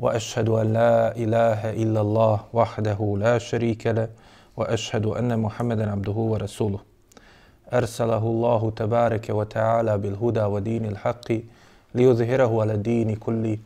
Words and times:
واشهد 0.00 0.48
ان 0.48 0.72
لا 0.72 1.16
اله 1.16 1.70
الا 1.82 2.00
الله 2.00 2.40
وحده 2.52 3.16
لا 3.18 3.38
شريك 3.38 3.86
له 3.86 4.08
واشهد 4.56 5.06
ان 5.06 5.38
محمدا 5.38 5.90
عبده 5.90 6.12
ورسوله 6.32 6.80
ارسله 7.72 8.24
الله 8.34 8.70
تبارك 8.76 9.26
وتعالى 9.30 9.98
بالهدى 9.98 10.42
ودين 10.42 10.84
الحق 10.84 11.28
ليظهره 11.94 12.60
على 12.60 12.72
الدين 12.72 13.16
كله 13.16 13.58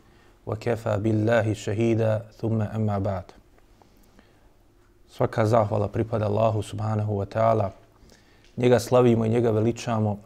وكفى 0.46 0.96
بالله 0.98 1.52
شهيدا 1.52 2.22
ثم 2.40 2.62
اما 2.62 2.98
بعد 2.98 3.24
Svaka 5.14 5.46
zahvala 5.46 5.86
pripada 5.86 6.26
Allahu 6.26 6.58
subhanahu 6.62 7.22
wa 7.22 7.26
ta'ala. 7.26 7.70
Njega 8.56 8.80
slavimo 8.80 9.24
i 9.24 9.28
njega 9.28 9.50
veličamo. 9.50 10.18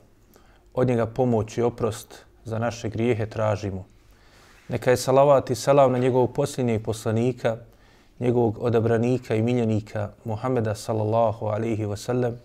Od 0.74 0.88
njega 0.88 1.06
pomoć 1.06 1.58
i 1.58 1.62
oprost 1.62 2.24
za 2.44 2.58
naše 2.58 2.88
grijehe 2.88 3.26
tražimo. 3.26 3.84
Neka 4.68 4.90
je 4.90 4.96
salavat 4.96 5.50
i 5.50 5.54
salam 5.54 5.92
na 5.92 5.98
njegovog 5.98 6.32
posljednjeg 6.32 6.82
poslanika, 6.82 7.56
njegovog 8.20 8.58
odabranika 8.60 9.34
i 9.34 9.42
miljenika 9.42 10.10
Muhameda 10.24 10.74
sallallahu 10.74 11.46
alaihi 11.46 11.86
wa 11.86 11.96
sallam, 11.96 12.36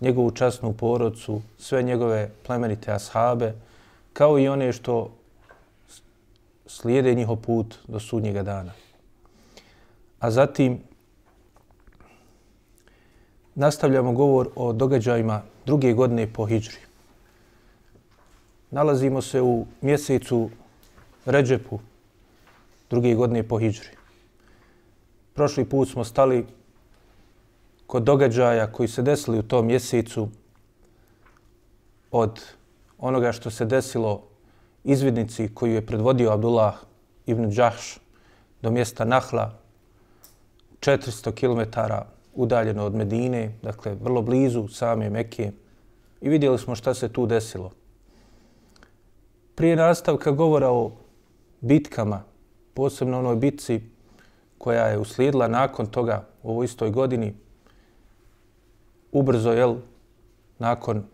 njegovu 0.00 0.30
časnu 0.30 0.72
porodcu, 0.72 1.42
sve 1.58 1.82
njegove 1.82 2.30
plemenite 2.46 2.92
ashabe, 2.92 3.54
kao 4.12 4.38
i 4.38 4.48
one 4.48 4.72
što 4.72 5.10
slijede 6.66 7.14
njihov 7.14 7.36
put 7.36 7.74
do 7.88 8.00
sudnjega 8.00 8.42
dana. 8.42 8.72
A 10.20 10.30
zatim 10.30 10.80
nastavljamo 13.54 14.12
govor 14.12 14.48
o 14.56 14.72
događajima 14.72 15.42
druge 15.66 15.92
godine 15.92 16.32
po 16.32 16.46
Hidžri. 16.46 16.78
Nalazimo 18.70 19.22
se 19.22 19.42
u 19.42 19.66
mjesecu 19.80 20.50
Ređepu 21.26 21.78
druge 22.90 23.14
godine 23.14 23.42
po 23.42 23.58
Hidžri. 23.58 23.88
Prošli 25.34 25.64
put 25.64 25.88
smo 25.88 26.04
stali 26.04 26.46
kod 27.86 28.02
događaja 28.02 28.72
koji 28.72 28.88
se 28.88 29.02
desili 29.02 29.38
u 29.38 29.42
tom 29.42 29.66
mjesecu 29.66 30.28
od 32.10 32.40
onoga 32.98 33.32
što 33.32 33.50
se 33.50 33.64
desilo 33.64 34.22
izvidnici 34.84 35.50
koju 35.54 35.74
je 35.74 35.86
predvodio 35.86 36.32
Abdullah 36.32 36.74
ibn 37.26 37.50
Đahš 37.50 37.98
do 38.62 38.70
mjesta 38.70 39.04
Nahla, 39.04 39.58
400 40.80 41.32
km 41.34 41.80
udaljeno 42.34 42.84
od 42.84 42.94
Medine, 42.94 43.54
dakle 43.62 43.94
vrlo 43.94 44.22
blizu 44.22 44.68
same 44.68 45.10
Mekije. 45.10 45.52
I 46.20 46.28
vidjeli 46.28 46.58
smo 46.58 46.74
šta 46.74 46.94
se 46.94 47.08
tu 47.08 47.26
desilo. 47.26 47.70
Prije 49.54 49.76
nastavka 49.76 50.30
govora 50.30 50.70
o 50.70 50.92
bitkama, 51.60 52.22
posebno 52.74 53.18
onoj 53.18 53.36
bitci 53.36 53.80
koja 54.58 54.86
je 54.86 54.98
uslijedila 54.98 55.48
nakon 55.48 55.86
toga 55.86 56.26
u 56.42 56.50
ovoj 56.50 56.64
istoj 56.64 56.90
godini, 56.90 57.34
ubrzo, 59.12 59.52
jel, 59.52 59.76
nakon 60.58 61.04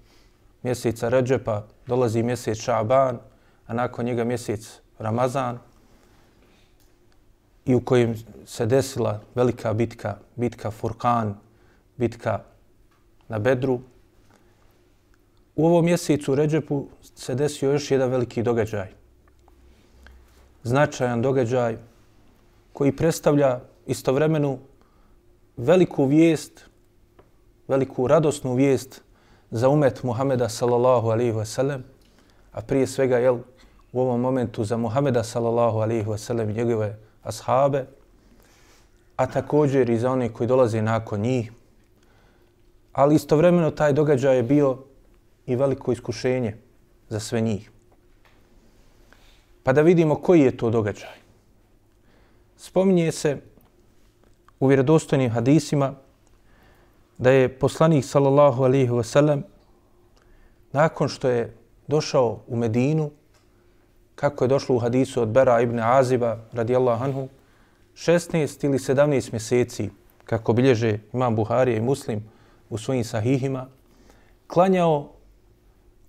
mjeseca 0.62 1.08
Ređepa 1.08 1.66
dolazi 1.86 2.22
mjesec 2.22 2.58
Šaban, 2.58 3.18
a 3.66 3.74
nakon 3.74 4.04
njega 4.04 4.24
mjesec 4.24 4.80
Ramazan, 4.98 5.58
i 7.66 7.74
u 7.74 7.80
kojem 7.80 8.14
se 8.46 8.66
desila 8.66 9.20
velika 9.34 9.74
bitka, 9.74 10.16
bitka 10.36 10.70
Furkan, 10.70 11.34
bitka 11.96 12.40
na 13.28 13.38
Bedru. 13.38 13.80
U 15.56 15.66
ovom 15.66 15.84
mjesecu 15.84 16.34
Ređepu 16.34 16.86
se 17.02 17.34
desio 17.34 17.72
još 17.72 17.90
jedan 17.90 18.10
veliki 18.10 18.42
događaj. 18.42 18.88
Značajan 20.66 21.22
događaj 21.22 21.76
koji 22.72 22.96
predstavlja 22.96 23.60
istovremenu 23.86 24.58
veliku 25.56 26.04
vijest, 26.04 26.66
veliku 27.68 28.06
radosnu 28.06 28.54
vijest 28.54 29.02
za 29.50 29.68
umet 29.68 30.02
Muhameda 30.02 30.48
sallallahu 30.48 31.08
alaihi 31.08 31.32
wasallam, 31.32 31.80
a 32.52 32.60
prije 32.60 32.86
svega 32.86 33.18
jel, 33.18 33.38
u 33.92 34.00
ovom 34.00 34.20
momentu 34.20 34.64
za 34.64 34.76
Muhameda 34.76 35.22
sallallahu 35.24 35.78
alaihi 35.78 36.04
wasallam 36.04 36.50
i 36.50 36.54
njegove 36.54 36.98
ashabe, 37.22 37.86
a 39.16 39.26
također 39.26 39.90
i 39.90 39.98
za 39.98 40.10
one 40.10 40.32
koji 40.32 40.46
dolaze 40.46 40.82
nakon 40.82 41.20
njih. 41.20 41.52
Ali 42.92 43.14
istovremeno 43.14 43.70
taj 43.70 43.92
događaj 43.92 44.36
je 44.36 44.42
bio 44.42 44.78
i 45.46 45.56
veliko 45.56 45.92
iskušenje 45.92 46.56
za 47.08 47.20
sve 47.20 47.40
njih. 47.40 47.70
Pa 49.66 49.72
da 49.72 49.82
vidimo 49.82 50.14
koji 50.14 50.40
je 50.40 50.56
to 50.56 50.70
događaj. 50.70 51.16
Spominje 52.56 53.12
se 53.12 53.38
u 54.60 54.66
vjerodostojnim 54.66 55.30
hadisima 55.30 55.94
da 57.18 57.30
je 57.30 57.48
poslanik 57.58 58.04
sallallahu 58.04 58.62
alaihi 58.62 58.90
wa 58.90 59.02
sallam 59.02 59.42
nakon 60.72 61.08
što 61.08 61.28
je 61.28 61.56
došao 61.86 62.40
u 62.46 62.56
Medinu, 62.56 63.10
kako 64.14 64.44
je 64.44 64.48
došlo 64.48 64.76
u 64.76 64.78
hadisu 64.78 65.22
od 65.22 65.28
Bera 65.28 65.60
ibn 65.60 65.80
Aziba 65.80 66.38
radijallahu 66.52 67.04
anhu, 67.04 67.28
16 67.94 68.64
ili 68.64 68.78
17 68.78 69.32
mjeseci, 69.32 69.90
kako 70.24 70.52
bilježe 70.52 70.98
imam 71.12 71.36
Buharija 71.36 71.76
i 71.76 71.80
Muslim 71.80 72.24
u 72.70 72.78
svojim 72.78 73.04
sahihima, 73.04 73.66
klanjao 74.46 75.12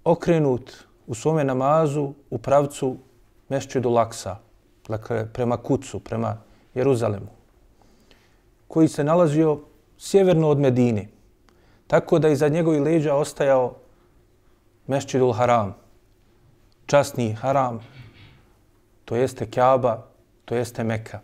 okrenut 0.03 0.73
u 1.07 1.15
svome 1.15 1.43
namazu 1.43 2.13
u 2.29 2.37
pravcu 2.37 2.97
Mešćidu 3.49 3.89
Laksa, 3.89 4.37
dakle 4.87 5.25
prema 5.33 5.57
Kucu, 5.57 5.99
prema 5.99 6.37
Jeruzalemu, 6.73 7.27
koji 8.67 8.87
se 8.87 9.03
nalazio 9.03 9.59
sjeverno 9.97 10.49
od 10.49 10.59
Medine, 10.59 11.07
tako 11.87 12.19
da 12.19 12.29
iza 12.29 12.47
njegovih 12.47 12.81
leđa 12.81 13.15
ostajao 13.15 13.73
Mešćidul 14.87 15.31
Haram, 15.33 15.75
časni 16.85 17.33
Haram, 17.33 17.79
to 19.05 19.15
jeste 19.15 19.45
Kaaba, 19.51 20.03
to 20.45 20.55
jeste 20.55 20.83
Meka. 20.83 21.19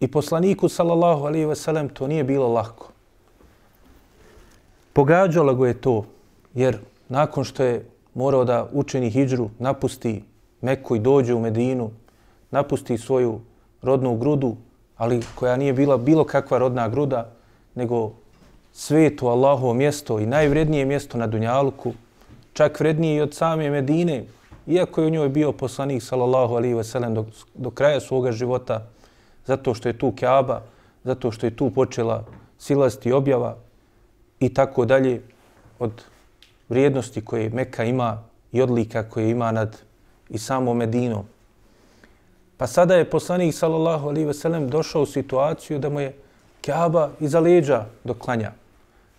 I 0.00 0.08
poslaniku, 0.10 0.68
sallallahu 0.68 1.24
alaihi 1.24 1.44
ve 1.44 1.56
sellem, 1.56 1.88
to 1.88 2.06
nije 2.06 2.24
bilo 2.24 2.48
lako. 2.48 2.92
Pogađalo 4.92 5.54
go 5.54 5.66
je 5.66 5.80
to, 5.80 6.04
jer 6.54 6.78
nakon 7.08 7.44
što 7.44 7.62
je 7.62 7.88
morao 8.14 8.44
da 8.44 8.68
učeni 8.72 9.10
hijđru, 9.10 9.50
napusti 9.58 10.22
Meku 10.60 10.96
i 10.96 10.98
dođe 10.98 11.34
u 11.34 11.40
Medinu, 11.40 11.90
napusti 12.50 12.98
svoju 12.98 13.40
rodnu 13.82 14.16
grudu, 14.16 14.56
ali 14.96 15.20
koja 15.34 15.56
nije 15.56 15.72
bila 15.72 15.96
bilo 15.96 16.24
kakva 16.24 16.58
rodna 16.58 16.88
gruda, 16.88 17.32
nego 17.74 18.12
svetu 18.72 19.28
Allahovo 19.28 19.74
mjesto 19.74 20.18
i 20.18 20.26
najvrednije 20.26 20.84
mjesto 20.84 21.18
na 21.18 21.26
Dunjaluku, 21.26 21.92
čak 22.52 22.80
vrednije 22.80 23.16
i 23.16 23.20
od 23.20 23.34
same 23.34 23.70
Medine, 23.70 24.24
iako 24.66 25.00
je 25.00 25.06
u 25.06 25.10
njoj 25.10 25.28
bio 25.28 25.52
poslanik 25.52 26.02
sallallahu 26.02 26.54
alaihi 26.54 26.74
ve 26.74 26.84
sellem 26.84 27.14
do, 27.14 27.24
do 27.54 27.70
kraja 27.70 28.00
svoga 28.00 28.32
života, 28.32 28.86
zato 29.46 29.74
što 29.74 29.88
je 29.88 29.98
tu 29.98 30.12
Kaaba, 30.20 30.62
zato 31.04 31.30
što 31.30 31.46
je 31.46 31.56
tu 31.56 31.70
počela 31.70 32.24
silasti 32.58 33.12
objava 33.12 33.56
i 34.40 34.54
tako 34.54 34.84
dalje 34.84 35.22
od 35.78 36.02
vrijednosti 36.68 37.24
koje 37.24 37.50
Meka 37.50 37.84
ima 37.84 38.22
i 38.52 38.62
odlika 38.62 39.02
koje 39.02 39.30
ima 39.30 39.52
nad 39.52 39.82
i 40.30 40.38
samo 40.38 40.74
Medinom. 40.74 41.24
Pa 42.56 42.66
sada 42.66 42.94
je 42.94 43.10
poslanik 43.10 43.54
sallallahu 43.54 44.08
alaihi 44.08 44.26
ve 44.26 44.34
sellem 44.34 44.68
došao 44.68 45.02
u 45.02 45.06
situaciju 45.06 45.78
da 45.78 45.88
mu 45.88 46.00
je 46.00 46.14
Kaaba 46.60 47.10
iza 47.20 47.40
leđa 47.40 47.84
doklanja. 48.04 48.52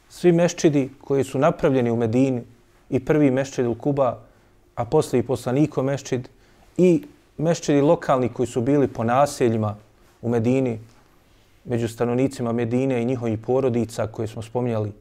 Svi 0.09 0.31
meščidi 0.31 0.89
koji 1.01 1.23
su 1.23 1.39
napravljeni 1.39 1.91
u 1.91 1.95
Medini 1.95 2.43
i 2.89 2.99
prvi 2.99 3.31
meščid 3.31 3.65
u 3.65 3.75
Kuba, 3.75 4.19
a 4.75 4.85
posle 4.85 5.19
i 5.19 5.23
poslaniko 5.23 5.83
meščid 5.83 6.29
i 6.77 7.03
meščidi 7.37 7.81
lokalni 7.81 8.29
koji 8.29 8.47
su 8.47 8.61
bili 8.61 8.87
po 8.87 9.03
naseljima 9.03 9.75
u 10.21 10.29
Medini, 10.29 10.79
među 11.65 11.87
stanovnicima 11.87 12.51
Medine 12.51 13.01
i 13.01 13.05
njihovih 13.05 13.39
porodica 13.39 14.07
koje 14.07 14.27
smo 14.27 14.41
spominjali 14.41 14.91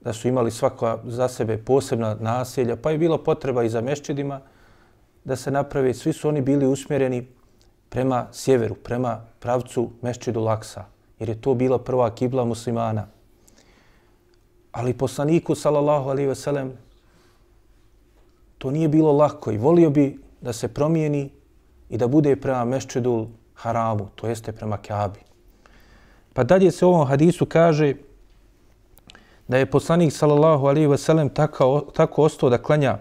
da 0.00 0.12
su 0.12 0.28
imali 0.28 0.50
svako 0.50 0.98
za 1.04 1.28
sebe 1.28 1.56
posebna 1.58 2.16
naselja, 2.20 2.76
pa 2.76 2.90
je 2.90 2.98
bilo 2.98 3.18
potreba 3.18 3.64
i 3.64 3.68
za 3.68 3.80
meščidima 3.80 4.40
da 5.26 5.36
se 5.36 5.50
naprave. 5.50 5.94
Svi 5.94 6.12
su 6.12 6.28
oni 6.28 6.40
bili 6.40 6.66
usmjereni 6.66 7.26
prema 7.88 8.26
sjeveru, 8.32 8.74
prema 8.74 9.20
pravcu 9.38 9.90
Mešćidu 10.02 10.40
Laksa, 10.40 10.84
jer 11.18 11.28
je 11.28 11.40
to 11.40 11.54
bila 11.54 11.78
prva 11.78 12.14
kibla 12.14 12.44
muslimana. 12.44 13.06
Ali 14.72 14.94
poslaniku, 14.94 15.54
salallahu 15.54 16.10
alaihi 16.10 16.28
veselem, 16.28 16.72
to 18.58 18.70
nije 18.70 18.88
bilo 18.88 19.12
lako 19.12 19.52
i 19.52 19.58
volio 19.58 19.90
bi 19.90 20.20
da 20.40 20.52
se 20.52 20.68
promijeni 20.68 21.30
i 21.90 21.98
da 21.98 22.08
bude 22.08 22.36
prema 22.36 22.64
Mešćidu 22.64 23.26
Haramu, 23.54 24.08
to 24.14 24.28
jeste 24.28 24.52
prema 24.52 24.76
Kaabi. 24.76 25.20
Pa 26.32 26.44
dalje 26.44 26.70
se 26.70 26.86
u 26.86 26.88
ovom 26.88 27.06
hadisu 27.06 27.46
kaže 27.46 27.94
da 29.48 29.58
je 29.58 29.70
poslanik 29.70 30.12
sallallahu 30.12 30.66
alaihi 30.66 30.86
veselem 30.86 31.28
tako, 31.28 31.80
tako 31.94 32.22
ostao 32.22 32.50
da 32.50 32.62
klanja 32.62 32.98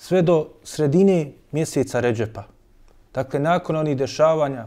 sve 0.00 0.22
do 0.22 0.48
sredine 0.64 1.32
mjeseca 1.52 2.00
Ređepa. 2.00 2.42
Dakle, 3.14 3.40
nakon 3.40 3.76
onih 3.76 3.96
dešavanja 3.96 4.66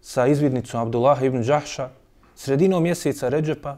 sa 0.00 0.26
izvidnicom 0.26 0.80
Abdullaha 0.80 1.26
ibn 1.26 1.42
Đahša, 1.42 1.88
sredinom 2.34 2.82
mjeseca 2.82 3.28
Ređepa, 3.28 3.76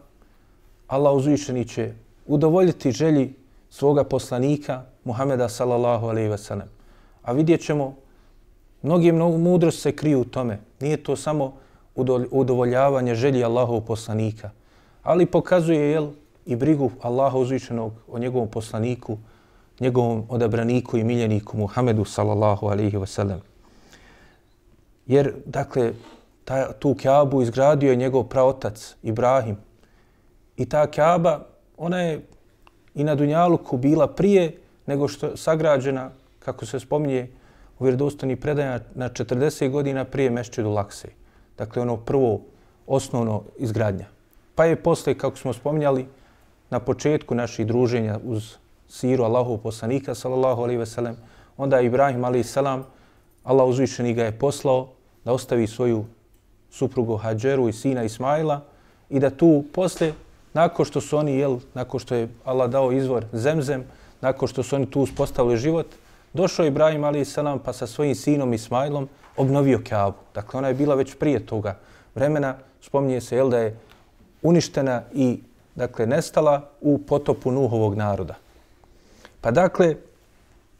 Allah 0.86 1.12
uzvišeni 1.14 1.64
će 1.68 1.92
udovoljiti 2.26 2.92
želji 2.92 3.34
svoga 3.70 4.04
poslanika 4.04 4.82
Muhameda 5.04 5.48
sallallahu 5.48 6.06
alaihi 6.06 6.28
veselem. 6.28 6.68
A 7.22 7.32
vidjet 7.32 7.60
ćemo, 7.60 7.96
mnogi 8.82 9.12
mnogo 9.12 9.38
mudrost 9.38 9.82
se 9.82 9.96
kriju 9.96 10.20
u 10.20 10.24
tome. 10.24 10.60
Nije 10.80 11.02
to 11.02 11.16
samo 11.16 11.52
udovoljavanje 12.30 13.14
želji 13.14 13.44
Allahov 13.44 13.80
poslanika, 13.80 14.50
ali 15.02 15.26
pokazuje 15.26 15.90
jel, 15.90 16.08
i 16.46 16.56
brigu 16.56 16.90
Allaha 17.02 17.38
uzvišenog 17.38 17.92
o 18.08 18.18
njegovom 18.18 18.48
poslaniku, 18.48 19.18
njegovom 19.80 20.24
odabraniku 20.28 20.98
i 20.98 21.04
miljeniku 21.04 21.56
Muhammedu 21.56 22.04
sallallahu 22.04 22.66
alaihi 22.66 22.96
wasallam. 22.96 23.38
Jer, 25.06 25.34
dakle, 25.46 25.92
ta, 26.44 26.72
tu 26.72 26.96
Kaabu 27.02 27.42
izgradio 27.42 27.90
je 27.90 27.96
njegov 27.96 28.24
praotac 28.24 28.94
Ibrahim. 29.02 29.56
I 30.56 30.68
ta 30.68 30.86
Kaaba, 30.86 31.46
ona 31.76 32.00
je 32.00 32.26
i 32.94 33.04
na 33.04 33.14
Dunjaluku 33.14 33.76
bila 33.76 34.06
prije 34.06 34.56
nego 34.86 35.08
što 35.08 35.26
je 35.26 35.36
sagrađena, 35.36 36.10
kako 36.38 36.66
se 36.66 36.80
spominje 36.80 37.28
u 37.78 37.84
vjerodostani 37.84 38.36
predanja, 38.36 38.80
na 38.94 39.08
40 39.08 39.70
godina 39.70 40.04
prije 40.04 40.30
Mešćidu 40.30 40.70
Lakse. 40.70 41.08
Dakle, 41.58 41.82
ono 41.82 41.96
prvo 41.96 42.40
osnovno 42.86 43.42
izgradnja. 43.58 44.06
Pa 44.54 44.64
je 44.64 44.76
posle, 44.76 45.14
kako 45.14 45.36
smo 45.36 45.52
spominjali, 45.52 46.06
na 46.70 46.80
početku 46.80 47.34
naših 47.34 47.66
druženja 47.66 48.18
uz 48.24 48.56
siru 48.90 49.24
Allahu 49.24 49.58
poslanika 49.58 50.14
sallallahu 50.14 50.62
alejhi 50.62 50.78
ve 50.78 50.86
sellem, 50.86 51.16
onda 51.56 51.78
je 51.78 51.86
Ibrahim 51.86 52.24
alaihi 52.24 52.44
selam 52.44 52.86
Allah 53.44 53.66
uzvišeni 53.66 54.14
ga 54.14 54.24
je 54.24 54.38
poslao 54.38 54.88
da 55.24 55.32
ostavi 55.32 55.66
svoju 55.66 56.04
suprugu 56.70 57.16
Hadžeru 57.16 57.68
i 57.68 57.72
sina 57.72 58.04
Ismaila 58.04 58.60
i 59.10 59.20
da 59.20 59.30
tu 59.30 59.64
posle 59.72 60.12
nakon 60.52 60.84
što 60.84 61.00
su 61.00 61.18
oni 61.18 61.36
jel 61.38 61.58
nakon 61.74 62.00
što 62.00 62.14
je 62.14 62.28
Allah 62.44 62.70
dao 62.70 62.92
izvor 62.92 63.24
Zemzem, 63.32 63.84
nakon 64.20 64.48
što 64.48 64.62
su 64.62 64.76
oni 64.76 64.90
tu 64.90 65.00
uspostavili 65.00 65.56
život, 65.56 65.86
došao 66.32 66.66
Ibrahim 66.66 67.04
alejhi 67.04 67.24
selam 67.24 67.58
pa 67.58 67.72
sa 67.72 67.86
svojim 67.86 68.14
sinom 68.14 68.52
Ismailom 68.52 69.08
obnovio 69.36 69.80
Kaabu. 69.88 70.16
Dakle 70.34 70.58
ona 70.58 70.68
je 70.68 70.74
bila 70.74 70.94
već 70.94 71.14
prije 71.14 71.46
toga 71.46 71.78
vremena, 72.14 72.56
spominje 72.80 73.20
se 73.20 73.36
jel 73.36 73.50
da 73.50 73.58
je 73.58 73.76
uništena 74.42 75.02
i 75.14 75.40
dakle 75.74 76.06
nestala 76.06 76.68
u 76.80 76.98
potopu 76.98 77.50
Nuhovog 77.50 77.94
naroda. 77.94 78.34
Pa 79.40 79.50
dakle, 79.50 79.96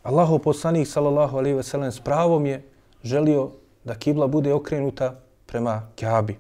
Allahov 0.03 0.39
poslanik 0.39 0.89
sallallahu 0.89 1.39
alaihi 1.39 1.57
ve 1.57 1.63
sellem 1.63 1.93
s 1.93 2.01
pravom 2.01 2.47
je 2.47 2.63
želio 3.05 3.51
da 3.85 3.95
kibla 3.95 4.27
bude 4.27 4.55
okrenuta 4.55 5.21
prema 5.47 5.83
Kabi. 6.01 6.39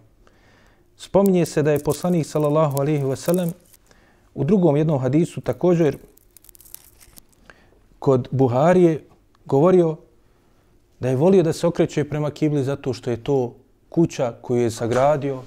Spominje 0.96 1.46
se 1.46 1.62
da 1.62 1.72
je 1.72 1.84
poslanik 1.84 2.26
sallallahu 2.26 2.80
alaihi 2.80 3.04
ve 3.04 3.16
sellem 3.16 3.52
u 4.34 4.44
drugom 4.44 4.76
jednom 4.76 4.98
hadisu 4.98 5.40
također 5.40 5.96
kod 7.98 8.28
Buharije 8.30 9.04
govorio 9.46 9.96
da 11.00 11.08
je 11.08 11.16
volio 11.16 11.42
da 11.42 11.52
se 11.52 11.66
okreće 11.66 12.04
prema 12.04 12.30
kibli 12.30 12.64
zato 12.64 12.92
što 12.92 13.10
je 13.10 13.24
to 13.24 13.54
kuća 13.88 14.32
koju 14.42 14.62
je 14.62 14.70
sagradio 14.70 15.42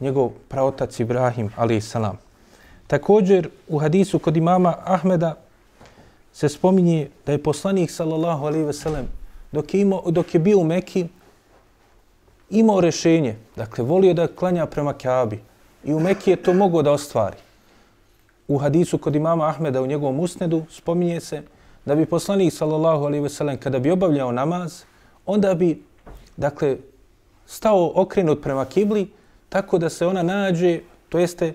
njegov 0.00 0.30
praotac 0.48 1.00
Ibrahim 1.00 1.50
alejhi 1.56 1.80
salam. 1.80 2.18
Također 2.86 3.48
u 3.68 3.78
hadisu 3.78 4.18
kod 4.18 4.36
imama 4.36 4.74
Ahmeda 4.84 5.43
se 6.34 6.48
spominje 6.48 7.08
da 7.26 7.32
je 7.32 7.42
poslanik 7.42 7.90
sallallahu 7.90 8.46
alejhi 8.46 8.66
ve 8.66 8.72
sellem 8.72 9.06
dok 9.52 9.74
je 9.74 9.80
imao 9.80 10.10
dok 10.10 10.34
je 10.34 10.40
bio 10.40 10.58
u 10.58 10.64
Mekki 10.64 11.06
imao 12.50 12.80
rešenje. 12.80 13.36
dakle 13.56 13.84
volio 13.84 14.14
da 14.14 14.26
klanja 14.26 14.66
prema 14.66 14.92
Kabi 14.92 15.40
i 15.84 15.94
u 15.94 16.00
Mekki 16.00 16.30
je 16.30 16.36
to 16.36 16.52
mogao 16.52 16.82
da 16.82 16.92
ostvari. 16.92 17.36
U 18.48 18.58
hadisu 18.58 18.98
kod 18.98 19.14
imama 19.16 19.48
Ahmeda 19.48 19.82
u 19.82 19.86
njegovom 19.86 20.20
usnedu 20.20 20.62
spominje 20.70 21.20
se 21.20 21.42
da 21.84 21.94
bi 21.94 22.06
poslanik 22.06 22.52
sallallahu 22.52 23.04
alejhi 23.04 23.22
ve 23.22 23.28
sellem 23.28 23.58
kada 23.58 23.78
bi 23.78 23.90
obavljao 23.90 24.32
namaz, 24.32 24.82
onda 25.26 25.54
bi 25.54 25.82
dakle 26.36 26.76
stao 27.46 27.92
okrenut 27.94 28.42
prema 28.42 28.64
kibli 28.64 29.10
tako 29.48 29.78
da 29.78 29.88
se 29.88 30.06
ona 30.06 30.22
nađe, 30.22 30.80
to 31.08 31.18
jeste 31.18 31.54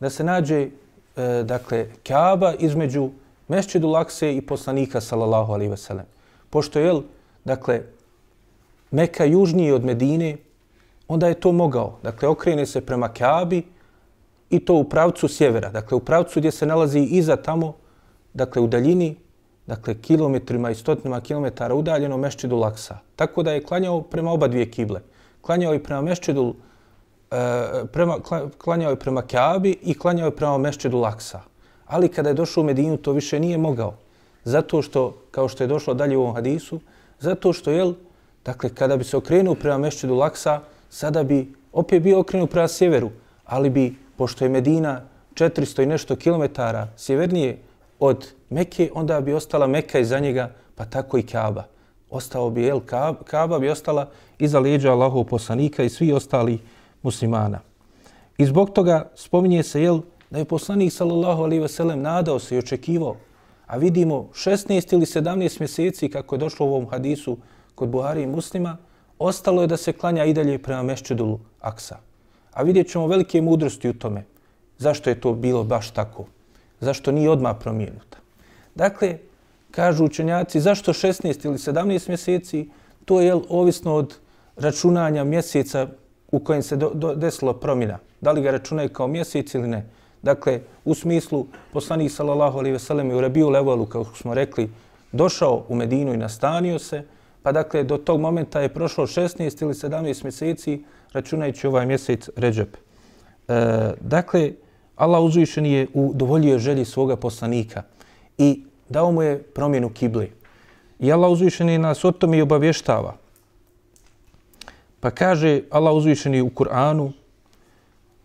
da 0.00 0.10
se 0.10 0.24
nađe 0.24 0.68
e, 1.16 1.42
dakle 1.44 1.86
Kaaba 2.06 2.54
između 2.58 3.10
Mešćidu 3.48 3.88
Lakse 3.88 4.36
i 4.36 4.40
poslanika 4.40 5.00
sallallahu 5.00 5.52
alaihi 5.52 5.70
veselem. 5.70 6.06
Pošto 6.50 6.78
dakle, 6.78 6.94
je, 6.94 7.02
dakle, 7.44 7.82
Meka 8.90 9.24
južnije 9.24 9.74
od 9.74 9.84
Medine, 9.84 10.36
onda 11.08 11.28
je 11.28 11.40
to 11.40 11.52
mogao. 11.52 11.98
Dakle, 12.02 12.28
okrene 12.28 12.66
se 12.66 12.80
prema 12.80 13.08
Kaabi 13.08 13.62
i 14.50 14.60
to 14.60 14.74
u 14.74 14.84
pravcu 14.84 15.28
sjevera. 15.28 15.70
Dakle, 15.70 15.96
u 15.96 16.00
pravcu 16.00 16.40
gdje 16.40 16.50
se 16.50 16.66
nalazi 16.66 17.00
iza 17.00 17.36
tamo, 17.36 17.74
dakle, 18.34 18.62
u 18.62 18.66
daljini, 18.66 19.16
dakle, 19.66 19.94
kilometrima 19.94 20.70
i 20.70 20.74
stotinama 20.74 21.20
kilometara 21.20 21.74
udaljeno 21.74 22.16
Mešćidu 22.16 22.56
Laksa. 22.56 22.98
Tako 23.16 23.42
da 23.42 23.52
je 23.52 23.62
klanjao 23.62 24.02
prema 24.02 24.32
oba 24.32 24.48
dvije 24.48 24.70
kible. 24.70 25.00
Klanjao 25.40 25.74
i 25.74 25.82
prema 25.82 26.02
Mešćidu 26.02 26.54
E, 27.30 27.86
prema, 27.92 28.16
klanjao 28.58 28.90
je 28.90 28.96
prema 28.96 29.22
Kaabi 29.22 29.78
i 29.82 29.98
klanjao 29.98 30.26
je 30.26 30.36
prema 30.36 30.58
Mešćidu 30.58 30.98
Laksa. 30.98 31.40
Ali 31.88 32.08
kada 32.08 32.28
je 32.28 32.34
došao 32.34 32.62
u 32.62 32.66
Medinu, 32.66 32.96
to 32.96 33.12
više 33.12 33.40
nije 33.40 33.58
mogao. 33.58 33.94
Zato 34.44 34.82
što, 34.82 35.16
kao 35.30 35.48
što 35.48 35.64
je 35.64 35.66
došlo 35.68 35.94
dalje 35.94 36.16
u 36.16 36.20
ovom 36.20 36.34
hadisu, 36.34 36.80
zato 37.20 37.52
što, 37.52 37.70
jel, 37.70 37.94
dakle, 38.44 38.70
kada 38.74 38.96
bi 38.96 39.04
se 39.04 39.16
okrenuo 39.16 39.54
prema 39.54 39.78
mešćidu 39.78 40.14
Laksa, 40.14 40.60
sada 40.90 41.22
bi 41.22 41.52
opet 41.72 42.02
bio 42.02 42.20
okrenut 42.20 42.50
prema 42.50 42.68
sjeveru, 42.68 43.10
ali 43.44 43.70
bi, 43.70 43.94
pošto 44.16 44.44
je 44.44 44.48
Medina 44.48 45.00
400 45.34 45.82
i 45.82 45.86
nešto 45.86 46.16
kilometara 46.16 46.88
sjevernije 46.96 47.58
od 47.98 48.26
Mekke, 48.50 48.90
onda 48.94 49.20
bi 49.20 49.34
ostala 49.34 49.66
Mekka 49.66 49.98
iza 49.98 50.18
njega, 50.18 50.50
pa 50.74 50.84
tako 50.84 51.18
i 51.18 51.22
Kaaba. 51.22 51.64
Ostao 52.10 52.50
bi, 52.50 52.62
jel, 52.62 52.80
Kaaba 53.24 53.58
bi 53.58 53.68
ostala 53.68 54.10
iza 54.38 54.60
leđa 54.60 54.92
Allahov 54.92 55.24
poslanika 55.24 55.82
i 55.82 55.88
svi 55.88 56.12
ostali 56.12 56.58
muslimana. 57.02 57.60
I 58.38 58.46
zbog 58.46 58.70
toga 58.70 59.10
spominje 59.14 59.62
se 59.62 59.82
jel, 59.82 60.00
da 60.30 60.38
je 60.38 60.44
poslanik 60.44 60.92
sallallahu 60.92 61.42
alaihi 61.42 61.62
wasallam 61.62 61.94
nadao 61.94 62.38
se 62.38 62.54
i 62.54 62.58
očekivao, 62.58 63.16
a 63.66 63.76
vidimo 63.76 64.28
16 64.32 64.92
ili 64.92 65.06
17 65.06 65.60
mjeseci 65.60 66.08
kako 66.08 66.34
je 66.34 66.38
došlo 66.38 66.66
u 66.66 66.68
ovom 66.68 66.88
hadisu 66.88 67.38
kod 67.74 67.88
Buhari 67.88 68.22
i 68.22 68.26
muslima, 68.26 68.76
ostalo 69.18 69.62
je 69.62 69.66
da 69.66 69.76
se 69.76 69.92
klanja 69.92 70.24
i 70.24 70.34
dalje 70.34 70.58
prema 70.58 70.82
mešćedulu 70.82 71.40
Aksa. 71.60 71.96
A 72.52 72.62
vidjet 72.62 72.90
ćemo 72.90 73.06
velike 73.06 73.42
mudrosti 73.42 73.88
u 73.88 73.92
tome. 73.92 74.24
Zašto 74.78 75.10
je 75.10 75.20
to 75.20 75.32
bilo 75.32 75.64
baš 75.64 75.90
tako? 75.90 76.24
Zašto 76.80 77.12
nije 77.12 77.30
odmah 77.30 77.56
promijenuta? 77.60 78.18
Dakle, 78.74 79.18
kažu 79.70 80.04
učenjaci, 80.04 80.60
zašto 80.60 80.92
16 80.92 81.46
ili 81.46 81.58
17 81.58 82.08
mjeseci? 82.08 82.68
To 83.04 83.20
je 83.20 83.34
ovisno 83.48 83.94
od 83.94 84.16
računanja 84.56 85.24
mjeseca 85.24 85.88
u 86.32 86.38
kojem 86.40 86.62
se 86.62 86.76
do, 86.76 86.90
do, 86.94 87.14
desilo 87.14 87.52
promjena. 87.52 87.98
Da 88.20 88.32
li 88.32 88.42
ga 88.42 88.50
računaju 88.50 88.88
kao 88.88 89.06
mjesec 89.08 89.54
ili 89.54 89.68
ne. 89.68 89.86
Dakle, 90.22 90.60
u 90.84 90.94
smislu 90.94 91.46
poslanik 91.72 92.12
sallallahu 92.12 92.58
alejhi 92.58 92.72
ve 92.72 92.78
sellem 92.78 93.10
je 93.10 93.16
u 93.16 93.20
Rabiul 93.20 93.50
Levalu, 93.50 93.86
kao 93.86 94.04
smo 94.04 94.34
rekli, 94.34 94.70
došao 95.12 95.64
u 95.68 95.74
Medinu 95.74 96.14
i 96.14 96.16
nastanio 96.16 96.78
se, 96.78 97.04
pa 97.42 97.52
dakle, 97.52 97.84
do 97.84 97.96
tog 97.96 98.20
momenta 98.20 98.60
je 98.60 98.68
prošlo 98.68 99.06
16 99.06 99.62
ili 99.62 99.74
17 99.74 100.24
mjeseci, 100.24 100.84
računajući 101.12 101.66
ovaj 101.66 101.86
mjesec 101.86 102.28
Ređep. 102.36 102.76
E, 102.76 102.82
dakle, 104.00 104.52
Allah 104.96 105.22
uzvišen 105.22 105.66
je 105.66 105.86
udovoljio 105.94 106.58
želji 106.58 106.84
svoga 106.84 107.16
poslanika 107.16 107.82
i 108.38 108.62
dao 108.88 109.12
mu 109.12 109.22
je 109.22 109.42
promjenu 109.42 109.88
kibli. 109.88 110.32
I 110.98 111.12
Allah 111.12 111.30
uzvišen 111.30 111.68
je 111.68 111.78
nas 111.78 112.04
o 112.04 112.12
tome 112.12 112.38
i 112.38 112.42
obavještava. 112.42 113.16
Pa 115.00 115.10
kaže 115.10 115.62
Allah 115.70 115.94
uzvišeni 115.94 116.42
u 116.42 116.50
Kur'anu 116.50 117.12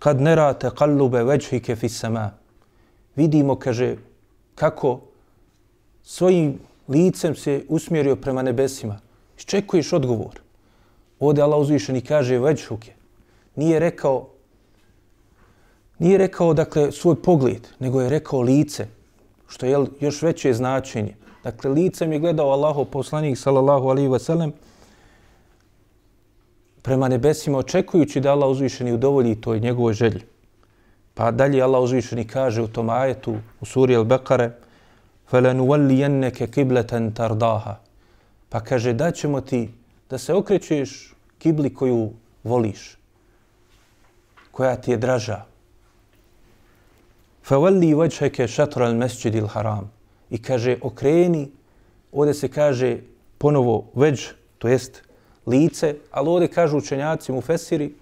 kad 0.04 0.22
nerate 0.22 0.70
kallube 0.76 1.24
veđhike 1.24 1.76
fi 1.76 1.90
sama. 1.90 2.32
Vidimo, 3.16 3.56
kaže, 3.56 3.96
kako 4.56 5.00
svojim 6.04 6.60
licem 6.88 7.36
se 7.36 7.64
usmjerio 7.70 8.16
prema 8.16 8.42
nebesima. 8.42 9.00
Iščekuješ 9.38 9.94
odgovor. 9.94 10.42
Ovdje 11.20 11.44
Allah 11.44 11.60
uzvišeni 11.60 12.02
kaže 12.02 12.40
veđhuke. 12.40 12.94
Nije 13.56 13.80
rekao 13.80 14.28
nije 16.00 16.18
rekao 16.18 16.54
dakle 16.54 16.92
svoj 16.92 17.16
pogled, 17.22 17.68
nego 17.80 18.02
je 18.02 18.10
rekao 18.10 18.42
lice, 18.42 18.88
što 19.48 19.66
je 19.66 19.86
još 20.00 20.22
veće 20.22 20.54
značenje. 20.54 21.16
Dakle, 21.44 21.72
licem 21.72 22.12
je 22.14 22.20
gledao 22.20 22.52
Allaho 22.52 22.86
poslanik 22.86 23.38
sallallahu 23.38 23.88
alaihi 23.88 24.10
wa 24.10 24.20
prema 26.83 27.09
nebesima 27.09 27.59
očekujući 27.59 28.21
da 28.21 28.33
Allah 28.33 28.49
uzvišeni 28.49 28.93
udovolji 28.93 29.41
toj 29.41 29.61
njegovoj 29.61 29.93
želji. 29.93 30.23
Pa 31.15 31.31
dalje 31.31 31.63
Allah 31.63 31.83
uzvišeni 31.83 32.27
kaže 32.27 32.63
u 32.63 32.69
tom 32.69 32.91
ajetu 32.91 33.37
u 33.61 33.65
suri 33.67 33.97
Al-Bekare 33.97 34.51
فَلَنُوَلِّيَنَّكَ 35.31 36.51
كِبْلَةً 36.51 37.13
تَرْدَاهَا 37.15 37.75
Pa 38.49 38.61
kaže 38.61 38.93
da 38.93 39.11
ćemo 39.11 39.41
ti 39.41 39.71
da 40.11 40.19
se 40.19 40.35
okrećeš 40.35 41.15
kibli 41.39 41.75
koju 41.75 42.13
voliš, 42.45 42.97
koja 44.53 44.77
ti 44.77 44.91
je 44.91 44.97
draža. 44.97 45.45
فَوَلِّي 47.49 47.95
وَجْهَكَ 47.95 48.47
شَطْرَ 48.47 48.83
الْمَسْجِدِ 48.83 49.35
الْحَرَامِ 49.43 49.85
I 50.31 50.43
kaže 50.43 50.77
okreni, 50.83 51.51
ovdje 52.13 52.35
se 52.35 52.49
kaže 52.49 52.99
ponovo 53.39 53.85
veđ, 53.95 54.21
to 54.59 54.69
jest 54.69 55.03
lice, 55.47 55.95
ali 56.11 56.29
ovdje 56.29 56.49
kažu 56.49 56.77
učenjaci 56.77 57.33
mu 57.33 57.41
fesiri, 57.41 57.95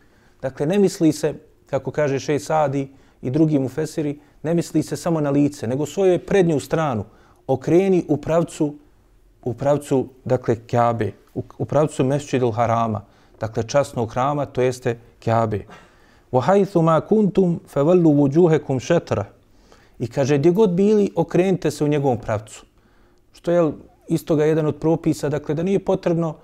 dakle 0.42 0.66
ne 0.66 0.78
misli 0.78 1.12
se, 1.12 1.34
kako 1.66 1.90
kaže 1.90 2.18
Šej 2.18 2.38
Sadi 2.38 2.88
i 3.22 3.30
drugi 3.30 3.58
mu 3.58 3.68
fesiri, 3.68 4.18
ne 4.42 4.54
misli 4.54 4.82
se 4.82 4.96
samo 4.96 5.20
na 5.20 5.30
lice, 5.30 5.66
nego 5.66 5.86
svoju 5.86 6.18
prednju 6.18 6.60
stranu 6.60 7.04
okreni 7.46 8.04
u 8.08 8.16
pravcu, 8.16 8.74
u 9.44 9.54
pravcu, 9.54 10.08
dakle, 10.24 10.56
Kjabe, 10.66 11.12
u, 11.34 11.42
u 11.58 11.64
pravcu 11.64 12.04
Mesčidul 12.04 12.50
Harama, 12.50 13.00
dakle, 13.40 13.62
časnog 13.62 14.10
hrama, 14.10 14.46
to 14.46 14.62
jeste 14.62 14.98
Kjabe. 15.20 15.64
وَحَيْثُ 16.32 16.76
مَا 16.82 17.00
كُنْتُمْ 17.00 17.58
فَوَلُّ 17.74 18.04
وُجُوهَكُمْ 18.04 18.80
شَتْرَ 18.80 19.24
I 19.98 20.06
kaže, 20.08 20.38
gdje 20.38 20.50
god 20.50 20.70
bili, 20.70 21.10
okrenite 21.16 21.70
se 21.70 21.84
u 21.84 21.88
njegovom 21.88 22.18
pravcu. 22.18 22.64
Što 23.32 23.50
je 23.50 23.72
istoga 24.08 24.44
jedan 24.44 24.66
od 24.66 24.76
propisa, 24.76 25.28
dakle, 25.28 25.54
da 25.54 25.62
nije 25.62 25.78
potrebno, 25.78 26.36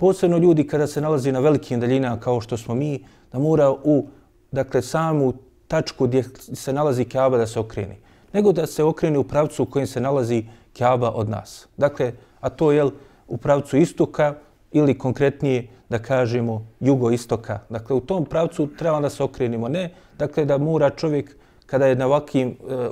posebno 0.00 0.38
ljudi 0.38 0.66
kada 0.66 0.86
se 0.86 1.00
nalazi 1.00 1.32
na 1.32 1.40
velikim 1.40 1.80
daljinama 1.80 2.20
kao 2.20 2.40
što 2.40 2.56
smo 2.56 2.74
mi, 2.74 3.04
da 3.32 3.38
mora 3.38 3.70
u, 3.70 4.06
dakle, 4.52 4.82
samu 4.82 5.32
tačku 5.68 6.06
gdje 6.06 6.24
se 6.36 6.72
nalazi 6.72 7.04
Kaaba 7.04 7.38
da 7.38 7.46
se 7.46 7.60
okreni. 7.60 7.96
Nego 8.32 8.52
da 8.52 8.66
se 8.66 8.84
okreni 8.84 9.18
u 9.18 9.24
pravcu 9.24 9.62
u 9.62 9.66
kojem 9.66 9.86
se 9.86 10.00
nalazi 10.00 10.44
Kaaba 10.78 11.10
od 11.10 11.28
nas. 11.28 11.68
Dakle, 11.76 12.12
a 12.40 12.48
to 12.48 12.72
je 12.72 12.86
u 13.28 13.36
pravcu 13.36 13.76
istoka 13.76 14.34
ili 14.72 14.98
konkretnije 14.98 15.68
da 15.88 15.98
kažemo 15.98 16.66
jugoistoka. 16.80 17.60
Dakle, 17.68 17.96
u 17.96 18.00
tom 18.00 18.24
pravcu 18.24 18.68
treba 18.78 19.00
da 19.00 19.10
se 19.10 19.22
okrenimo. 19.22 19.68
Ne, 19.68 19.90
dakle, 20.18 20.44
da 20.44 20.58
mora 20.58 20.90
čovjek 20.90 21.36
kada 21.66 21.86
je 21.86 21.94
na 21.96 22.06
ovakvim, 22.06 22.56
eh, 22.70 22.88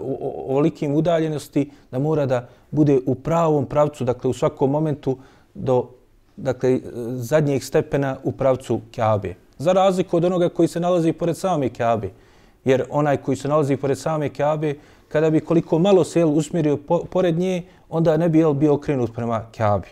ovolikim 0.48 0.94
udaljenosti, 0.94 1.70
da 1.90 1.98
mora 1.98 2.26
da 2.26 2.48
bude 2.70 3.00
u 3.06 3.14
pravom 3.14 3.66
pravcu, 3.66 4.04
dakle, 4.04 4.30
u 4.30 4.32
svakom 4.32 4.70
momentu 4.70 5.16
do 5.54 5.97
dakle, 6.38 6.80
zadnjeg 7.14 7.62
stepena 7.62 8.16
u 8.22 8.32
pravcu 8.32 8.80
Kjabe. 8.90 9.34
Za 9.58 9.72
razliku 9.72 10.16
od 10.16 10.24
onoga 10.24 10.48
koji 10.48 10.68
se 10.68 10.80
nalazi 10.80 11.12
pored 11.12 11.36
same 11.36 11.68
Kjabe. 11.68 12.10
Jer 12.64 12.84
onaj 12.90 13.16
koji 13.16 13.36
se 13.36 13.48
nalazi 13.48 13.76
pored 13.76 13.98
same 13.98 14.28
Kjabe, 14.28 14.74
kada 15.08 15.30
bi 15.30 15.40
koliko 15.40 15.78
malo 15.78 16.04
se 16.04 16.20
jel, 16.20 16.28
usmjerio 16.28 16.76
po, 16.76 17.04
pored 17.10 17.38
nje, 17.38 17.62
onda 17.88 18.16
ne 18.16 18.28
bi 18.28 18.38
jel, 18.38 18.52
bio 18.52 18.74
okrenut 18.74 19.14
prema 19.14 19.46
Kjabi. 19.52 19.88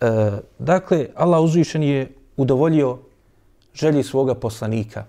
E, 0.00 0.30
dakle, 0.58 1.06
Allah 1.14 1.40
uzvišen 1.40 1.82
je 1.82 2.12
udovoljio 2.36 2.98
želji 3.74 4.02
svoga 4.02 4.34
poslanika. 4.34 5.04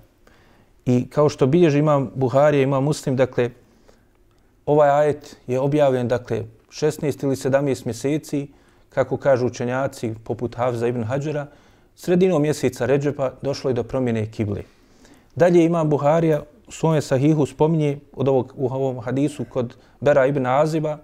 I 0.86 1.10
kao 1.10 1.29
što 1.29 1.48
bilježi 1.48 1.79
imam 1.79 2.12
Buharija, 2.15 2.63
imam 2.63 2.84
Muslim, 2.84 3.15
dakle, 3.15 3.50
ovaj 4.65 4.89
ajet 4.89 5.38
je 5.48 5.60
objavljen, 5.60 6.08
dakle, 6.08 6.43
16 6.70 7.24
ili 7.24 7.36
17 7.36 7.86
mjeseci, 7.86 8.48
kako 8.93 9.17
kažu 9.17 9.47
učenjaci 9.47 10.13
poput 10.23 10.55
Havza 10.55 10.88
ibn 10.88 11.03
Hadžera, 11.03 11.47
sredinom 11.95 12.41
mjeseca 12.41 12.85
Ređepa 12.85 13.31
došlo 13.41 13.69
je 13.69 13.73
do 13.73 13.83
promjene 13.83 14.31
kible. 14.31 14.63
Dalje 15.35 15.65
imam 15.65 15.89
Buharija 15.89 16.41
u 16.67 16.71
svome 16.71 17.01
sahihu 17.01 17.45
spominje 17.45 18.00
od 18.13 18.27
ovog, 18.27 18.53
u 18.57 18.67
ovom 18.67 19.00
hadisu 19.00 19.45
kod 19.45 19.75
Bera 20.00 20.25
ibn 20.25 20.45
Aziba, 20.45 20.97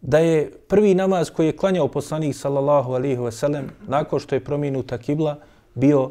da 0.00 0.18
je 0.18 0.50
prvi 0.68 0.94
namaz 0.94 1.30
koji 1.30 1.46
je 1.46 1.56
klanjao 1.56 1.88
poslanik 1.88 2.36
sallallahu 2.36 2.92
alaihi 2.92 3.16
ve 3.16 3.32
sellem 3.32 3.70
nakon 3.88 4.20
što 4.20 4.34
je 4.34 4.44
promijenuta 4.44 4.98
kibla 4.98 5.38
bio 5.74 6.10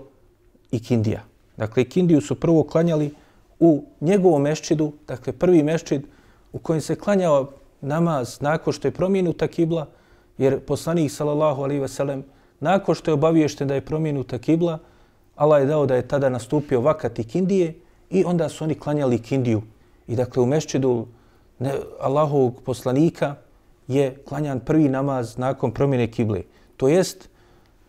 ikindija. 0.72 1.24
Dakle, 1.58 1.84
ikindiju 1.84 2.22
su 2.22 2.36
prvo 2.36 2.64
klanjali 2.64 3.14
u 3.60 3.84
njegovom 4.02 4.42
meščidu, 4.42 4.92
dakle 5.08 5.34
prvi 5.34 5.64
meščid 5.64 6.08
u 6.54 6.60
kojem 6.60 6.82
se 6.82 6.96
klanjao 6.96 7.52
namaz 7.82 8.42
nakon 8.42 8.74
što 8.74 8.88
je 8.88 8.92
promijenuta 8.92 9.48
kibla, 9.48 9.88
jer 10.44 10.60
poslanik 10.60 11.12
sallallahu 11.12 11.64
alaihi 11.64 11.82
ve 11.82 11.88
sellem 11.88 12.24
nakon 12.60 12.96
što 12.96 13.12
je 13.12 13.14
obaviješten 13.14 13.68
da 13.68 13.76
je 13.76 13.86
promijenuta 13.86 14.38
kibla, 14.38 14.80
Allah 15.36 15.62
je 15.62 15.66
dao 15.66 15.86
da 15.86 15.96
je 15.96 16.08
tada 16.08 16.30
nastupio 16.30 16.82
vakat 16.82 17.20
ikindije 17.20 17.74
i 18.10 18.24
onda 18.26 18.50
su 18.50 18.64
oni 18.64 18.76
klanjali 18.76 19.16
ikindiju. 19.16 19.62
I 20.08 20.16
dakle 20.16 20.44
u 20.44 20.46
meščidu 20.46 21.08
Allahovog 22.00 22.62
poslanika, 22.66 23.36
je 23.88 24.16
klanjan 24.26 24.60
prvi 24.60 24.90
namaz 24.90 25.38
nakon 25.38 25.72
promjene 25.72 26.08
kible. 26.12 26.42
To 26.78 26.88
jest, 26.88 27.30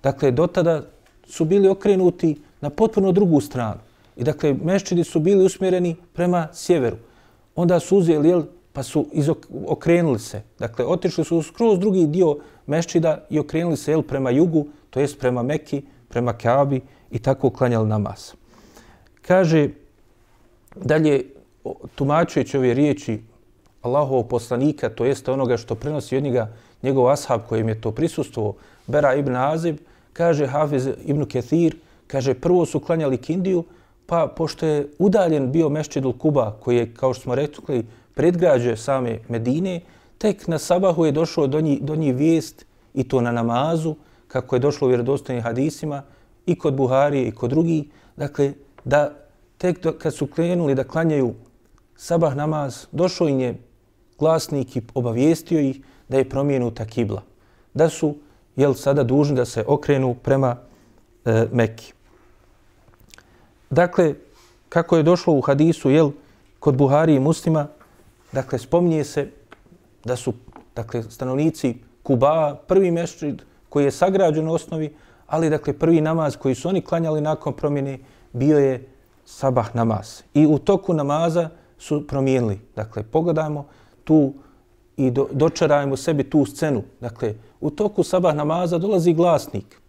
dakle, 0.02 0.30
do 0.30 0.46
tada 0.46 0.82
su 1.26 1.44
bili 1.44 1.68
okrenuti 1.68 2.36
na 2.60 2.70
potpuno 2.70 3.12
drugu 3.12 3.40
stranu. 3.40 3.80
I 4.16 4.24
dakle, 4.24 4.54
mešćidi 4.64 5.04
su 5.04 5.20
bili 5.20 5.44
usmjereni 5.44 5.96
prema 6.12 6.48
sjeveru. 6.52 6.96
Onda 7.56 7.80
su 7.80 7.98
uzeli, 7.98 8.28
jel, 8.28 8.42
pa 8.74 8.82
su 8.82 9.06
okrenuli 9.66 10.18
se. 10.18 10.42
Dakle, 10.58 10.84
otišli 10.84 11.24
su 11.24 11.42
skroz 11.42 11.78
drugi 11.78 12.06
dio 12.06 12.36
mešćida 12.66 13.26
i 13.30 13.38
okrenuli 13.38 13.76
se, 13.76 13.92
jel, 13.92 14.02
prema 14.02 14.30
jugu, 14.30 14.66
to 14.90 15.00
jest 15.00 15.18
prema 15.18 15.42
Meki, 15.42 15.82
prema 16.08 16.32
Kaabi 16.32 16.80
i 17.10 17.18
tako 17.18 17.50
klanjali 17.50 17.88
namaz. 17.88 18.32
Kaže, 19.22 19.68
dalje, 20.76 21.24
tumačujući 21.94 22.56
ove 22.56 22.74
riječi 22.74 23.22
Allahovog 23.82 24.28
poslanika, 24.28 24.88
to 24.88 25.04
jeste 25.04 25.32
onoga 25.32 25.56
što 25.56 25.74
prenosi 25.74 26.16
od 26.16 26.22
njega 26.22 26.52
njegov 26.82 27.08
ashab 27.10 27.40
kojim 27.48 27.68
je 27.68 27.80
to 27.80 27.90
prisustuo, 27.90 28.54
Bera 28.86 29.14
ibn 29.14 29.36
Azib, 29.36 29.76
kaže 30.12 30.46
Hafiz 30.46 30.88
ibn 31.04 31.24
Kethir, 31.26 31.76
kaže 32.06 32.34
prvo 32.34 32.66
su 32.66 32.80
klanjali 32.80 33.16
kindiju, 33.16 33.64
pa 34.06 34.26
pošto 34.36 34.66
je 34.66 34.88
udaljen 34.98 35.52
bio 35.52 35.68
mešćidul 35.68 36.12
Kuba, 36.12 36.56
koji 36.60 36.76
je, 36.76 36.94
kao 36.94 37.14
što 37.14 37.22
smo 37.22 37.34
rekli, 37.34 37.84
predgrađe 38.14 38.76
same 38.76 39.18
Medine, 39.28 39.80
tek 40.18 40.48
na 40.48 40.58
sabahu 40.58 41.06
je 41.06 41.12
došao 41.12 41.46
do 41.46 41.60
njih, 41.60 41.82
do 41.82 41.96
njih 41.96 42.14
vijest 42.16 42.66
i 42.94 43.08
to 43.08 43.20
na 43.20 43.32
namazu, 43.32 43.94
kako 44.28 44.56
je 44.56 44.60
došlo 44.60 44.86
u 44.86 44.88
vjerodostojnim 44.88 45.42
hadisima, 45.42 46.02
i 46.46 46.58
kod 46.58 46.74
Buharije 46.74 47.28
i 47.28 47.32
kod 47.32 47.50
drugih, 47.50 47.84
dakle, 48.16 48.52
da 48.84 49.10
tek 49.58 49.82
do, 49.82 49.92
kad 49.92 50.14
su 50.14 50.26
krenuli 50.26 50.74
da 50.74 50.84
klanjaju 50.84 51.34
sabah 51.96 52.36
namaz, 52.36 52.86
došao 52.92 53.28
im 53.28 53.40
je 53.40 53.58
glasnik 54.18 54.76
i 54.76 54.82
obavijestio 54.94 55.60
ih 55.60 55.80
da 56.08 56.18
je 56.18 56.28
promijenuta 56.28 56.84
kibla. 56.84 57.22
Da 57.74 57.88
su, 57.88 58.16
jel, 58.56 58.74
sada 58.74 59.02
dužni 59.02 59.36
da 59.36 59.44
se 59.44 59.64
okrenu 59.66 60.14
prema 60.14 60.56
e, 61.24 61.46
Mekki. 61.52 61.92
Dakle, 63.70 64.14
kako 64.68 64.96
je 64.96 65.02
došlo 65.02 65.34
u 65.34 65.40
hadisu, 65.40 65.90
jel, 65.90 66.10
kod 66.60 66.76
Buhari 66.76 67.14
i 67.14 67.20
muslima, 67.20 67.68
dakle, 68.34 68.58
spominje 68.58 69.04
se 69.04 69.28
da 70.04 70.16
su, 70.16 70.32
dakle, 70.76 71.02
stanovnici 71.02 71.74
Kuba, 72.02 72.54
prvi 72.66 72.90
mešćid 72.90 73.42
koji 73.68 73.84
je 73.84 73.90
sagrađen 73.90 74.48
u 74.48 74.52
osnovi, 74.52 74.94
ali, 75.26 75.50
dakle, 75.50 75.72
prvi 75.72 76.00
namaz 76.00 76.36
koji 76.36 76.54
su 76.54 76.68
oni 76.68 76.80
klanjali 76.80 77.20
nakon 77.20 77.52
promjene 77.52 77.98
bio 78.32 78.58
je 78.58 78.88
sabah 79.24 79.74
namaz. 79.76 80.22
I 80.34 80.46
u 80.46 80.58
toku 80.58 80.94
namaza 80.94 81.48
su 81.78 82.06
promijenili. 82.06 82.60
Dakle, 82.76 83.02
pogledajmo, 83.02 83.66
tu 84.04 84.34
i 84.96 85.10
do, 85.10 85.28
dočarajmo 85.32 85.96
sebi 85.96 86.30
tu 86.30 86.44
scenu. 86.46 86.82
Dakle, 87.00 87.34
u 87.60 87.70
toku 87.70 88.02
sabah 88.02 88.34
namaza 88.34 88.78
dolazi 88.78 89.12
glasnik 89.12 89.80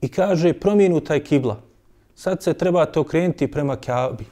i 0.00 0.08
kaže 0.08 0.52
promijenu 0.52 1.00
taj 1.00 1.24
kibla. 1.24 1.56
Sad 2.14 2.42
se 2.42 2.54
trebate 2.54 3.00
okrenuti 3.00 3.50
prema 3.50 3.76
Kaabi, 3.76 4.24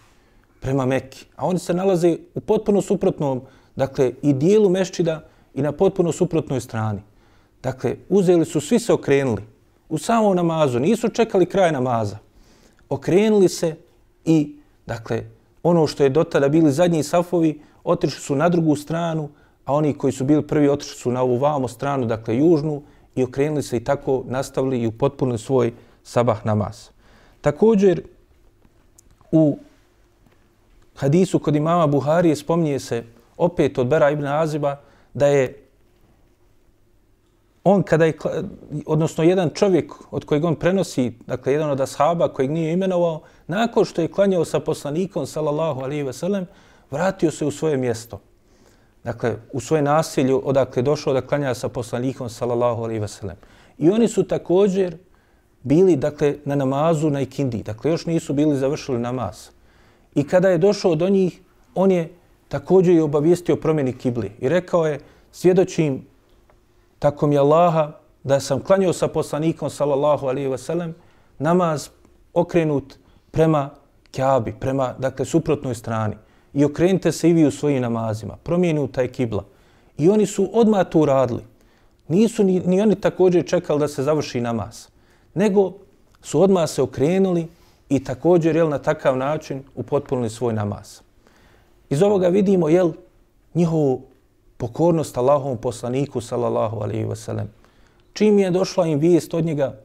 prema 0.62 0.86
Mekki. 0.86 1.26
A 1.36 1.46
oni 1.46 1.58
se 1.58 1.74
nalaze 1.74 2.16
u 2.34 2.40
potpuno 2.40 2.82
suprotnom, 2.82 3.40
dakle, 3.76 4.12
i 4.22 4.32
dijelu 4.32 4.70
meščida 4.70 5.24
i 5.54 5.62
na 5.62 5.72
potpuno 5.72 6.12
suprotnoj 6.12 6.60
strani. 6.60 7.02
Dakle, 7.62 7.96
uzeli 8.08 8.44
su, 8.44 8.60
svi 8.60 8.78
se 8.78 8.92
okrenuli 8.92 9.42
u 9.88 9.98
samom 9.98 10.36
namazu, 10.36 10.80
nisu 10.80 11.08
čekali 11.08 11.46
kraj 11.46 11.72
namaza. 11.72 12.18
Okrenuli 12.88 13.48
se 13.48 13.74
i, 14.24 14.56
dakle, 14.86 15.24
ono 15.62 15.86
što 15.86 16.04
je 16.04 16.10
dotada 16.10 16.48
bili 16.48 16.72
zadnji 16.72 17.02
safovi, 17.02 17.60
otišli 17.84 18.20
su 18.20 18.36
na 18.36 18.48
drugu 18.48 18.76
stranu, 18.76 19.28
a 19.64 19.74
oni 19.74 19.94
koji 19.98 20.12
su 20.12 20.24
bili 20.24 20.46
prvi 20.46 20.68
otišli 20.68 20.96
su 20.98 21.10
na 21.12 21.22
ovu 21.22 21.36
vamo 21.38 21.68
stranu, 21.68 22.06
dakle 22.06 22.36
južnu, 22.36 22.82
i 23.14 23.22
okrenuli 23.22 23.62
se 23.62 23.76
i 23.76 23.84
tako 23.84 24.24
nastavili 24.26 24.82
i 24.82 24.86
upotpunili 24.86 25.38
svoj 25.38 25.72
sabah 26.02 26.46
namaz. 26.46 26.88
Također, 27.40 28.02
u 29.32 29.58
hadisu 30.94 31.38
kod 31.38 31.56
imama 31.56 31.86
Buharije 31.86 32.36
spominje 32.36 32.78
se 32.78 33.04
opet 33.36 33.78
od 33.78 33.86
Bera 33.86 34.10
ibn 34.10 34.26
Aziba 34.26 34.76
da 35.14 35.26
je 35.26 35.62
on 37.64 37.82
kada 37.82 38.04
je, 38.04 38.18
odnosno 38.86 39.24
jedan 39.24 39.50
čovjek 39.54 39.92
od 40.10 40.24
kojeg 40.24 40.44
on 40.44 40.54
prenosi, 40.54 41.12
dakle 41.26 41.52
jedan 41.52 41.70
od 41.70 41.80
ashaba 41.80 42.28
kojeg 42.28 42.50
nije 42.50 42.72
imenovao, 42.72 43.20
nakon 43.46 43.84
što 43.84 44.02
je 44.02 44.08
klanjao 44.08 44.44
sa 44.44 44.60
poslanikom, 44.60 45.26
sallallahu 45.26 45.80
alaihi 45.80 46.02
ve 46.02 46.12
sellem, 46.12 46.46
vratio 46.90 47.30
se 47.30 47.46
u 47.46 47.50
svoje 47.50 47.76
mjesto. 47.76 48.20
Dakle, 49.04 49.36
u 49.52 49.60
svoje 49.60 49.82
nasilju 49.82 50.42
odakle 50.44 50.82
došao 50.82 51.12
da 51.12 51.26
klanja 51.26 51.54
sa 51.54 51.68
poslanikom, 51.68 52.28
sallallahu 52.30 52.82
alaihi 52.82 53.00
ve 53.00 53.08
sellem. 53.08 53.36
I 53.78 53.90
oni 53.90 54.08
su 54.08 54.22
također 54.22 54.96
bili, 55.62 55.96
dakle, 55.96 56.34
na 56.44 56.54
namazu 56.54 57.10
na 57.10 57.20
ikindi. 57.20 57.62
Dakle, 57.62 57.90
još 57.90 58.06
nisu 58.06 58.32
bili 58.32 58.56
završili 58.56 58.98
namaz. 58.98 59.48
I 60.14 60.24
kada 60.28 60.48
je 60.48 60.58
došao 60.58 60.94
do 60.94 61.08
njih, 61.08 61.40
on 61.74 61.90
je 61.90 62.12
također 62.48 62.94
je 62.94 63.02
obavijestio 63.02 63.56
promjeni 63.56 63.92
kibli. 63.98 64.32
I 64.40 64.48
rekao 64.48 64.86
je, 64.86 65.00
svjedočim 65.32 66.06
tako 66.98 67.26
mi 67.26 67.38
Allaha 67.38 67.92
da 68.24 68.40
sam 68.40 68.60
klanjao 68.60 68.92
sa 68.92 69.08
poslanikom 69.08 69.70
sallallahu 69.70 70.26
alaihi 70.26 70.48
ve 70.48 70.58
sellem 70.58 70.94
namaz 71.38 71.88
okrenut 72.34 72.94
prema 73.30 73.70
Kjabi, 74.10 74.52
prema 74.60 74.94
dakle, 74.98 75.24
suprotnoj 75.24 75.74
strani. 75.74 76.16
I 76.54 76.64
okrenite 76.64 77.12
se 77.12 77.30
i 77.30 77.32
vi 77.32 77.46
u 77.46 77.50
svojim 77.50 77.82
namazima. 77.82 78.36
Promijenu 78.42 78.88
taj 78.88 79.08
kibla. 79.08 79.44
I 79.98 80.08
oni 80.08 80.26
su 80.26 80.50
odmah 80.52 80.86
to 80.88 80.98
uradili. 80.98 81.42
Nisu 82.08 82.44
ni, 82.44 82.60
ni 82.60 82.80
oni 82.80 82.94
također 82.94 83.46
čekali 83.46 83.80
da 83.80 83.88
se 83.88 84.02
završi 84.02 84.40
namaz. 84.40 84.86
Nego 85.34 85.72
su 86.22 86.42
odmah 86.42 86.68
se 86.70 86.82
okrenuli 86.82 87.46
i 87.92 88.04
također 88.04 88.56
jel, 88.56 88.68
na 88.68 88.78
takav 88.78 89.16
način 89.16 89.62
upotpunili 89.74 90.30
svoj 90.30 90.52
namaz. 90.52 91.00
Iz 91.90 92.02
ovoga 92.02 92.28
vidimo 92.28 92.68
jel, 92.68 92.92
njihovu 93.54 94.02
pokornost 94.56 95.18
Allahovom 95.18 95.58
poslaniku 95.58 96.20
sallallahu 96.20 96.80
alaihi 96.80 97.04
wasallam. 97.04 97.46
Čim 98.12 98.38
je 98.38 98.50
došla 98.50 98.86
im 98.86 98.98
vijest 98.98 99.34
od 99.34 99.44
njega, 99.44 99.76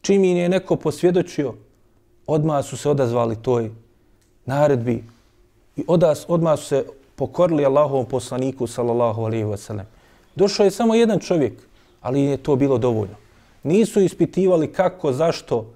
čim 0.00 0.24
im 0.24 0.36
je 0.36 0.48
neko 0.48 0.76
posvjedočio, 0.76 1.54
odmah 2.26 2.64
su 2.64 2.76
se 2.76 2.88
odazvali 2.90 3.36
toj 3.36 3.70
naredbi 4.46 5.04
i 5.76 5.84
odas, 5.86 6.24
odmah 6.28 6.58
su 6.58 6.64
se 6.64 6.84
pokorili 7.16 7.64
Allahovom 7.64 8.06
poslaniku 8.06 8.66
sallallahu 8.66 9.22
alaihi 9.22 9.44
wasallam. 9.44 9.84
Došao 10.34 10.64
je 10.64 10.70
samo 10.70 10.94
jedan 10.94 11.18
čovjek, 11.18 11.52
ali 12.00 12.22
je 12.22 12.36
to 12.36 12.56
bilo 12.56 12.78
dovoljno. 12.78 13.14
Nisu 13.62 14.00
ispitivali 14.00 14.72
kako, 14.72 15.12
zašto, 15.12 15.66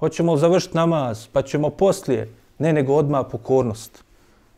hoćemo 0.00 0.36
završiti 0.36 0.76
namaz, 0.76 1.26
pa 1.32 1.42
ćemo 1.42 1.70
poslije, 1.70 2.28
ne 2.58 2.72
nego 2.72 2.94
odmah 2.94 3.26
pokornost. 3.30 4.04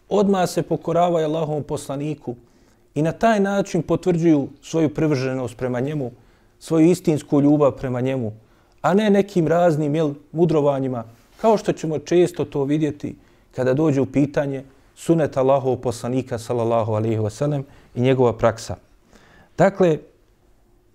Odmah 0.08 0.48
se 0.50 0.62
pokoravaju 0.62 1.26
Allahovom 1.26 1.62
poslaniku, 1.62 2.34
i 2.94 3.02
na 3.02 3.12
taj 3.12 3.40
način 3.40 3.82
potvrđuju 3.82 4.48
svoju 4.62 4.94
privrženost 4.94 5.56
prema 5.56 5.80
njemu, 5.80 6.10
svoju 6.58 6.90
istinsku 6.90 7.40
ljubav 7.40 7.72
prema 7.72 8.00
njemu, 8.00 8.32
a 8.82 8.94
ne 8.94 9.10
nekim 9.10 9.48
raznim 9.48 9.94
jel, 9.94 10.12
mudrovanjima, 10.32 11.04
kao 11.40 11.56
što 11.56 11.72
ćemo 11.72 11.98
često 11.98 12.44
to 12.44 12.64
vidjeti 12.64 13.16
kada 13.54 13.74
dođe 13.74 14.00
u 14.00 14.06
pitanje 14.06 14.64
sunet 14.96 15.36
Allahov 15.36 15.76
poslanika 15.76 16.38
sallallahu 16.38 16.92
alaihi 16.92 17.18
wasallam 17.18 17.62
i 17.94 18.00
njegova 18.00 18.32
praksa. 18.32 18.76
Dakle, 19.58 19.98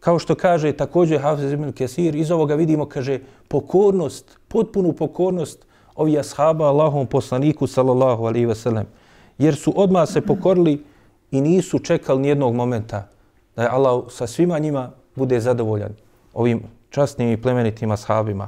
kao 0.08 0.20
što 0.20 0.36
kaže 0.36 0.72
također 0.72 1.20
Hafiz 1.22 1.52
ibn 1.52 1.72
Kesir, 1.72 2.16
iz 2.16 2.32
ovoga 2.32 2.56
vidimo, 2.56 2.86
kaže, 2.86 3.20
pokornost, 3.48 4.38
potpunu 4.48 4.94
pokornost 4.94 5.66
ovih 5.96 6.20
ashaba 6.20 6.70
Allahovom 6.70 7.08
poslaniku 7.08 7.68
sallallahu 7.68 8.24
alaihi 8.26 8.48
wasallam, 8.48 8.86
jer 9.38 9.56
su 9.56 9.74
odmah 9.76 10.08
se 10.10 10.22
pokorili 10.22 10.84
i 11.32 11.42
nisu 11.42 11.80
čekali 11.80 12.22
nijednog 12.22 12.56
momenta 12.56 13.10
da 13.56 13.64
je 13.64 13.70
Allah 13.70 14.04
sa 14.10 14.28
svima 14.28 14.60
njima 14.60 14.92
bude 15.16 15.40
zadovoljan 15.40 15.92
ovim 16.34 16.64
častnim 16.90 17.32
i 17.32 17.42
plemenitim 17.42 17.92
ashabima. 17.92 18.48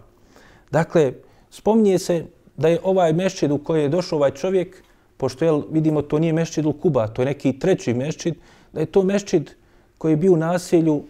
Dakle, 0.72 1.14
spominje 1.50 2.00
se 2.00 2.26
da 2.58 2.68
je 2.68 2.80
ovaj 2.84 3.14
mešćid 3.14 3.52
u 3.52 3.58
koji 3.58 3.82
je 3.82 3.90
došao 3.90 4.18
ovaj 4.18 4.32
čovjek, 4.32 4.84
pošto 5.18 5.46
je, 5.46 5.62
vidimo 5.72 6.02
to 6.02 6.20
nije 6.20 6.34
mešćid 6.34 6.66
u 6.66 6.74
Kuba, 6.74 7.08
to 7.08 7.22
je 7.22 7.26
neki 7.26 7.60
treći 7.60 7.94
mešćid, 7.94 8.36
da 8.74 8.80
je 8.80 8.86
to 8.86 9.04
mešćid 9.04 9.52
koji 9.98 10.12
je 10.12 10.18
bio 10.18 10.34
u 10.34 10.38
naselju 10.38 11.04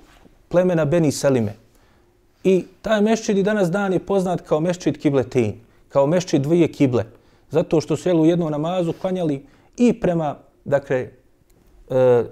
plemena 0.50 0.86
Beni 0.86 1.12
Salime. 1.12 1.54
I 2.44 2.66
taj 2.82 3.02
mešćid 3.02 3.38
i 3.38 3.44
danas 3.44 3.72
dan 3.72 3.94
je 3.94 4.00
poznat 4.00 4.42
kao 4.42 4.60
mešćid 4.60 5.02
Kibletin, 5.02 5.60
kao 5.90 6.08
mešćid 6.08 6.42
dvije 6.42 6.72
kible, 6.72 7.06
zato 7.50 7.82
što 7.82 7.98
su 7.98 8.10
jel, 8.10 8.22
u 8.22 8.26
jednom 8.26 8.52
namazu 8.52 8.94
klanjali 8.94 9.46
i 9.78 10.00
prema, 10.00 10.36
dakle, 10.66 11.10
e, 11.90 12.24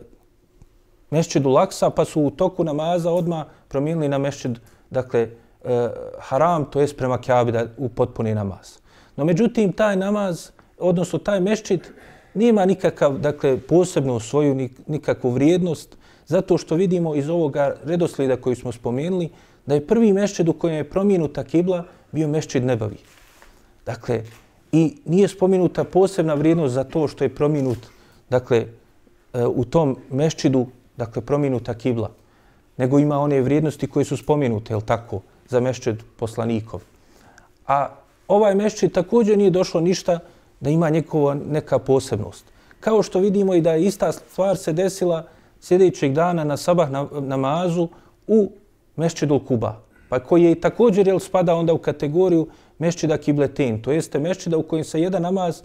mešćidu 1.12 1.50
Laksa, 1.50 1.90
pa 1.90 2.06
su 2.06 2.22
u 2.22 2.32
toku 2.32 2.64
namaza 2.64 3.12
odma 3.12 3.46
promijenili 3.68 4.08
na 4.08 4.18
mešćid, 4.18 4.60
dakle, 4.90 5.22
e, 5.22 5.90
haram, 6.20 6.66
to 6.66 6.82
jest 6.82 6.98
prema 6.98 7.22
kjabi 7.22 7.52
da 7.52 7.66
u 7.78 7.90
potpuni 7.90 8.36
namaz. 8.36 8.78
No 9.16 9.26
međutim, 9.26 9.72
taj 9.74 9.96
namaz, 9.96 10.50
odnosno 10.80 11.20
taj 11.20 11.40
mešćid, 11.40 11.88
nima 12.34 12.66
nikakav, 12.66 13.18
dakle, 13.18 13.58
posebnu 13.58 14.20
svoju, 14.20 14.70
nikakvu 14.88 15.30
vrijednost, 15.30 15.97
zato 16.28 16.58
što 16.58 16.76
vidimo 16.76 17.16
iz 17.16 17.30
ovoga 17.30 17.76
redoslijeda 17.84 18.36
koji 18.36 18.56
smo 18.56 18.72
spomenuli, 18.72 19.30
da 19.66 19.76
je 19.76 19.88
prvi 19.88 20.14
mešćed 20.14 20.50
u 20.50 20.54
kojem 20.54 20.76
je 20.78 20.90
promijenuta 20.90 21.44
kibla 21.44 21.84
bio 22.12 22.28
mešćed 22.28 22.66
nebavi. 22.66 22.98
Dakle, 23.86 24.24
i 24.72 24.98
nije 25.06 25.28
spomenuta 25.28 25.84
posebna 25.84 26.34
vrijednost 26.34 26.74
za 26.74 26.84
to 26.84 27.08
što 27.08 27.24
je 27.24 27.36
promijenut, 27.36 27.78
dakle, 28.30 28.58
e, 29.34 29.46
u 29.46 29.66
tom 29.66 29.98
mešćidu, 30.12 30.66
dakle, 30.98 31.22
promijenuta 31.22 31.74
kibla, 31.74 32.12
nego 32.78 33.00
ima 33.00 33.20
one 33.20 33.42
vrijednosti 33.42 33.88
koje 33.88 34.06
su 34.06 34.18
spomenute, 34.18 34.74
je 34.74 34.82
tako, 34.86 35.22
za 35.50 35.60
mešćed 35.60 36.04
poslanikov. 36.20 36.82
A 37.68 37.90
ovaj 38.28 38.56
mešćid 38.56 38.92
također 38.92 39.38
nije 39.38 39.50
došlo 39.50 39.82
ništa 39.82 40.20
da 40.60 40.70
ima 40.70 40.90
njekova 40.90 41.34
neka 41.34 41.80
posebnost. 41.80 42.46
Kao 42.80 43.04
što 43.04 43.20
vidimo 43.20 43.56
i 43.56 43.62
da 43.62 43.74
je 43.74 43.86
ista 43.86 44.12
stvar 44.12 44.58
se 44.58 44.74
desila 44.74 45.28
sljedećeg 45.60 46.14
dana 46.14 46.44
na 46.44 46.58
sabah 46.58 46.90
namazu 47.12 47.88
u 48.28 48.52
Mešćidul 48.96 49.40
Kuba, 49.40 49.76
pa 50.10 50.20
koji 50.20 50.44
je 50.44 50.62
također 50.62 51.08
jel, 51.08 51.20
spada 51.20 51.56
onda 51.56 51.74
u 51.74 51.78
kategoriju 51.78 52.48
Mešćida 52.80 53.18
kibletin, 53.18 53.82
to 53.82 53.92
jeste 53.92 54.20
Mešćida 54.20 54.58
u 54.58 54.64
kojem 54.64 54.84
se 54.84 55.02
jedan 55.02 55.22
namaz, 55.22 55.62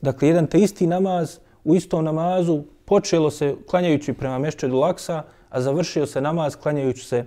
dakle 0.00 0.28
jedan 0.28 0.46
te 0.46 0.58
isti 0.58 0.86
namaz 0.86 1.38
u 1.64 1.74
istom 1.74 2.04
namazu 2.04 2.62
počelo 2.84 3.30
se 3.30 3.54
klanjajući 3.70 4.12
prema 4.12 4.38
mešćedu 4.38 4.76
Laksa, 4.76 5.22
a 5.50 5.60
završio 5.60 6.06
se 6.06 6.20
namaz 6.20 6.56
klanjajući 6.56 7.04
se 7.04 7.24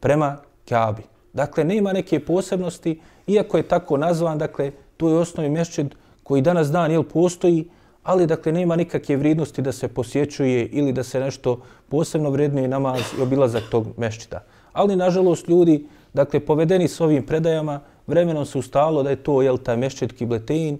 prema 0.00 0.36
Kabi. 0.68 1.02
Dakle, 1.32 1.64
nema 1.64 1.92
neke 1.92 2.20
posebnosti, 2.20 3.00
iako 3.26 3.56
je 3.56 3.62
tako 3.62 3.96
nazvan, 3.96 4.38
dakle, 4.38 4.72
to 4.96 5.08
je 5.08 5.18
osnovi 5.18 5.50
mešćid 5.50 5.94
koji 6.22 6.42
danas 6.42 6.70
dan 6.70 6.90
jel, 6.90 7.02
postoji, 7.02 7.68
ali 8.02 8.26
dakle 8.26 8.52
nema 8.52 8.76
nikakve 8.76 9.16
vrijednosti 9.16 9.62
da 9.62 9.72
se 9.72 9.88
posjećuje 9.88 10.66
ili 10.66 10.92
da 10.92 11.02
se 11.02 11.20
nešto 11.20 11.60
posebno 11.88 12.30
vrednuje 12.30 12.68
namaz 12.68 13.00
i 13.18 13.22
obilazak 13.22 13.62
tog 13.70 13.86
mešćita. 13.96 14.40
Ali, 14.72 14.96
nažalost, 14.96 15.48
ljudi, 15.48 15.86
dakle, 16.12 16.40
povedeni 16.40 16.88
s 16.88 17.00
ovim 17.00 17.26
predajama, 17.26 17.80
vremenom 18.06 18.46
se 18.46 18.58
ustalo 18.58 19.02
da 19.02 19.10
je 19.10 19.16
to, 19.16 19.42
jel, 19.42 19.58
taj 19.58 19.76
mešćit 19.76 20.12
kibletein 20.12 20.78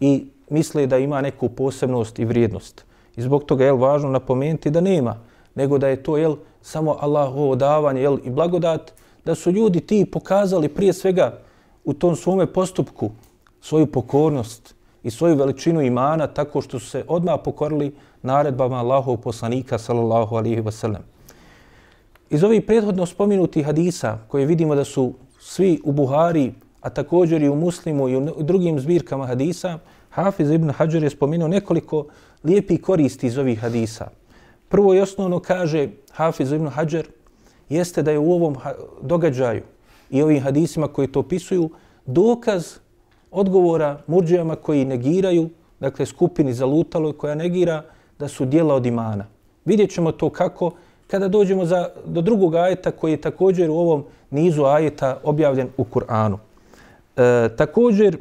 i 0.00 0.26
misle 0.50 0.86
da 0.86 0.98
ima 0.98 1.20
neku 1.20 1.48
posebnost 1.48 2.18
i 2.18 2.24
vrijednost. 2.24 2.84
I 3.16 3.22
zbog 3.22 3.44
toga 3.44 3.64
je 3.64 3.72
važno 3.72 4.10
napomenuti 4.10 4.70
da 4.70 4.80
nema, 4.80 5.20
nego 5.54 5.78
da 5.78 5.88
je 5.88 6.02
to 6.02 6.16
jel, 6.16 6.36
samo 6.62 6.96
Allahovo 7.00 7.56
davanje 7.56 8.02
jel, 8.02 8.18
i 8.24 8.30
blagodat, 8.30 8.92
da 9.24 9.34
su 9.34 9.50
ljudi 9.50 9.80
ti 9.80 10.04
pokazali 10.04 10.68
prije 10.68 10.92
svega 10.92 11.38
u 11.84 11.94
tom 11.94 12.16
svome 12.16 12.46
postupku 12.46 13.10
svoju 13.60 13.86
pokornost 13.86 14.73
i 15.04 15.10
svoju 15.10 15.36
veličinu 15.36 15.82
imana 15.82 16.26
tako 16.26 16.60
što 16.60 16.78
su 16.78 16.86
se 16.86 17.04
odmah 17.08 17.40
pokorili 17.44 17.94
naredbama 18.22 18.76
Allahov 18.76 19.16
poslanika 19.16 19.78
sallallahu 19.78 20.36
alaihi 20.36 20.60
wasallam. 20.60 21.04
Iz 22.30 22.44
ovih 22.44 22.62
prethodno 22.66 23.06
spominutih 23.06 23.66
hadisa 23.66 24.18
koje 24.28 24.46
vidimo 24.46 24.74
da 24.74 24.84
su 24.84 25.12
svi 25.40 25.80
u 25.84 25.92
Buhari, 25.92 26.52
a 26.80 26.90
također 26.90 27.42
i 27.42 27.48
u 27.48 27.56
Muslimu 27.56 28.08
i 28.08 28.16
u 28.16 28.42
drugim 28.42 28.80
zbirkama 28.80 29.26
hadisa, 29.26 29.78
Hafiz 30.10 30.50
ibn 30.50 30.70
Hajar 30.70 31.02
je 31.02 31.10
spomenuo 31.10 31.48
nekoliko 31.48 32.06
lijepi 32.44 32.78
koristi 32.78 33.26
iz 33.26 33.38
ovih 33.38 33.60
hadisa. 33.60 34.08
Prvo 34.68 34.94
i 34.94 35.00
osnovno 35.00 35.40
kaže 35.40 35.88
Hafiz 36.12 36.52
ibn 36.52 36.68
Hajar 36.68 37.06
jeste 37.68 38.02
da 38.02 38.10
je 38.10 38.18
u 38.18 38.32
ovom 38.32 38.56
događaju 39.02 39.62
i 40.10 40.22
ovim 40.22 40.42
hadisima 40.42 40.88
koji 40.88 41.08
to 41.08 41.20
opisuju 41.20 41.70
dokaz 42.06 42.83
odgovora 43.34 43.98
murđijama 44.06 44.56
koji 44.56 44.84
negiraju, 44.84 45.48
dakle 45.80 46.06
skupini 46.06 46.54
za 46.54 46.66
lutalo 46.66 47.12
koja 47.12 47.34
negira 47.34 47.82
da 48.18 48.28
su 48.28 48.44
dijela 48.44 48.74
od 48.74 48.86
imana. 48.86 49.26
Vidjet 49.64 49.90
ćemo 49.90 50.12
to 50.12 50.30
kako 50.30 50.70
kada 51.06 51.28
dođemo 51.28 51.64
za, 51.64 51.88
do 52.06 52.20
drugog 52.20 52.54
ajeta 52.54 52.90
koji 52.90 53.12
je 53.12 53.20
također 53.20 53.70
u 53.70 53.74
ovom 53.74 54.04
nizu 54.30 54.64
ajeta 54.64 55.20
objavljen 55.22 55.68
u 55.76 55.84
Kur'anu. 55.84 56.36
E, 57.16 57.48
također, 57.56 58.18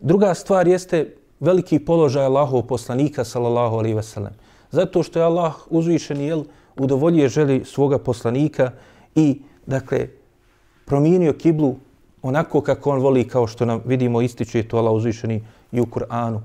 druga 0.00 0.34
stvar 0.34 0.68
jeste 0.68 1.14
veliki 1.40 1.78
položaj 1.78 2.24
Allahov 2.24 2.62
poslanika, 2.62 3.24
sallallahu 3.24 3.76
alaihi 3.76 3.96
ve 3.96 4.02
sellem. 4.02 4.32
Zato 4.70 5.02
što 5.02 5.18
je 5.18 5.24
Allah 5.24 5.54
uzvišen, 5.70 6.20
jel, 6.20 6.44
udovoljuje 6.76 7.28
želi 7.28 7.64
svoga 7.64 7.98
poslanika 7.98 8.72
i, 9.14 9.42
dakle, 9.66 10.08
promijenio 10.84 11.32
kiblu 11.32 11.76
onako 12.22 12.60
kako 12.60 12.90
on 12.90 13.00
voli, 13.00 13.28
kao 13.28 13.46
što 13.46 13.64
nam 13.64 13.80
vidimo 13.84 14.22
ističe 14.22 14.62
to 14.62 14.76
Allah 14.76 14.92
uzvišeni 14.92 15.44
i 15.72 15.80
u 15.80 15.86
Kur'anu. 15.86 16.40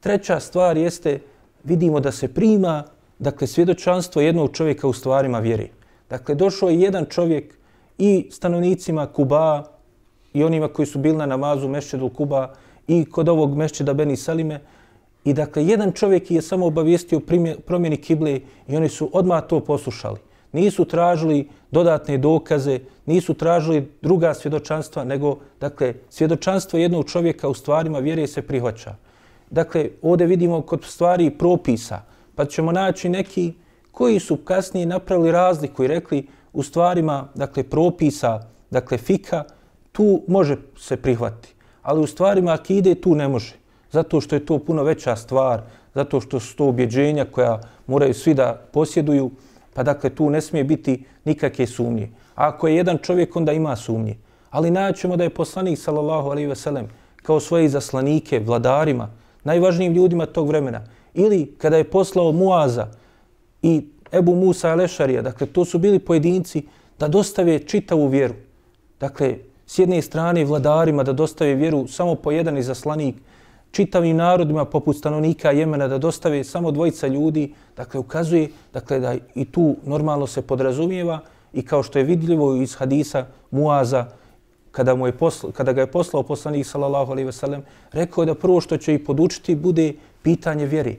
Treća 0.00 0.40
stvar 0.40 0.76
jeste, 0.76 1.20
vidimo 1.64 2.00
da 2.00 2.12
se 2.12 2.28
prima, 2.34 2.84
dakle, 3.18 3.46
svjedočanstvo 3.46 4.22
jednog 4.22 4.52
čovjeka 4.52 4.88
u 4.88 4.92
stvarima 4.92 5.38
vjere. 5.38 5.68
Dakle, 6.10 6.34
došao 6.34 6.68
je 6.68 6.80
jedan 6.80 7.06
čovjek 7.10 7.54
i 7.98 8.28
stanovnicima 8.30 9.06
Kuba 9.06 9.64
i 10.32 10.44
onima 10.44 10.68
koji 10.68 10.86
su 10.86 10.98
bili 10.98 11.16
na 11.16 11.26
namazu 11.26 11.68
Mešćedu 11.68 12.08
Kuba 12.08 12.54
i 12.88 13.04
kod 13.04 13.28
ovog 13.28 13.56
Mešćeda 13.56 13.94
Beni 13.94 14.16
Salime. 14.16 14.60
I 15.24 15.32
dakle, 15.32 15.64
jedan 15.66 15.92
čovjek 15.92 16.30
je 16.30 16.42
samo 16.42 16.66
obavijestio 16.66 17.20
promjeni 17.66 17.96
kible 17.96 18.40
i 18.68 18.76
oni 18.76 18.88
su 18.88 19.10
odmah 19.12 19.42
to 19.48 19.60
poslušali. 19.60 20.18
Nisu 20.54 20.84
tražili 20.84 21.48
dodatne 21.70 22.18
dokaze, 22.18 22.78
nisu 23.06 23.34
tražili 23.34 23.88
druga 24.02 24.34
svjedočanstva, 24.34 25.04
nego, 25.04 25.36
dakle, 25.60 25.94
svjedočanstvo 26.10 26.78
jednog 26.78 27.10
čovjeka 27.10 27.48
u 27.48 27.54
stvarima 27.54 27.98
vjere 27.98 28.26
se 28.26 28.42
prihvaća. 28.42 28.94
Dakle, 29.50 29.88
ovdje 30.02 30.26
vidimo 30.26 30.62
kod 30.62 30.84
stvari 30.84 31.30
propisa, 31.30 32.02
pa 32.34 32.44
ćemo 32.44 32.72
naći 32.72 33.08
neki 33.08 33.52
koji 33.90 34.20
su 34.20 34.36
kasnije 34.36 34.86
napravili 34.86 35.32
razliku 35.32 35.84
i 35.84 35.88
rekli 35.88 36.26
u 36.52 36.62
stvarima, 36.62 37.28
dakle, 37.34 37.62
propisa, 37.62 38.40
dakle, 38.70 38.98
fika, 38.98 39.44
tu 39.92 40.22
može 40.28 40.56
se 40.78 40.96
prihvati. 40.96 41.48
Ali 41.82 42.00
u 42.00 42.06
stvarima 42.06 42.52
akide 42.52 42.94
tu 42.94 43.14
ne 43.14 43.28
može. 43.28 43.54
Zato 43.90 44.20
što 44.20 44.36
je 44.36 44.46
to 44.46 44.58
puno 44.58 44.82
veća 44.82 45.16
stvar, 45.16 45.62
zato 45.94 46.20
što 46.20 46.40
su 46.40 46.56
to 46.56 46.68
objeđenja 46.68 47.24
koja 47.24 47.60
moraju 47.86 48.14
svi 48.14 48.34
da 48.34 48.62
posjeduju, 48.72 49.30
pa 49.74 49.82
dakle 49.82 50.10
tu 50.10 50.30
ne 50.30 50.40
smije 50.40 50.64
biti 50.64 51.04
nikakve 51.24 51.66
sumnje. 51.66 52.10
A 52.34 52.48
ako 52.48 52.68
je 52.68 52.76
jedan 52.76 52.98
čovjek, 52.98 53.36
onda 53.36 53.52
ima 53.52 53.76
sumnje. 53.76 54.16
Ali 54.50 54.70
naćemo 54.70 55.16
da 55.16 55.24
je 55.24 55.30
poslanik, 55.30 55.78
sallallahu 55.78 56.30
alaihi 56.30 56.48
ve 56.48 56.56
sellem, 56.56 56.88
kao 57.22 57.40
svoje 57.40 57.68
zaslanike, 57.68 58.38
vladarima, 58.38 59.10
najvažnijim 59.44 59.92
ljudima 59.92 60.26
tog 60.26 60.48
vremena, 60.48 60.84
ili 61.14 61.54
kada 61.58 61.76
je 61.76 61.90
poslao 61.90 62.32
Muaza 62.32 62.86
i 63.62 63.86
Ebu 64.12 64.34
Musa 64.34 64.70
Alešarija, 64.70 65.22
dakle 65.22 65.46
to 65.46 65.64
su 65.64 65.78
bili 65.78 65.98
pojedinci 65.98 66.62
da 66.98 67.08
dostave 67.08 67.58
čitavu 67.58 68.08
vjeru. 68.08 68.34
Dakle, 69.00 69.36
s 69.66 69.78
jedne 69.78 70.02
strane 70.02 70.44
vladarima 70.44 71.02
da 71.02 71.12
dostave 71.12 71.54
vjeru 71.54 71.86
samo 71.88 72.14
po 72.14 72.32
jedan 72.32 72.58
izaslanik, 72.58 73.16
čitavim 73.74 74.16
narodima 74.16 74.64
poput 74.64 74.96
stanovnika 74.96 75.50
Jemena 75.50 75.88
da 75.88 75.98
dostave 75.98 76.44
samo 76.44 76.70
dvojica 76.70 77.06
ljudi, 77.06 77.52
dakle 77.76 78.00
ukazuje 78.00 78.48
dakle, 78.72 79.00
da 79.00 79.14
i 79.34 79.44
tu 79.44 79.76
normalno 79.86 80.26
se 80.26 80.42
podrazumijeva 80.42 81.20
i 81.52 81.62
kao 81.62 81.82
što 81.82 81.98
je 81.98 82.04
vidljivo 82.04 82.54
iz 82.54 82.74
hadisa 82.74 83.26
Muaza, 83.50 84.06
kada, 84.70 84.94
mu 84.94 85.06
je 85.06 85.12
posla, 85.12 85.52
kada 85.52 85.72
ga 85.72 85.80
je 85.80 85.90
poslao 85.90 86.22
poslanik 86.22 86.66
sallallahu 86.66 87.12
alaihi 87.12 87.32
sellem, 87.32 87.62
rekao 87.92 88.22
je 88.22 88.26
da 88.26 88.34
prvo 88.34 88.60
što 88.60 88.76
će 88.76 88.94
i 88.94 89.04
podučiti 89.04 89.54
bude 89.54 89.92
pitanje 90.22 90.66
vjeri. 90.66 90.98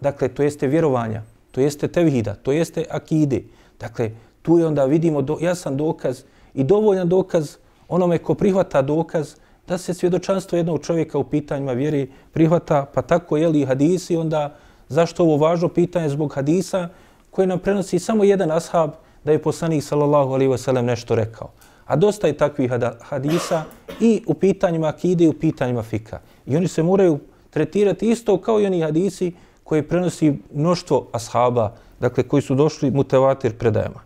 Dakle, 0.00 0.28
to 0.28 0.42
jeste 0.42 0.66
vjerovanja, 0.66 1.22
to 1.50 1.60
jeste 1.60 1.88
tevhida, 1.88 2.34
to 2.34 2.52
jeste 2.52 2.84
akide. 2.90 3.42
Dakle, 3.80 4.10
tu 4.42 4.58
je 4.58 4.66
onda 4.66 4.84
vidimo 4.84 5.22
do, 5.22 5.38
jasan 5.40 5.76
dokaz 5.76 6.22
i 6.54 6.64
dovoljan 6.64 7.08
dokaz 7.08 7.56
onome 7.88 8.18
ko 8.18 8.34
prihvata 8.34 8.82
dokaz 8.82 9.34
da 9.66 9.78
se 9.78 9.94
svjedočanstvo 9.94 10.56
jednog 10.56 10.84
čovjeka 10.84 11.18
u 11.18 11.24
pitanjima 11.24 11.72
vjeri 11.72 12.10
prihvata, 12.32 12.86
pa 12.94 13.02
tako 13.02 13.36
je 13.36 13.48
li 13.48 13.64
hadisi, 13.64 14.16
onda 14.16 14.56
zašto 14.88 15.22
ovo 15.22 15.36
važno 15.36 15.68
pitanje 15.68 16.08
zbog 16.08 16.34
hadisa 16.34 16.88
koje 17.30 17.46
nam 17.46 17.58
prenosi 17.58 17.98
samo 17.98 18.24
jedan 18.24 18.50
ashab 18.50 18.90
da 19.24 19.32
je 19.32 19.42
poslanik 19.42 19.84
sallallahu 19.84 20.32
alaihi 20.32 20.52
wasallam 20.52 20.82
nešto 20.82 21.14
rekao. 21.14 21.50
A 21.86 21.96
dosta 21.96 22.26
je 22.26 22.36
takvih 22.36 22.72
hadisa 23.00 23.64
i 24.00 24.22
u 24.26 24.34
pitanjima 24.34 24.88
akide 24.88 25.24
i 25.24 25.28
u 25.28 25.38
pitanjima 25.38 25.82
fika. 25.82 26.20
I 26.46 26.56
oni 26.56 26.68
se 26.68 26.82
moraju 26.82 27.18
tretirati 27.50 28.10
isto 28.10 28.40
kao 28.40 28.60
i 28.60 28.66
oni 28.66 28.82
hadisi 28.82 29.32
koji 29.64 29.82
prenosi 29.82 30.34
mnoštvo 30.54 31.08
ashaba, 31.12 31.74
dakle 32.00 32.28
koji 32.28 32.42
su 32.42 32.54
došli 32.54 32.90
mutevatir 32.90 33.58
predajama. 33.58 34.00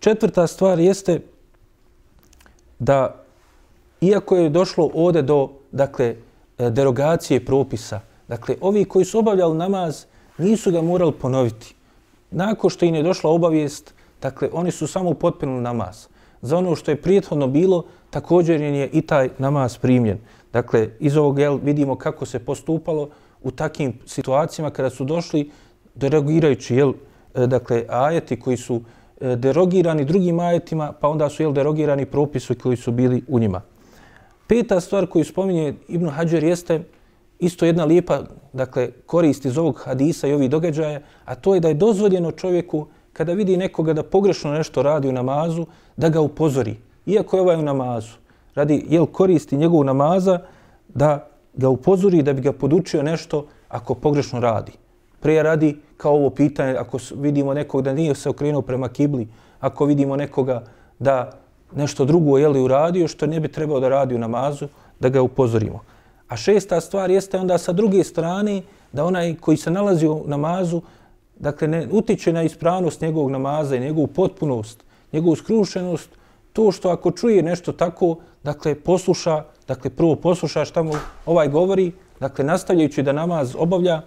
Četvrta 0.00 0.46
stvar 0.46 0.80
jeste 0.80 1.20
da 2.78 3.24
iako 4.00 4.36
je 4.36 4.48
došlo 4.48 4.90
ovde 4.94 5.22
do 5.22 5.48
dakle, 5.72 6.14
e, 6.58 6.70
derogacije 6.70 7.44
propisa, 7.44 8.00
dakle, 8.28 8.56
ovi 8.60 8.84
koji 8.84 9.04
su 9.04 9.18
obavljali 9.18 9.56
namaz 9.56 10.04
nisu 10.38 10.70
ga 10.72 10.82
morali 10.82 11.12
ponoviti. 11.12 11.74
Nakon 12.30 12.70
što 12.70 12.84
im 12.84 12.94
je 12.94 13.02
došla 13.02 13.30
obavijest, 13.30 13.94
dakle, 14.22 14.48
oni 14.52 14.70
su 14.70 14.86
samo 14.86 15.10
upotpunili 15.10 15.62
namaz. 15.62 16.06
Za 16.42 16.56
ono 16.56 16.76
što 16.76 16.90
je 16.90 17.02
prijethodno 17.02 17.46
bilo, 17.46 17.84
također 18.10 18.60
je 18.60 18.88
i 18.92 19.02
taj 19.02 19.28
namaz 19.38 19.78
primljen. 19.78 20.18
Dakle, 20.52 20.88
iz 21.00 21.16
ovog 21.16 21.38
jel, 21.38 21.58
vidimo 21.62 21.96
kako 21.96 22.26
se 22.26 22.38
postupalo 22.38 23.08
u 23.42 23.50
takim 23.50 23.98
situacijama 24.06 24.70
kada 24.70 24.90
su 24.90 25.04
došli 25.04 25.50
derogirajući 25.94 26.76
jel, 26.76 26.92
e, 27.34 27.46
dakle, 27.46 27.84
ajeti 27.88 28.40
koji 28.40 28.56
su 28.56 28.80
e, 29.20 29.36
derogirani 29.36 30.04
drugim 30.04 30.40
ajetima, 30.40 30.92
pa 31.00 31.08
onda 31.08 31.28
su 31.28 31.42
jel, 31.42 31.52
derogirani 31.52 32.06
propisi 32.06 32.54
koji 32.54 32.76
su 32.76 32.92
bili 32.92 33.22
u 33.28 33.38
njima. 33.38 33.60
Peta 34.50 34.80
stvar 34.80 35.06
koju 35.06 35.24
spominje 35.24 35.74
Ibn 35.88 36.08
Hajar 36.08 36.44
jeste 36.44 36.80
isto 37.38 37.66
jedna 37.66 37.84
lijepa 37.84 38.20
dakle, 38.52 38.90
korist 39.06 39.44
iz 39.44 39.58
ovog 39.58 39.82
hadisa 39.84 40.28
i 40.28 40.32
ovih 40.32 40.50
događaja, 40.50 41.00
a 41.24 41.34
to 41.34 41.54
je 41.54 41.60
da 41.60 41.68
je 41.68 41.74
dozvoljeno 41.74 42.32
čovjeku 42.32 42.86
kada 43.12 43.32
vidi 43.32 43.56
nekoga 43.56 43.92
da 43.92 44.02
pogrešno 44.02 44.52
nešto 44.52 44.82
radi 44.82 45.08
u 45.08 45.12
namazu, 45.12 45.66
da 45.96 46.08
ga 46.08 46.20
upozori. 46.20 46.76
Iako 47.06 47.36
je 47.36 47.40
ovaj 47.40 47.56
u 47.56 47.62
namazu, 47.62 48.16
radi 48.54 48.84
jel 48.88 49.06
koristi 49.06 49.56
njegovu 49.56 49.84
namaza, 49.84 50.38
da 50.88 51.28
ga 51.54 51.68
upozori 51.68 52.22
da 52.22 52.32
bi 52.32 52.42
ga 52.42 52.52
podučio 52.52 53.02
nešto 53.02 53.46
ako 53.68 53.94
pogrešno 53.94 54.40
radi. 54.40 54.72
Prije 55.20 55.42
radi 55.42 55.76
kao 55.96 56.14
ovo 56.14 56.30
pitanje, 56.30 56.74
ako 56.74 56.98
vidimo 57.16 57.54
nekog 57.54 57.82
da 57.82 57.92
nije 57.94 58.14
se 58.14 58.28
okrenuo 58.28 58.62
prema 58.62 58.88
kibli, 58.88 59.28
ako 59.60 59.84
vidimo 59.84 60.16
nekoga 60.16 60.64
da 60.98 61.30
nešto 61.76 62.04
drugo 62.04 62.38
je 62.38 62.48
li 62.48 62.60
uradio 62.60 63.08
što 63.08 63.26
ne 63.26 63.40
bi 63.40 63.48
trebao 63.48 63.80
da 63.80 63.88
radi 63.88 64.14
u 64.14 64.18
namazu, 64.18 64.68
da 65.00 65.08
ga 65.08 65.22
upozorimo. 65.22 65.80
A 66.28 66.36
šesta 66.36 66.80
stvar 66.80 67.10
jeste 67.10 67.38
onda 67.38 67.58
sa 67.58 67.72
druge 67.72 68.04
strane 68.04 68.62
da 68.92 69.04
onaj 69.04 69.34
koji 69.40 69.56
se 69.56 69.70
nalazi 69.70 70.06
u 70.06 70.22
namazu, 70.26 70.82
dakle 71.38 71.68
ne 71.68 71.88
utiče 71.90 72.32
na 72.32 72.42
ispravnost 72.42 73.00
njegovog 73.00 73.30
namaza 73.30 73.76
i 73.76 73.80
njegovu 73.80 74.06
potpunost, 74.06 74.84
njegovu 75.12 75.36
skrušenost, 75.36 76.10
to 76.52 76.72
što 76.72 76.90
ako 76.90 77.10
čuje 77.10 77.42
nešto 77.42 77.72
tako, 77.72 78.16
dakle 78.44 78.74
posluša, 78.74 79.44
dakle 79.68 79.90
prvo 79.90 80.16
posluša 80.16 80.64
šta 80.64 80.82
mu 80.82 80.92
ovaj 81.26 81.48
govori, 81.48 81.92
dakle 82.20 82.44
nastavljajući 82.44 83.02
da 83.02 83.12
namaz 83.12 83.54
obavlja 83.58 84.02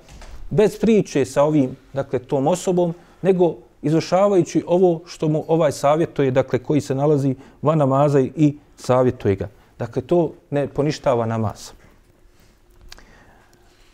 bez 0.50 0.80
priče 0.80 1.26
sa 1.26 1.44
ovim, 1.44 1.76
dakle 1.94 2.20
tom 2.20 2.48
osobom, 2.48 2.94
nego 3.22 3.56
izvršavajući 3.84 4.64
ovo 4.68 5.02
što 5.06 5.28
mu 5.28 5.46
ovaj 5.48 5.72
savjetuje, 5.72 6.32
dakle 6.32 6.60
koji 6.60 6.82
se 6.82 6.96
nalazi 6.96 7.36
van 7.62 7.78
namaza 7.78 8.20
i 8.20 8.58
savjetuje 8.78 9.36
ga. 9.36 9.50
Dakle, 9.80 10.02
to 10.02 10.32
ne 10.50 10.68
poništava 10.68 11.26
namaz. 11.26 11.72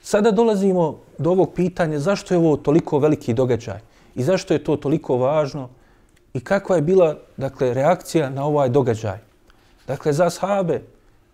Sada 0.01 0.31
dolazimo 0.31 0.99
do 1.17 1.31
ovog 1.31 1.53
pitanja 1.53 1.99
zašto 1.99 2.33
je 2.33 2.37
ovo 2.37 2.57
toliko 2.57 2.99
veliki 2.99 3.33
događaj 3.33 3.79
i 4.15 4.23
zašto 4.23 4.53
je 4.53 4.63
to 4.63 4.75
toliko 4.75 5.17
važno 5.17 5.69
i 6.33 6.39
kakva 6.39 6.75
je 6.75 6.81
bila 6.81 7.17
dakle, 7.37 7.73
reakcija 7.73 8.29
na 8.29 8.45
ovaj 8.45 8.69
događaj. 8.69 9.17
Dakle, 9.87 10.13
za 10.13 10.29
sahabe, 10.29 10.81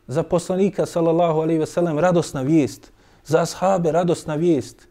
za 0.07 0.23
poslanika, 0.23 0.85
sallallahu 0.85 1.39
alaihi 1.39 1.59
ve 1.59 1.65
sellem, 1.65 1.99
radosna 1.99 2.41
vijest. 2.41 2.91
Za 3.25 3.45
sahabe, 3.45 3.91
radosna 3.91 4.35
vijest. 4.35 4.87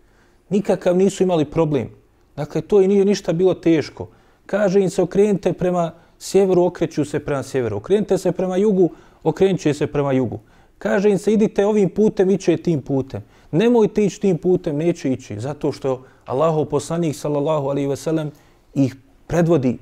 Nikakav 0.49 0.97
nisu 0.97 1.23
imali 1.23 1.45
problem. 1.45 1.91
Dakle, 2.37 2.61
to 2.61 2.81
i 2.81 2.89
nije 2.89 3.05
ništa 3.05 3.33
bilo 3.33 3.55
teško. 3.55 4.09
Kaže 4.47 4.81
im 4.81 4.91
se, 4.91 5.03
okrenite 5.03 5.53
prema 5.53 5.93
sjeveru, 6.19 6.65
okreću 6.65 7.05
se 7.05 7.19
prema 7.19 7.43
sjeveru. 7.43 7.77
Okrenite 7.77 8.19
se 8.19 8.33
prema 8.33 8.57
jugu, 8.57 8.91
okrenut 9.23 9.61
se 9.61 9.87
prema 9.87 10.13
jugu. 10.13 10.41
Kaže 10.79 11.11
im 11.11 11.19
se, 11.19 11.33
idite 11.33 11.67
ovim 11.67 11.89
putem, 11.91 12.31
iće 12.31 12.57
tim 12.57 12.83
putem. 12.83 13.23
Nemojte 13.51 14.05
ići 14.05 14.21
tim 14.21 14.39
putem, 14.39 14.77
neće 14.77 15.13
ići. 15.13 15.41
Zato 15.41 15.73
što 15.73 16.05
Allahov 16.27 16.65
poslanik, 16.65 17.17
sallallahu 17.17 17.69
alaihi 17.69 17.89
ve 17.89 17.97
sellem, 17.97 18.31
ih 18.75 18.97
predvodi, 19.27 19.79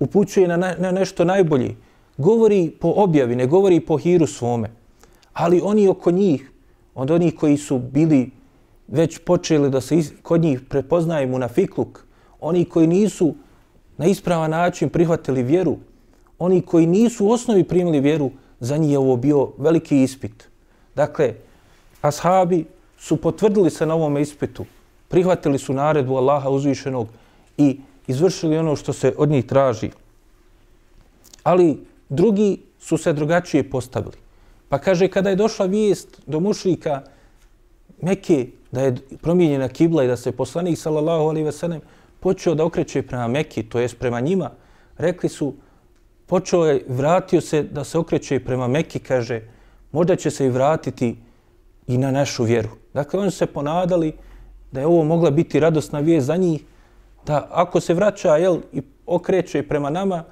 upućuje 0.00 0.48
na, 0.48 0.74
na 0.78 0.90
nešto 0.90 1.24
najbolje. 1.24 1.74
Govori 2.18 2.70
po 2.80 2.92
objavi, 2.96 3.36
ne 3.36 3.46
govori 3.46 3.80
po 3.80 3.98
hiru 3.98 4.26
svome. 4.26 4.70
Ali 5.32 5.60
oni 5.64 5.88
oko 5.88 6.10
njih, 6.10 6.50
od 6.94 7.10
onih 7.10 7.34
koji 7.34 7.56
su 7.56 7.78
bili 7.78 8.30
već 8.88 9.18
počeli 9.18 9.70
da 9.70 9.80
se 9.80 9.98
iz, 9.98 10.12
kod 10.22 10.40
njih 10.40 10.60
prepoznaje 10.60 11.26
munafikluk, 11.26 12.04
oni 12.40 12.64
koji 12.64 12.86
nisu 12.86 13.34
na 13.96 14.06
ispravan 14.06 14.50
način 14.50 14.88
prihvatili 14.88 15.42
vjeru, 15.42 15.76
oni 16.38 16.62
koji 16.62 16.86
nisu 16.86 17.26
u 17.26 17.30
osnovi 17.30 17.64
primili 17.64 18.00
vjeru, 18.00 18.30
za 18.60 18.76
njih 18.76 18.92
je 18.92 18.98
ovo 18.98 19.16
bio 19.16 19.52
veliki 19.58 20.02
ispit. 20.02 20.48
Dakle, 20.94 21.34
ashabi 22.00 22.64
su 22.98 23.16
potvrdili 23.16 23.70
se 23.70 23.86
na 23.86 23.94
ovom 23.94 24.18
ispitu, 24.18 24.64
prihvatili 25.08 25.58
su 25.58 25.72
naredbu 25.72 26.16
Allaha 26.16 26.50
uzvišenog 26.50 27.08
i 27.56 27.80
izvršili 28.06 28.58
ono 28.58 28.76
što 28.76 28.92
se 28.92 29.14
od 29.18 29.28
njih 29.28 29.46
traži. 29.46 29.90
Ali 31.42 31.78
drugi 32.08 32.58
su 32.78 32.96
se 32.96 33.12
drugačije 33.12 33.70
postavili. 33.70 34.16
Pa 34.68 34.78
kaže, 34.78 35.08
kada 35.08 35.30
je 35.30 35.36
došla 35.36 35.66
vijest 35.66 36.20
do 36.26 36.40
mušrika 36.40 37.02
Mekke, 38.02 38.46
da 38.72 38.82
je 38.82 38.94
promijenjena 39.22 39.68
kibla 39.68 40.04
i 40.04 40.08
da 40.08 40.16
se 40.16 40.32
poslanik, 40.32 40.78
sallallahu 40.78 41.28
alaihi 41.28 41.44
ve 41.44 41.52
sellem, 41.52 41.80
počeo 42.20 42.54
da 42.54 42.64
okreće 42.64 43.02
prema 43.02 43.28
Mekki, 43.28 43.62
to 43.62 43.78
jest 43.78 43.98
prema 43.98 44.20
njima, 44.20 44.50
rekli 44.98 45.28
su, 45.28 45.54
počeo 46.26 46.64
je, 46.66 46.84
vratio 46.88 47.40
se 47.40 47.62
da 47.62 47.84
se 47.84 47.98
okreće 47.98 48.40
prema 48.40 48.68
Mekki, 48.68 48.98
kaže, 48.98 49.40
možda 49.92 50.16
će 50.16 50.30
se 50.30 50.46
i 50.46 50.50
vratiti 50.50 51.16
i 51.86 51.98
na 51.98 52.10
našu 52.10 52.44
vjeru. 52.44 52.68
Dakle, 52.94 53.20
oni 53.20 53.30
su 53.30 53.38
se 53.38 53.46
ponadali 53.46 54.12
da 54.72 54.80
je 54.80 54.86
ovo 54.86 55.04
mogla 55.04 55.30
biti 55.30 55.60
radosna 55.60 56.00
vijest 56.00 56.26
za 56.26 56.36
njih, 56.36 56.64
da 57.26 57.48
ako 57.50 57.80
se 57.80 57.94
vraća 57.94 58.36
jel, 58.36 58.58
i 58.72 58.82
okreće 59.06 59.62
prema 59.62 59.90
nama, 59.90 60.24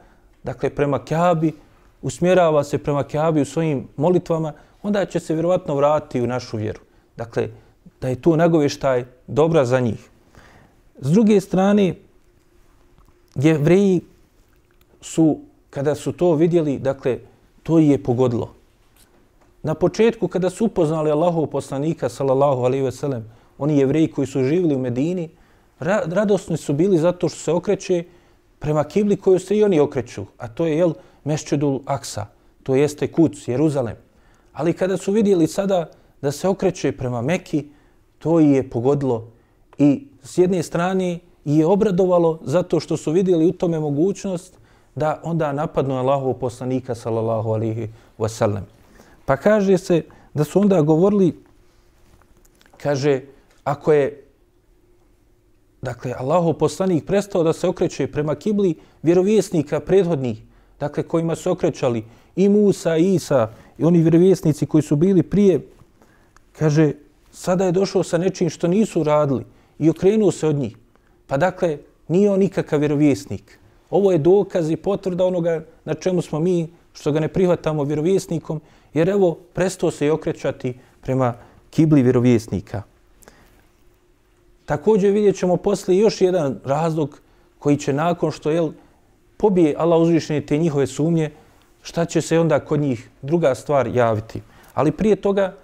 dakle 0.42 0.70
prema 0.70 1.05
Kjabi, 1.05 1.53
usmjerava 2.03 2.64
se 2.64 2.79
prema 2.79 3.05
Kjabi 3.05 3.40
u 3.40 3.44
svojim 3.44 3.88
molitvama, 3.97 4.53
onda 4.83 5.05
će 5.05 5.20
se 5.20 5.35
vjerovatno 5.35 5.75
vratiti 5.75 6.23
u 6.23 6.27
našu 6.27 6.57
vjeru. 6.57 6.81
Dakle, 7.16 7.49
da 8.04 8.10
je 8.12 8.20
tu 8.20 8.36
nagovještaj 8.36 9.04
dobra 9.26 9.64
za 9.64 9.80
njih. 9.80 10.10
S 11.00 11.10
druge 11.10 11.40
strane, 11.40 11.94
jevreji 13.34 14.00
su, 15.00 15.38
kada 15.70 15.94
su 15.94 16.12
to 16.12 16.34
vidjeli, 16.34 16.78
dakle, 16.78 17.18
to 17.62 17.78
je 17.78 17.96
pogodilo. 18.02 18.50
Na 19.62 19.74
početku, 19.74 20.28
kada 20.28 20.50
su 20.50 20.66
upoznali 20.66 21.10
Allahov 21.10 21.46
poslanika, 21.46 22.08
sallallahu 22.08 22.66
alaihi 22.68 22.84
ve 22.84 22.92
sellem, 22.92 23.24
oni 23.58 23.78
jevreji 23.78 24.10
koji 24.12 24.26
su 24.26 24.44
živjeli 24.44 24.74
u 24.74 24.78
Medini, 24.78 25.30
ra 25.78 26.02
radosni 26.06 26.56
su 26.56 26.72
bili 26.72 26.98
zato 26.98 27.28
što 27.28 27.38
se 27.38 27.52
okreće 27.52 28.04
prema 28.58 28.84
kibli 28.84 29.16
koju 29.16 29.38
se 29.38 29.56
i 29.56 29.64
oni 29.64 29.80
okreću, 29.80 30.26
a 30.38 30.48
to 30.48 30.66
je, 30.66 30.76
jel, 30.76 30.92
Mešćedul 31.24 31.80
Aksa, 31.86 32.26
to 32.62 32.74
jeste 32.74 33.08
kuc, 33.12 33.48
Jeruzalem. 33.48 33.96
Ali 34.52 34.72
kada 34.72 34.96
su 34.96 35.12
vidjeli 35.12 35.46
sada 35.46 35.88
da 36.22 36.32
se 36.32 36.48
okreće 36.48 36.92
prema 36.92 37.22
Meki, 37.22 37.64
to 38.24 38.40
je 38.40 38.70
pogodilo 38.70 39.28
i 39.78 40.06
s 40.22 40.38
jedne 40.38 40.62
strane 40.62 41.18
je 41.44 41.66
obradovalo 41.66 42.38
zato 42.42 42.80
što 42.80 42.96
su 42.96 43.12
vidjeli 43.12 43.46
u 43.46 43.52
tome 43.52 43.80
mogućnost 43.80 44.58
da 44.94 45.20
onda 45.22 45.52
napadnu 45.52 45.94
Allahov 45.94 46.32
poslanika 46.32 46.94
sallallahu 46.94 47.50
alihi 47.50 47.88
wasallam. 48.18 48.62
Pa 49.24 49.37
kaže 49.37 49.78
se 49.78 50.02
da 50.34 50.44
su 50.44 50.60
onda 50.60 50.80
govorili, 50.80 51.37
kaže, 52.76 53.20
ako 53.64 53.92
je 53.92 54.24
dakle, 55.82 56.14
Allahov 56.18 56.52
poslanik 56.52 57.06
prestao 57.06 57.42
da 57.42 57.52
se 57.52 57.68
okreće 57.68 58.06
prema 58.06 58.34
kibli 58.34 58.74
vjerovjesnika 59.02 59.80
prethodnih, 59.80 60.42
dakle, 60.80 61.02
kojima 61.02 61.37
su 61.37 61.50
okrećali 61.50 62.04
i 62.37 62.48
Musa, 62.48 62.96
i 62.96 63.14
Isa, 63.14 63.50
i 63.78 63.84
oni 63.84 64.00
vjerovjesnici 64.00 64.66
koji 64.66 64.82
su 64.82 64.96
bili 64.96 65.22
prije, 65.22 65.68
kaže, 66.52 67.03
sada 67.35 67.64
je 67.64 67.73
došao 67.73 68.03
sa 68.03 68.18
nečim 68.18 68.51
što 68.51 68.68
nisu 68.68 69.03
radili 69.03 69.44
i 69.79 69.90
okrenuo 69.90 70.31
se 70.31 70.47
od 70.49 70.57
njih. 70.57 70.77
Pa 71.27 71.37
dakle, 71.37 71.79
nije 72.09 72.31
on 72.31 72.38
nikakav 72.38 72.81
vjerovjesnik. 72.81 73.59
Ovo 73.90 74.12
je 74.12 74.18
dokaz 74.18 74.70
i 74.70 74.77
potvrda 74.77 75.25
onoga 75.25 75.64
na 75.85 75.94
čemu 75.94 76.23
smo 76.23 76.40
mi, 76.40 76.68
što 76.92 77.12
ga 77.12 77.20
ne 77.20 77.29
prihvatamo 77.29 77.85
vjerovjesnikom, 77.85 78.61
jer 78.94 79.09
evo, 79.09 79.38
prestao 79.53 79.90
se 79.90 80.07
i 80.07 80.11
okrećati 80.11 80.79
prema 81.01 81.35
kibli 81.70 82.03
vjerovjesnika. 82.03 82.83
Također 84.64 85.12
vidjet 85.12 85.37
ćemo 85.37 85.57
poslije 85.57 85.99
još 85.99 86.20
jedan 86.20 86.61
razlog 86.64 87.20
koji 87.59 87.77
će 87.77 87.92
nakon 87.92 88.31
što 88.31 88.51
jel, 88.51 88.70
pobije 89.37 89.75
Allah 89.79 90.01
uzvišenje 90.01 90.47
te 90.47 90.59
njihove 90.59 90.87
sumnje, 90.87 91.31
šta 91.83 92.05
će 92.05 92.20
se 92.20 92.38
onda 92.38 92.61
kod 92.61 92.81
njih 92.81 93.11
druga 93.23 93.55
stvar 93.55 93.87
javiti. 93.87 94.42
Ali 94.75 94.92
prije 94.92 95.16
toga 95.16 95.55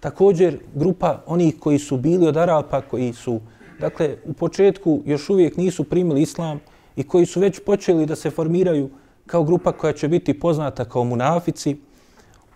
također 0.00 0.58
grupa 0.74 1.22
onih 1.26 1.54
koji 1.60 1.78
su 1.78 1.96
bili 1.96 2.26
od 2.26 2.36
Arapa, 2.36 2.80
koji 2.80 3.12
su, 3.12 3.40
dakle, 3.80 4.16
u 4.24 4.32
početku 4.32 5.02
još 5.04 5.30
uvijek 5.30 5.56
nisu 5.56 5.84
primili 5.84 6.22
islam 6.22 6.60
i 6.96 7.02
koji 7.02 7.26
su 7.26 7.40
već 7.40 7.60
počeli 7.60 8.06
da 8.06 8.16
se 8.16 8.30
formiraju 8.30 8.90
kao 9.26 9.44
grupa 9.44 9.72
koja 9.72 9.92
će 9.92 10.08
biti 10.08 10.40
poznata 10.40 10.84
kao 10.84 11.04
munafici, 11.04 11.76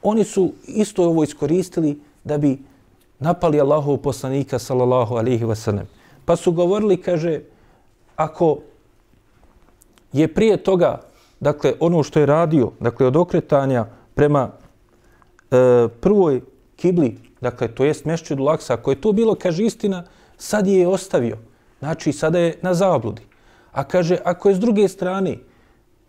oni 0.03 0.25
su 0.25 0.53
isto 0.67 1.05
ovo 1.05 1.25
iskoristili 1.25 2.01
da 2.25 2.39
bi 2.39 2.59
napali 3.19 3.61
Allahov 3.61 3.97
poslanika 3.97 4.59
sallallahu 4.59 5.15
alaihi 5.15 5.45
wasallam. 5.45 5.85
Pa 6.25 6.37
su 6.37 6.53
govorili, 6.53 6.97
kaže, 6.97 7.41
ako 8.17 8.59
je 10.13 10.35
prije 10.35 10.57
toga, 10.57 11.01
dakle, 11.41 11.73
ono 11.81 12.03
što 12.03 12.21
je 12.21 12.27
radio, 12.27 12.73
dakle, 12.81 13.07
od 13.07 13.17
okretanja 13.17 13.87
prema 14.15 14.51
e, 15.51 15.89
prvoj 16.01 16.41
kibli, 16.77 17.17
dakle, 17.41 17.69
to 17.69 17.85
jest 17.85 18.05
mešću 18.05 18.37
laksa, 18.37 18.75
ako 18.75 18.91
je 18.91 19.01
to 19.01 19.13
bilo, 19.13 19.35
kaže, 19.35 19.65
istina, 19.65 20.05
sad 20.37 20.67
je 20.67 20.89
ostavio. 20.89 21.39
Znači, 21.79 22.13
sada 22.13 22.39
je 22.39 22.59
na 22.63 22.75
zabludi. 22.75 23.23
A 23.73 23.85
kaže, 23.85 24.19
ako 24.25 24.49
je 24.49 24.55
s 24.55 24.59
druge 24.59 24.89
strane, 24.89 25.37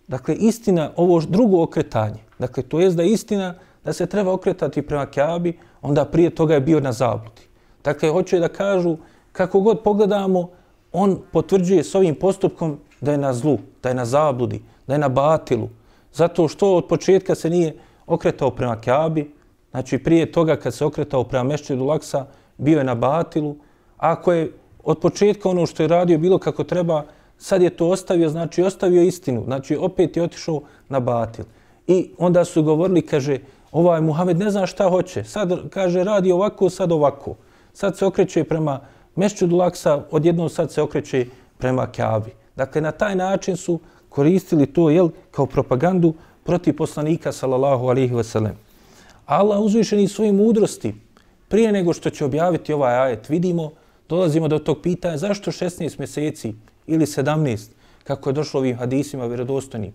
dakle, 0.07 0.35
istina, 0.35 0.91
ovo 0.95 1.21
drugo 1.21 1.63
okretanje, 1.63 2.19
dakle, 2.39 2.63
to 2.63 2.79
jest 2.79 2.97
da 2.97 3.03
je 3.03 3.11
istina 3.11 3.55
da 3.83 3.93
se 3.93 4.05
treba 4.05 4.33
okretati 4.33 4.81
prema 4.81 5.05
Kjabi, 5.05 5.57
onda 5.81 6.05
prije 6.05 6.29
toga 6.29 6.53
je 6.53 6.61
bio 6.61 6.79
na 6.79 6.91
zabludi. 6.91 7.41
Dakle, 7.83 8.09
hoće 8.09 8.39
da 8.39 8.47
kažu, 8.47 8.97
kako 9.31 9.59
god 9.59 9.83
pogledamo, 9.83 10.49
on 10.91 11.19
potvrđuje 11.31 11.83
s 11.83 11.95
ovim 11.95 12.15
postupkom 12.15 12.79
da 13.01 13.11
je 13.11 13.17
na 13.17 13.33
zlu, 13.33 13.57
da 13.83 13.89
je 13.89 13.95
na 13.95 14.05
zabludi, 14.05 14.61
da 14.87 14.93
je 14.93 14.99
na 14.99 15.09
batilu. 15.09 15.69
Zato 16.13 16.47
što 16.47 16.75
od 16.75 16.87
početka 16.87 17.35
se 17.35 17.49
nije 17.49 17.75
okretao 18.07 18.51
prema 18.51 18.81
Kjabi, 18.81 19.31
znači 19.71 19.97
prije 19.97 20.31
toga 20.31 20.55
kad 20.55 20.73
se 20.73 20.85
okretao 20.85 21.23
prema 21.23 21.43
Mešćidu 21.43 21.85
Laksa, 21.85 22.25
bio 22.57 22.77
je 22.77 22.83
na 22.83 22.95
batilu. 22.95 23.55
Ako 23.97 24.33
je 24.33 24.51
od 24.83 24.99
početka 24.99 25.49
ono 25.49 25.65
što 25.65 25.83
je 25.83 25.87
radio 25.87 26.17
bilo 26.17 26.37
kako 26.37 26.63
treba, 26.63 27.03
sad 27.37 27.61
je 27.61 27.69
to 27.69 27.89
ostavio, 27.89 28.29
znači 28.29 28.63
ostavio 28.63 29.01
istinu, 29.01 29.43
znači 29.45 29.75
opet 29.75 30.17
je 30.17 30.23
otišao 30.23 30.61
na 30.89 30.99
batil. 30.99 31.45
I 31.87 32.11
onda 32.17 32.45
su 32.45 32.63
govorili, 32.63 33.01
kaže, 33.01 33.39
ovaj 33.71 34.01
Muhammed 34.01 34.39
ne 34.39 34.51
zna 34.51 34.65
šta 34.67 34.89
hoće. 34.89 35.23
Sad 35.23 35.69
kaže 35.69 36.03
radi 36.03 36.31
ovako, 36.31 36.69
sad 36.69 36.91
ovako. 36.91 37.35
Sad 37.73 37.97
se 37.97 38.05
okreće 38.05 38.43
prema 38.43 38.79
Mešćidu 39.15 39.55
Laksa, 39.55 40.03
odjednom 40.11 40.49
sad 40.49 40.71
se 40.71 40.81
okreće 40.81 41.25
prema 41.57 41.87
Kjavi. 41.91 42.31
Dakle, 42.55 42.81
na 42.81 42.91
taj 42.91 43.15
način 43.15 43.57
su 43.57 43.79
koristili 44.09 44.65
to 44.65 44.89
jel, 44.89 45.09
kao 45.31 45.45
propagandu 45.45 46.13
protiv 46.43 46.75
poslanika, 46.75 47.31
sallallahu 47.31 47.87
alihi 47.87 48.13
wasallam. 48.13 48.70
Allah 49.25 49.59
uzvišeni 49.59 50.07
svojim 50.07 50.35
mudrosti, 50.35 50.95
prije 51.47 51.71
nego 51.71 51.93
što 51.93 52.09
će 52.09 52.25
objaviti 52.25 52.73
ovaj 52.73 52.95
ajet, 52.95 53.29
vidimo, 53.29 53.71
dolazimo 54.09 54.47
do 54.47 54.59
tog 54.59 54.77
pitanja 54.83 55.17
zašto 55.17 55.51
16 55.51 55.99
mjeseci 55.99 56.53
ili 56.87 57.05
17, 57.05 57.69
kako 58.03 58.29
je 58.29 58.33
došlo 58.33 58.59
ovim 58.59 58.77
hadisima 58.77 59.25
vjerodostojnim. 59.25 59.93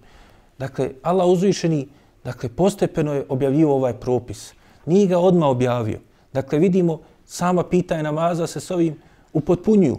Dakle, 0.58 0.90
Allah 1.02 1.26
uzvišeni 1.26 1.88
Dakle, 2.26 2.48
postepeno 2.48 3.14
je 3.14 3.24
objavio 3.28 3.70
ovaj 3.70 3.92
propis. 4.00 4.52
Nije 4.86 5.06
ga 5.06 5.18
odmah 5.18 5.48
objavio. 5.48 6.00
Dakle, 6.32 6.58
vidimo, 6.58 7.00
sama 7.24 7.62
pitanja 7.62 8.02
namaza 8.02 8.46
se 8.46 8.60
s 8.60 8.70
ovim 8.70 8.96
upotpunjuju. 9.32 9.98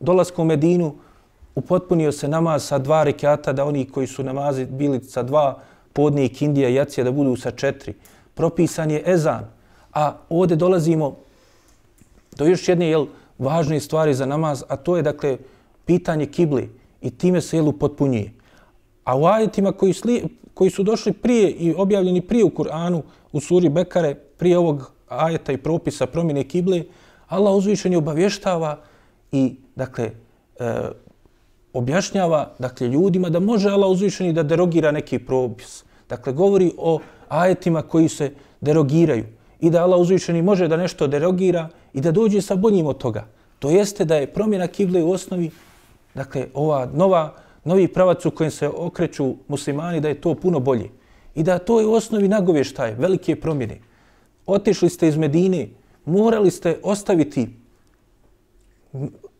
Dolaskom 0.00 0.46
u 0.46 0.48
Medinu 0.48 0.94
upotpunio 1.54 2.12
se 2.12 2.28
namaz 2.28 2.66
sa 2.68 2.78
dva 2.78 3.04
rekiata, 3.04 3.52
da 3.52 3.64
oni 3.64 3.86
koji 3.88 4.06
su 4.06 4.22
namazi 4.22 4.66
bili 4.66 5.00
sa 5.00 5.22
dva 5.22 5.58
podnije 5.92 6.28
kindija 6.28 6.68
i 6.68 6.74
jacija 6.74 7.04
da 7.04 7.12
budu 7.12 7.36
sa 7.36 7.50
četiri. 7.50 7.94
Propisan 8.34 8.90
je 8.90 9.02
ezan. 9.06 9.44
A 9.94 10.16
ovdje 10.28 10.56
dolazimo 10.56 11.16
do 12.36 12.44
još 12.44 12.68
jedne 12.68 12.88
jel, 12.88 13.06
važne 13.38 13.80
stvari 13.80 14.14
za 14.14 14.26
namaz, 14.26 14.64
a 14.68 14.76
to 14.76 14.96
je 14.96 15.02
dakle 15.02 15.38
pitanje 15.84 16.26
kibli 16.26 16.70
i 17.00 17.10
time 17.10 17.40
se 17.40 17.56
jel 17.56 17.68
upotpunjuje. 17.68 18.32
A 19.04 19.16
u 19.16 19.26
ajetima 19.26 19.72
koji, 19.72 19.92
sli, 19.92 20.22
koji 20.54 20.70
su 20.70 20.82
došli 20.82 21.12
prije 21.12 21.50
i 21.50 21.74
objavljeni 21.74 22.20
prije 22.20 22.44
u 22.44 22.50
Kur'anu, 22.50 23.02
u 23.32 23.40
suri 23.40 23.68
Bekare, 23.68 24.14
prije 24.14 24.58
ovog 24.58 24.92
ajeta 25.08 25.52
i 25.52 25.56
propisa 25.56 26.06
promjene 26.06 26.44
kible, 26.44 26.84
Allah 27.28 27.54
uzvišen 27.54 27.92
je 27.92 27.98
obavještava 27.98 28.78
i, 29.32 29.56
dakle, 29.76 30.10
e, 30.58 30.90
objašnjava, 31.72 32.54
dakle, 32.58 32.88
ljudima 32.88 33.30
da 33.30 33.40
može 33.40 33.70
Allah 33.70 33.90
uzvišeni 33.90 34.32
da 34.32 34.42
derogira 34.42 34.90
neki 34.92 35.18
propis. 35.18 35.84
Dakle, 36.08 36.32
govori 36.32 36.72
o 36.78 36.98
ajetima 37.40 37.82
koji 37.82 38.08
se 38.08 38.32
derogiraju 38.60 39.24
i 39.60 39.70
da 39.70 39.82
Allah 39.82 40.00
uzvišeni 40.00 40.42
može 40.42 40.68
da 40.68 40.76
nešto 40.76 41.06
derogira 41.06 41.68
i 41.92 42.00
da 42.00 42.12
dođe 42.12 42.40
sa 42.42 42.56
boljim 42.56 42.86
od 42.86 42.98
toga. 42.98 43.26
To 43.58 43.70
jeste 43.70 44.04
da 44.04 44.16
je 44.16 44.26
promjena 44.26 44.66
kible 44.66 45.02
u 45.02 45.10
osnovi 45.10 45.50
dakle, 46.14 46.46
ova 46.54 46.88
nova, 46.94 47.34
novi 47.64 47.88
pravac 47.88 48.26
u 48.26 48.30
kojem 48.30 48.50
se 48.50 48.68
okreću 48.68 49.34
muslimani, 49.48 50.00
da 50.00 50.08
je 50.08 50.20
to 50.20 50.34
puno 50.34 50.60
bolje. 50.60 50.90
I 51.34 51.42
da 51.42 51.58
to 51.58 51.80
je 51.80 51.86
u 51.86 51.92
osnovi 51.92 52.28
nagovještaj, 52.28 52.94
velike 52.94 53.36
promjene. 53.40 53.78
Otišli 54.46 54.88
ste 54.88 55.08
iz 55.08 55.16
Medine, 55.16 55.68
morali 56.04 56.50
ste 56.50 56.78
ostaviti 56.82 57.48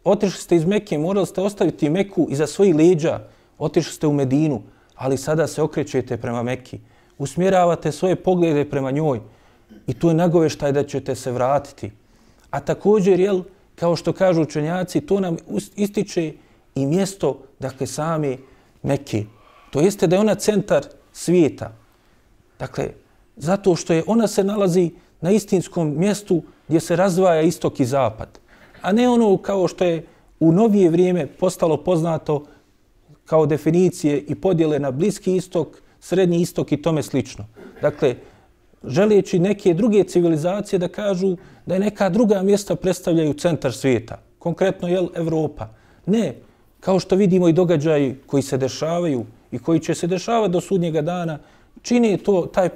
otišli 0.04 0.40
ste 0.40 0.56
iz 0.56 0.64
Mekke, 0.64 0.98
morali 0.98 1.26
ste 1.26 1.40
ostaviti 1.40 1.90
Meku 1.90 2.26
iza 2.30 2.46
svojih 2.46 2.74
leđa, 2.74 3.20
otišli 3.58 3.92
ste 3.92 4.06
u 4.06 4.12
Medinu, 4.12 4.62
ali 4.94 5.16
sada 5.16 5.46
se 5.46 5.62
okrećete 5.62 6.16
prema 6.16 6.42
Mekki. 6.42 6.78
Usmjeravate 7.22 7.92
svoje 7.92 8.16
poglede 8.16 8.64
prema 8.64 8.90
njoj 8.90 9.20
i 9.86 9.94
to 9.94 10.08
je 10.08 10.14
nagoveštaj 10.14 10.72
da 10.72 10.82
ćete 10.84 11.14
se 11.14 11.32
vratiti. 11.32 11.90
A 12.50 12.60
također, 12.60 13.20
jel, 13.20 13.42
kao 13.74 13.96
što 13.96 14.12
kažu 14.12 14.42
učenjaci, 14.42 15.00
to 15.00 15.20
nam 15.20 15.36
ističe 15.76 16.32
i 16.74 16.86
mjesto, 16.86 17.38
dakle, 17.58 17.86
sami 17.86 18.38
Mekke. 18.82 19.24
To 19.70 19.80
jeste 19.80 20.06
da 20.06 20.16
je 20.16 20.20
ona 20.20 20.34
centar 20.34 20.82
svijeta. 21.12 21.72
Dakle, 22.58 22.90
zato 23.36 23.76
što 23.76 23.92
je 23.92 24.02
ona 24.06 24.26
se 24.26 24.44
nalazi 24.44 24.90
na 25.20 25.30
istinskom 25.30 25.94
mjestu 25.98 26.42
gdje 26.68 26.80
se 26.80 26.96
razdvaja 26.96 27.42
istok 27.42 27.80
i 27.80 27.84
zapad. 27.84 28.38
A 28.80 28.92
ne 28.92 29.08
ono 29.08 29.36
kao 29.36 29.68
što 29.68 29.84
je 29.84 30.06
u 30.40 30.52
novije 30.52 30.90
vrijeme 30.90 31.26
postalo 31.26 31.76
poznato 31.76 32.46
kao 33.24 33.46
definicije 33.46 34.18
i 34.18 34.34
podjele 34.34 34.78
na 34.78 34.90
bliski 34.90 35.36
istok, 35.36 35.81
srednji 36.02 36.40
istok 36.40 36.72
i 36.72 36.82
tome 36.82 37.02
slično. 37.02 37.44
Dakle, 37.82 38.16
želijeći 38.84 39.38
neke 39.38 39.74
druge 39.74 40.04
civilizacije 40.04 40.78
da 40.78 40.88
kažu 40.88 41.36
da 41.66 41.74
je 41.74 41.80
neka 41.80 42.08
druga 42.08 42.42
mjesta 42.42 42.76
predstavljaju 42.76 43.34
centar 43.34 43.72
svijeta. 43.72 44.18
Konkretno, 44.38 44.88
je 44.88 45.06
Evropa? 45.14 45.68
Ne. 46.06 46.34
Kao 46.80 47.00
što 47.00 47.16
vidimo 47.16 47.48
i 47.48 47.52
događaji 47.52 48.16
koji 48.26 48.42
se 48.42 48.58
dešavaju 48.58 49.24
i 49.52 49.58
koji 49.58 49.80
će 49.80 49.94
se 49.94 50.06
dešavati 50.06 50.52
do 50.52 50.60
sudnjega 50.60 51.02
dana, 51.02 51.38
čini 51.82 52.18
to 52.18 52.46
taj 52.46 52.68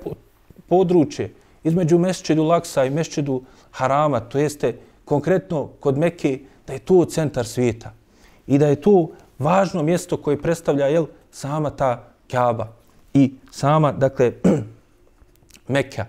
područje 0.69 1.33
između 1.65 1.99
Mešćedu 1.99 2.45
Laksa 2.45 2.85
i 2.85 2.91
Mešćedu 2.91 3.43
Harama, 3.71 4.21
to 4.21 4.39
jeste 4.39 4.79
konkretno 5.05 5.69
kod 5.81 5.99
Mekke, 5.99 6.39
da 6.67 6.73
je 6.73 6.79
to 6.79 7.05
centar 7.05 7.47
svijeta 7.47 7.93
i 8.47 8.59
da 8.59 8.67
je 8.67 8.81
to 8.81 9.11
važno 9.39 9.83
mjesto 9.83 10.17
koje 10.17 10.43
predstavlja 10.43 10.87
jel, 10.87 11.07
sama 11.31 11.71
ta 11.71 12.09
Kaaba 12.31 12.77
i 13.17 13.31
sama, 13.51 13.93
dakle, 13.93 14.33
Mekka. 15.75 16.07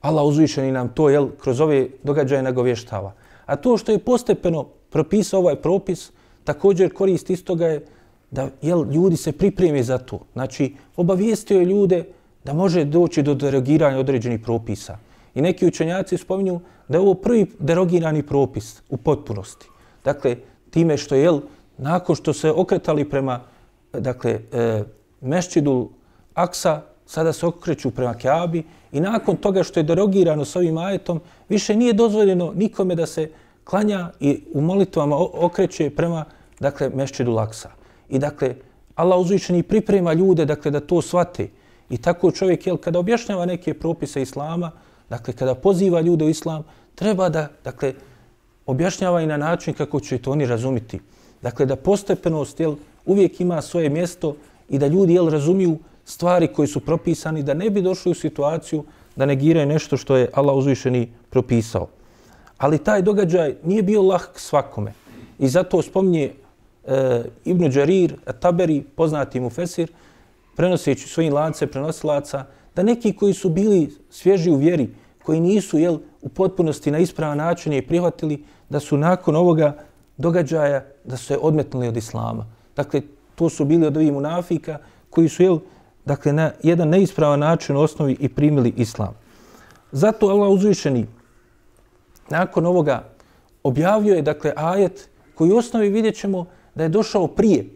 Allah 0.00 0.24
uzvišeni 0.24 0.72
nam 0.72 0.88
to 0.88 1.08
jel, 1.08 1.28
kroz 1.40 1.60
ove 1.60 1.88
događaje 2.02 2.42
nagovještava. 2.42 3.12
A 3.46 3.56
to 3.56 3.76
što 3.76 3.92
je 3.92 3.98
postepeno 3.98 4.64
propisao 4.90 5.40
ovaj 5.40 5.56
propis, 5.56 6.10
također 6.44 6.92
korist 6.92 7.30
istoga 7.30 7.66
je 7.66 7.84
da 8.30 8.48
jel, 8.62 8.84
ljudi 8.92 9.16
se 9.16 9.32
pripremi 9.32 9.82
za 9.82 9.98
to. 9.98 10.20
Znači, 10.32 10.74
obavijestio 10.96 11.58
je 11.58 11.64
ljude 11.64 12.04
da 12.44 12.52
može 12.52 12.84
doći 12.84 13.22
do 13.22 13.34
derogiranja 13.34 13.98
određenih 13.98 14.40
propisa. 14.40 14.98
I 15.34 15.42
neki 15.42 15.66
učenjaci 15.66 16.16
spominju 16.16 16.60
da 16.88 16.96
je 16.96 17.00
ovo 17.00 17.14
prvi 17.14 17.46
derogirani 17.58 18.22
propis 18.22 18.82
u 18.88 18.96
potpunosti. 18.96 19.66
Dakle, 20.04 20.36
time 20.70 20.96
što 20.96 21.14
je, 21.14 21.22
jel, 21.22 21.40
nakon 21.78 22.16
što 22.16 22.32
se 22.32 22.50
okretali 22.50 23.08
prema, 23.08 23.40
dakle, 23.92 24.40
e, 24.52 24.84
mešćidu 25.20 25.90
Aksa, 26.34 26.82
sada 27.06 27.32
se 27.32 27.46
okreću 27.46 27.90
prema 27.90 28.14
Kjabi 28.14 28.62
i 28.92 29.00
nakon 29.00 29.36
toga 29.36 29.62
što 29.62 29.80
je 29.80 29.84
derogirano 29.84 30.44
s 30.44 30.56
ovim 30.56 30.78
ajetom, 30.78 31.20
više 31.48 31.76
nije 31.76 31.92
dozvoljeno 31.92 32.52
nikome 32.54 32.94
da 32.94 33.06
se 33.06 33.30
klanja 33.64 34.10
i 34.20 34.40
u 34.52 34.60
molitvama 34.60 35.16
okreće 35.18 35.90
prema, 35.90 36.24
dakle, 36.60 36.90
mešćedu 36.94 37.32
Laksa. 37.32 37.70
I 38.08 38.18
dakle, 38.18 38.54
Allah 38.94 39.18
uzvišeni 39.18 39.62
priprema 39.62 40.12
ljude, 40.12 40.44
dakle, 40.44 40.70
da 40.70 40.80
to 40.80 41.02
svate. 41.02 41.48
I 41.90 41.98
tako 41.98 42.30
čovjek, 42.30 42.66
jel, 42.66 42.76
kada 42.76 42.98
objašnjava 42.98 43.46
neke 43.46 43.74
propise 43.74 44.22
Islama, 44.22 44.70
dakle, 45.08 45.34
kada 45.34 45.54
poziva 45.54 46.00
ljude 46.00 46.24
u 46.24 46.28
Islam, 46.28 46.62
treba 46.94 47.28
da, 47.28 47.48
dakle, 47.64 47.94
objašnjava 48.66 49.22
i 49.22 49.26
na 49.26 49.36
način 49.36 49.74
kako 49.74 50.00
će 50.00 50.18
to 50.18 50.30
oni 50.30 50.46
razumiti. 50.46 51.00
Dakle, 51.42 51.66
da 51.66 51.76
postepenost, 51.76 52.60
jel, 52.60 52.76
uvijek 53.06 53.40
ima 53.40 53.62
svoje 53.62 53.88
mjesto 53.88 54.36
i 54.68 54.78
da 54.78 54.86
ljudi, 54.86 55.14
jel, 55.14 55.28
razumiju 55.28 55.78
stvari 56.04 56.48
koji 56.48 56.68
su 56.68 56.80
propisani, 56.80 57.42
da 57.42 57.54
ne 57.54 57.70
bi 57.70 57.82
došli 57.82 58.12
u 58.12 58.14
situaciju 58.14 58.84
da 59.16 59.26
negiraju 59.26 59.66
nešto 59.66 59.96
što 59.96 60.16
je 60.16 60.30
Allah 60.32 60.56
uzvišeni 60.56 61.12
propisao. 61.30 61.88
Ali 62.58 62.78
taj 62.78 63.02
događaj 63.02 63.54
nije 63.64 63.82
bio 63.82 64.02
lahk 64.02 64.38
svakome. 64.38 64.92
I 65.38 65.48
zato 65.48 65.82
spominje 65.82 66.32
e, 66.86 67.22
Ibn 67.44 67.70
Đarir, 67.70 68.14
Taberi, 68.40 68.82
poznati 68.96 69.40
mu 69.40 69.50
Fesir, 69.50 69.90
prenoseći 70.56 71.08
svojim 71.08 71.34
lance 71.34 71.66
prenosilaca, 71.66 72.44
da 72.76 72.82
neki 72.82 73.12
koji 73.12 73.34
su 73.34 73.48
bili 73.48 73.94
svježi 74.10 74.50
u 74.50 74.56
vjeri, 74.56 74.88
koji 75.22 75.40
nisu 75.40 75.78
jel, 75.78 75.98
u 76.22 76.28
potpunosti 76.28 76.90
na 76.90 76.98
ispravan 76.98 77.38
način 77.38 77.72
je 77.72 77.86
prihvatili, 77.86 78.44
da 78.68 78.80
su 78.80 78.96
nakon 78.96 79.36
ovoga 79.36 79.76
događaja 80.16 80.84
da 81.04 81.16
su 81.16 81.24
se 81.24 81.38
odmetnuli 81.40 81.88
od 81.88 81.96
Islama. 81.96 82.46
Dakle, 82.76 83.02
to 83.34 83.48
su 83.48 83.64
bili 83.64 83.86
od 83.86 83.96
ovih 83.96 84.12
munafika 84.12 84.78
koji 85.10 85.28
su 85.28 85.42
jel, 85.42 85.58
dakle, 86.04 86.32
na 86.32 86.50
jedan 86.62 86.88
neispravan 86.88 87.40
način 87.40 87.76
u 87.76 87.80
osnovi 87.80 88.16
i 88.20 88.28
primili 88.28 88.72
Islam. 88.76 89.14
Zato 89.92 90.26
Allah 90.26 90.50
uzvišeni 90.50 91.06
nakon 92.30 92.66
ovoga 92.66 93.04
objavio 93.62 94.14
je 94.14 94.22
dakle, 94.22 94.52
ajet 94.56 95.08
koji 95.34 95.52
u 95.52 95.56
osnovi 95.56 95.88
vidjet 95.88 96.16
ćemo 96.16 96.46
da 96.74 96.82
je 96.82 96.88
došao 96.88 97.26
prije. 97.26 97.66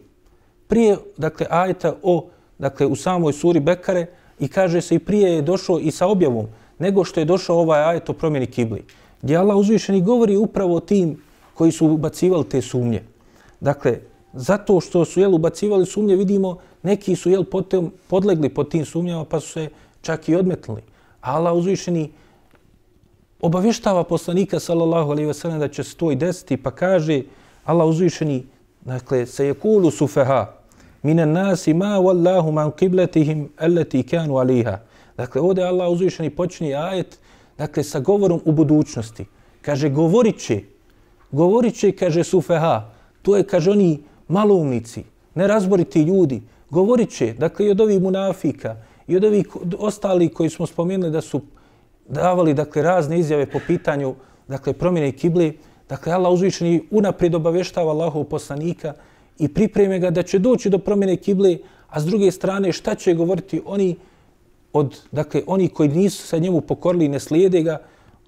Prije 0.67 0.97
dakle, 1.17 1.47
ajeta 1.49 1.95
o 2.03 2.29
dakle, 2.57 2.85
u 2.85 2.95
samoj 2.95 3.33
suri 3.33 3.59
Bekare 3.59 4.05
i 4.39 4.47
kaže 4.47 4.81
se 4.81 4.95
i 4.95 4.99
prije 4.99 5.31
je 5.31 5.41
došao 5.41 5.79
i 5.79 5.91
sa 5.91 6.07
objavom 6.07 6.47
nego 6.79 7.03
što 7.03 7.19
je 7.19 7.25
došao 7.25 7.57
ovaj 7.57 7.83
ajet 7.83 8.09
o 8.09 8.13
promjeni 8.13 8.47
kibli. 8.47 8.83
Gdje 9.21 9.37
Allah 9.37 9.57
uzvišeni 9.57 10.01
govori 10.01 10.37
upravo 10.37 10.75
o 10.75 10.79
tim 10.79 11.21
koji 11.53 11.71
su 11.71 11.87
ubacivali 11.87 12.49
te 12.49 12.61
sumnje. 12.61 13.03
Dakle, 13.59 13.99
zato 14.33 14.79
što 14.81 15.05
su 15.05 15.19
jel, 15.19 15.35
ubacivali 15.35 15.85
sumnje, 15.85 16.15
vidimo, 16.15 16.57
neki 16.83 17.15
su 17.15 17.29
jel, 17.29 17.43
potom 17.43 17.91
podlegli 18.07 18.49
pod 18.49 18.71
tim 18.71 18.85
sumnjama 18.85 19.25
pa 19.25 19.39
su 19.39 19.49
se 19.49 19.69
čak 20.01 20.29
i 20.29 20.35
odmetnuli. 20.35 20.81
Allah 21.21 21.53
uzvišeni 21.53 22.11
obavještava 23.41 24.03
poslanika 24.03 24.59
sallallahu 24.59 25.11
alejhi 25.11 25.27
ve 25.27 25.33
sellem 25.33 25.59
da 25.59 25.67
će 25.67 25.83
se 25.83 25.95
to 25.95 26.11
i 26.11 26.15
desiti 26.15 26.57
pa 26.57 26.71
kaže 26.71 27.21
Allah 27.65 27.87
uzvišeni 27.87 28.45
dakle 28.81 29.25
se 29.25 29.45
je 29.45 29.53
kulu 29.53 29.91
sufeha 29.91 30.53
minan 31.03 31.31
nasi 31.31 31.73
ma 31.73 31.99
wallahu 31.99 32.51
man 32.51 32.71
qiblatihim 32.71 33.47
allati 33.57 34.03
kanu 34.03 34.37
aliha 34.37 34.79
dakle 35.17 35.41
ovdje 35.41 35.63
Allah 35.63 35.89
uzvišeni 35.89 36.29
počinje 36.29 36.73
ajet 36.75 37.19
dakle 37.59 37.83
sa 37.83 37.99
govorom 37.99 38.41
u 38.45 38.51
budućnosti. 38.51 39.25
Kaže 39.61 39.89
govorit 39.89 40.39
će, 40.39 40.61
govorit 41.31 41.75
će, 41.75 41.91
kaže 41.91 42.23
sufeha. 42.23 42.89
To 43.21 43.35
je 43.37 43.43
kaže 43.43 43.71
oni 43.71 43.99
malumnici 44.29 45.03
nerazboriti 45.35 46.01
ljudi 46.01 46.41
govoriće 46.69 47.33
dakle 47.33 47.65
i 47.65 47.69
od 47.69 47.81
ovih 47.81 48.01
munafika 48.01 48.75
i 49.07 49.17
od 49.17 49.23
ovih 49.23 49.47
ostali 49.77 50.29
koji 50.29 50.49
smo 50.49 50.65
spomenuli 50.65 51.11
da 51.11 51.21
su 51.21 51.41
davali 52.07 52.53
dakle 52.53 52.81
razne 52.81 53.19
izjave 53.19 53.45
po 53.45 53.59
pitanju 53.67 54.15
dakle 54.47 54.73
promjene 54.73 55.11
kible, 55.11 55.51
dakle 55.89 56.13
Allah 56.13 56.33
uzvišeni 56.33 56.83
unaprijed 56.91 57.35
obavještava 57.35 57.91
Allahov 57.91 58.23
poslanika 58.23 58.93
i 59.39 59.47
pripreme 59.47 59.99
ga 59.99 60.09
da 60.09 60.23
će 60.23 60.39
doći 60.39 60.69
do 60.69 60.77
promjene 60.77 61.17
kible, 61.17 61.57
a 61.89 62.01
s 62.01 62.05
druge 62.05 62.31
strane 62.31 62.71
šta 62.71 62.95
će 62.95 63.13
govoriti 63.13 63.61
oni 63.65 63.95
od 64.73 65.01
dakle 65.11 65.41
oni 65.47 65.67
koji 65.67 65.89
nisu 65.89 66.27
sa 66.27 66.37
njemu 66.37 66.61
pokorili 66.61 67.05
i 67.05 67.09
ne 67.09 67.19
slijede 67.19 67.61
ga, 67.61 67.81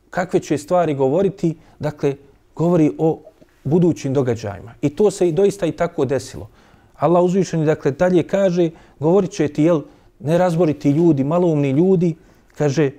kakve 0.10 0.40
će 0.40 0.58
stvari 0.58 0.94
govoriti, 0.94 1.56
dakle 1.80 2.16
govori 2.56 2.92
o 2.98 3.20
budućim 3.64 4.14
događajima. 4.14 4.74
I 4.82 4.90
to 4.90 5.12
se 5.12 5.30
i 5.30 5.32
doista 5.32 5.66
i 5.66 5.72
tako 5.72 6.06
desilo. 6.06 6.50
Allah 6.96 7.24
uzvišeni 7.24 7.66
dakle 7.66 7.92
dalje 7.92 8.24
kaže, 8.24 8.70
govorit 9.00 9.32
će 9.32 9.48
ti 9.48 9.64
jel 9.64 9.82
nerazboriti 10.20 10.92
ljudi, 10.92 11.24
maloumni 11.24 11.72
ljudi, 11.72 12.16
kaže 12.58 12.92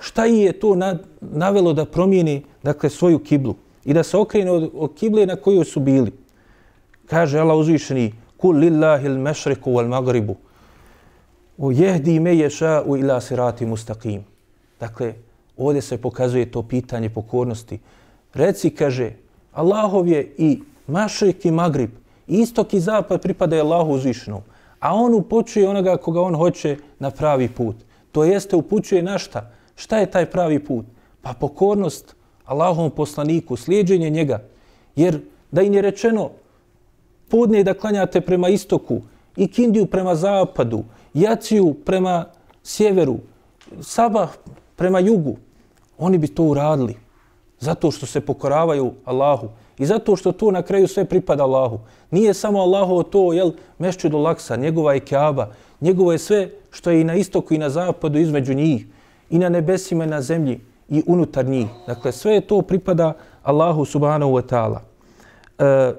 šta 0.00 0.24
je 0.24 0.52
to 0.52 0.74
na, 0.74 0.98
navelo 1.20 1.72
da 1.72 1.84
promijeni 1.84 2.42
dakle, 2.62 2.90
svoju 2.90 3.18
kiblu 3.18 3.54
i 3.84 3.94
da 3.94 4.02
se 4.02 4.16
okrene 4.16 4.50
od, 4.50 4.70
od 4.74 4.94
kible 4.94 5.26
na 5.26 5.36
kojoj 5.36 5.64
su 5.64 5.80
bili. 5.80 6.12
Kaže 7.06 7.38
Allah 7.38 7.56
uzvišeni, 7.56 8.12
kul 8.36 8.56
lillahi 8.56 9.06
l-mešriku 9.06 9.70
wal-magribu, 9.70 10.34
u 11.56 11.72
jehdi 11.72 12.20
me 12.20 12.36
ješa 12.36 12.82
u 12.86 12.96
ila 12.96 13.20
sirati 13.20 13.66
mustaqim. 13.66 14.20
Dakle, 14.80 15.14
ovdje 15.56 15.82
se 15.82 15.98
pokazuje 15.98 16.50
to 16.50 16.62
pitanje 16.62 17.10
pokornosti. 17.10 17.78
Reci, 18.34 18.70
kaže, 18.70 19.12
Allahov 19.56 20.08
je 20.08 20.34
i 20.38 20.60
mašrik 20.86 21.44
i 21.44 21.50
magrib, 21.50 21.90
istok 22.26 22.74
i 22.74 22.80
zapad 22.80 23.22
pripadaju 23.22 23.62
Allahu 23.62 23.92
uzvišenom, 23.92 24.40
a 24.80 24.94
on 24.94 25.14
upućuje 25.14 25.68
onoga 25.68 25.96
koga 25.96 26.20
on 26.20 26.34
hoće 26.34 26.76
na 26.98 27.10
pravi 27.10 27.48
put. 27.48 27.76
To 28.12 28.24
jeste 28.24 28.56
upućuje 28.56 29.02
na 29.02 29.18
šta? 29.18 29.50
Šta 29.76 29.98
je 29.98 30.10
taj 30.10 30.26
pravi 30.26 30.58
put? 30.64 30.86
Pa 31.22 31.32
pokornost 31.32 32.16
Allahovom 32.44 32.90
poslaniku, 32.90 33.56
slijedženje 33.56 34.10
njega. 34.10 34.42
Jer 34.96 35.20
da 35.50 35.62
im 35.62 35.74
je 35.74 35.82
rečeno 35.82 36.30
podne 37.28 37.64
da 37.64 37.74
klanjate 37.74 38.20
prema 38.20 38.48
istoku, 38.48 39.00
i 39.36 39.48
Kindiju 39.48 39.86
prema 39.86 40.14
zapadu, 40.14 40.84
Jaciju 41.14 41.74
prema 41.84 42.24
sjeveru, 42.62 43.18
Sabah 43.80 44.30
prema 44.76 44.98
jugu, 44.98 45.36
oni 45.98 46.18
bi 46.18 46.28
to 46.28 46.42
uradili. 46.42 47.05
Zato 47.60 47.90
što 47.90 48.06
se 48.06 48.20
pokoravaju 48.20 48.92
Allahu. 49.04 49.48
I 49.78 49.86
zato 49.86 50.16
što 50.16 50.32
to 50.32 50.50
na 50.50 50.62
kraju 50.62 50.88
sve 50.88 51.04
pripada 51.04 51.44
Allahu. 51.44 51.80
Nije 52.10 52.34
samo 52.34 52.60
Allahu 52.60 53.02
to, 53.02 53.32
jel, 53.32 53.52
mešću 53.78 54.08
do 54.08 54.18
laksa, 54.18 54.56
njegova 54.56 54.94
je 54.94 55.00
kjaba, 55.00 55.48
njegovo 55.80 56.12
je 56.12 56.18
sve 56.18 56.50
što 56.70 56.90
je 56.90 57.00
i 57.00 57.04
na 57.04 57.14
istoku 57.14 57.54
i 57.54 57.58
na 57.58 57.70
zapadu 57.70 58.18
između 58.18 58.54
njih, 58.54 58.86
i 59.30 59.38
na 59.38 59.48
nebesima 59.48 60.04
i 60.04 60.06
na 60.06 60.22
zemlji 60.22 60.60
i 60.88 61.02
unutar 61.06 61.46
njih. 61.46 61.66
Dakle, 61.86 62.12
sve 62.12 62.40
to 62.40 62.62
pripada 62.62 63.12
Allahu 63.42 63.84
subhanahu 63.84 64.32
wa 64.32 64.42
ta'ala. 64.42 64.80
E, 65.58 65.94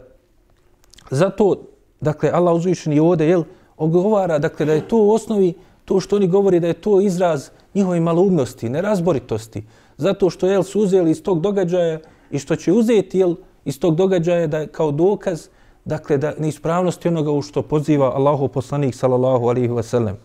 zato, 1.12 1.56
dakle, 2.02 2.30
Allah 2.34 2.56
uzvišen 2.56 2.94
je 2.94 3.02
ovdje, 3.02 3.30
jel, 3.30 3.44
ogovara, 3.78 4.40
dakle, 4.40 4.66
da 4.66 4.74
je 4.74 4.88
to 4.88 4.98
u 4.98 5.12
osnovi, 5.12 5.54
to 5.86 6.00
što 6.00 6.16
oni 6.16 6.28
govori 6.28 6.60
da 6.60 6.68
je 6.68 6.74
to 6.74 7.02
izraz 7.02 7.50
njihove 7.76 8.00
maloumnosti, 8.00 8.70
nerazboritosti, 8.70 9.64
zato 9.98 10.30
što, 10.30 10.48
jel, 10.48 10.64
su 10.64 10.82
uzeli 10.82 11.12
iz 11.12 11.24
tog 11.24 11.42
događaja 11.42 12.00
i 12.32 12.40
što 12.40 12.56
će 12.56 12.74
uzeti, 12.74 13.20
jel, 13.20 13.36
iz 13.66 13.80
tog 13.80 13.96
događaja 13.96 14.48
da 14.48 14.68
kao 14.68 14.92
dokaz, 14.92 15.48
dakle, 15.86 16.18
da 16.18 16.34
neispravnosti 16.40 17.08
onoga 17.08 17.32
u 17.32 17.42
što 17.42 17.62
poziva 17.62 18.12
Allahu 18.16 18.48
poslanik, 18.48 18.96
sallallahu 18.96 19.48
alihi 19.48 19.70
wasallam. 19.70 20.16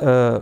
E, 0.00 0.40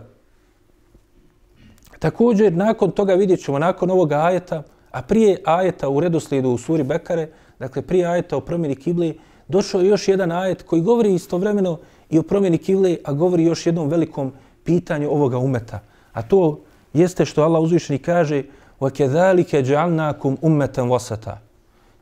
također, 1.98 2.52
nakon 2.52 2.90
toga 2.90 3.14
vidjet 3.14 3.40
ćemo, 3.40 3.58
nakon 3.58 3.90
ovog 3.90 4.12
ajeta, 4.12 4.62
a 4.90 5.02
prije 5.02 5.40
ajeta 5.44 5.88
u 5.88 6.00
redoslijedu 6.00 6.50
u 6.50 6.58
suri 6.58 6.82
Bekare, 6.82 7.28
dakle, 7.58 7.82
prije 7.82 8.06
ajeta 8.06 8.36
o 8.36 8.40
promjeni 8.40 8.76
kible, 8.76 9.14
došao 9.48 9.80
je 9.80 9.88
još 9.88 10.08
jedan 10.08 10.32
ajet 10.32 10.62
koji 10.62 10.82
govori 10.82 11.14
istovremeno 11.14 11.78
i 12.10 12.18
o 12.18 12.22
promjeni 12.22 12.58
kible, 12.58 12.96
a 13.04 13.12
govori 13.12 13.44
još 13.44 13.66
jednom 13.66 13.88
velikom 13.88 14.32
pitanju 14.64 15.10
ovoga 15.10 15.38
umeta. 15.38 15.80
A 16.12 16.22
to 16.22 16.60
jeste 16.95 17.25
što 17.25 17.43
Allah 17.43 17.61
uzvišeni 17.61 17.99
kaže 17.99 18.43
وَكَذَلِكَ 18.81 19.61
جَعَلْنَاكُمْ 19.61 20.37
أُمَّةً 20.43 20.77
وَسَتًا 20.77 21.37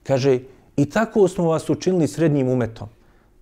Kaže, 0.04 0.40
i 0.78 0.86
tako 0.86 1.28
smo 1.28 1.50
vas 1.50 1.70
učinili 1.70 2.08
srednjim 2.08 2.50
umetom. 2.50 2.88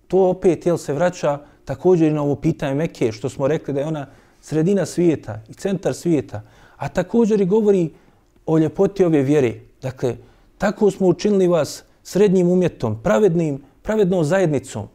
To 0.08 0.28
opet 0.28 0.66
jel, 0.66 0.76
se 0.76 0.92
vraća 0.92 1.38
također 1.64 2.12
na 2.12 2.22
ovo 2.22 2.34
pitanje 2.34 2.74
Mekke, 2.74 3.12
što 3.12 3.28
smo 3.28 3.48
rekli 3.48 3.74
da 3.74 3.80
je 3.80 3.86
ona 3.86 4.06
sredina 4.40 4.86
svijeta 4.86 5.40
i 5.48 5.54
centar 5.54 5.94
svijeta. 5.94 6.42
A 6.76 6.88
također 6.88 7.40
i 7.40 7.46
govori 7.46 7.90
o 8.46 8.58
ljepoti 8.58 9.04
ove 9.04 9.22
vjere. 9.22 9.54
Dakle, 9.82 10.16
tako 10.58 10.90
smo 10.90 11.06
učinili 11.06 11.46
vas 11.46 11.84
srednjim 12.02 12.48
umjetom, 12.48 13.02
pravednim, 13.02 13.62
pravednom 13.82 14.24
zajednicom. 14.24 14.88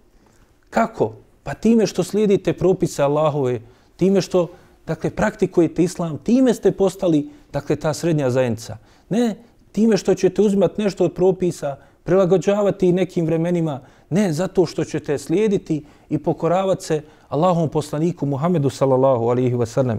Kako? 0.70 1.14
Pa 1.44 1.54
time 1.54 1.88
što 1.88 2.04
slijedite 2.04 2.54
propise 2.54 3.04
Allahove, 3.04 3.62
time 3.96 4.22
što 4.22 4.48
dakle, 4.89 5.11
praktikujete 5.11 5.85
islam, 5.85 6.19
time 6.19 6.55
ste 6.55 6.73
postali 6.73 7.29
dakle, 7.53 7.77
ta 7.77 7.95
srednja 7.95 8.31
zajednica. 8.31 8.77
Ne 9.09 9.37
time 9.73 9.97
što 9.97 10.15
ćete 10.15 10.43
uzimati 10.43 10.83
nešto 10.83 11.05
od 11.05 11.13
propisa, 11.15 11.77
prilagođavati 12.05 12.93
nekim 12.93 13.27
vremenima, 13.27 13.81
ne 14.11 14.33
zato 14.33 14.67
što 14.67 14.85
ćete 14.85 15.19
slijediti 15.19 15.85
i 16.11 16.19
pokoravati 16.19 16.85
se 16.85 17.03
Allahom 17.29 17.69
poslaniku 17.69 18.27
Muhammedu 18.27 18.71
sallallahu 18.71 19.29
alihi 19.29 19.55
wasallam. 19.55 19.99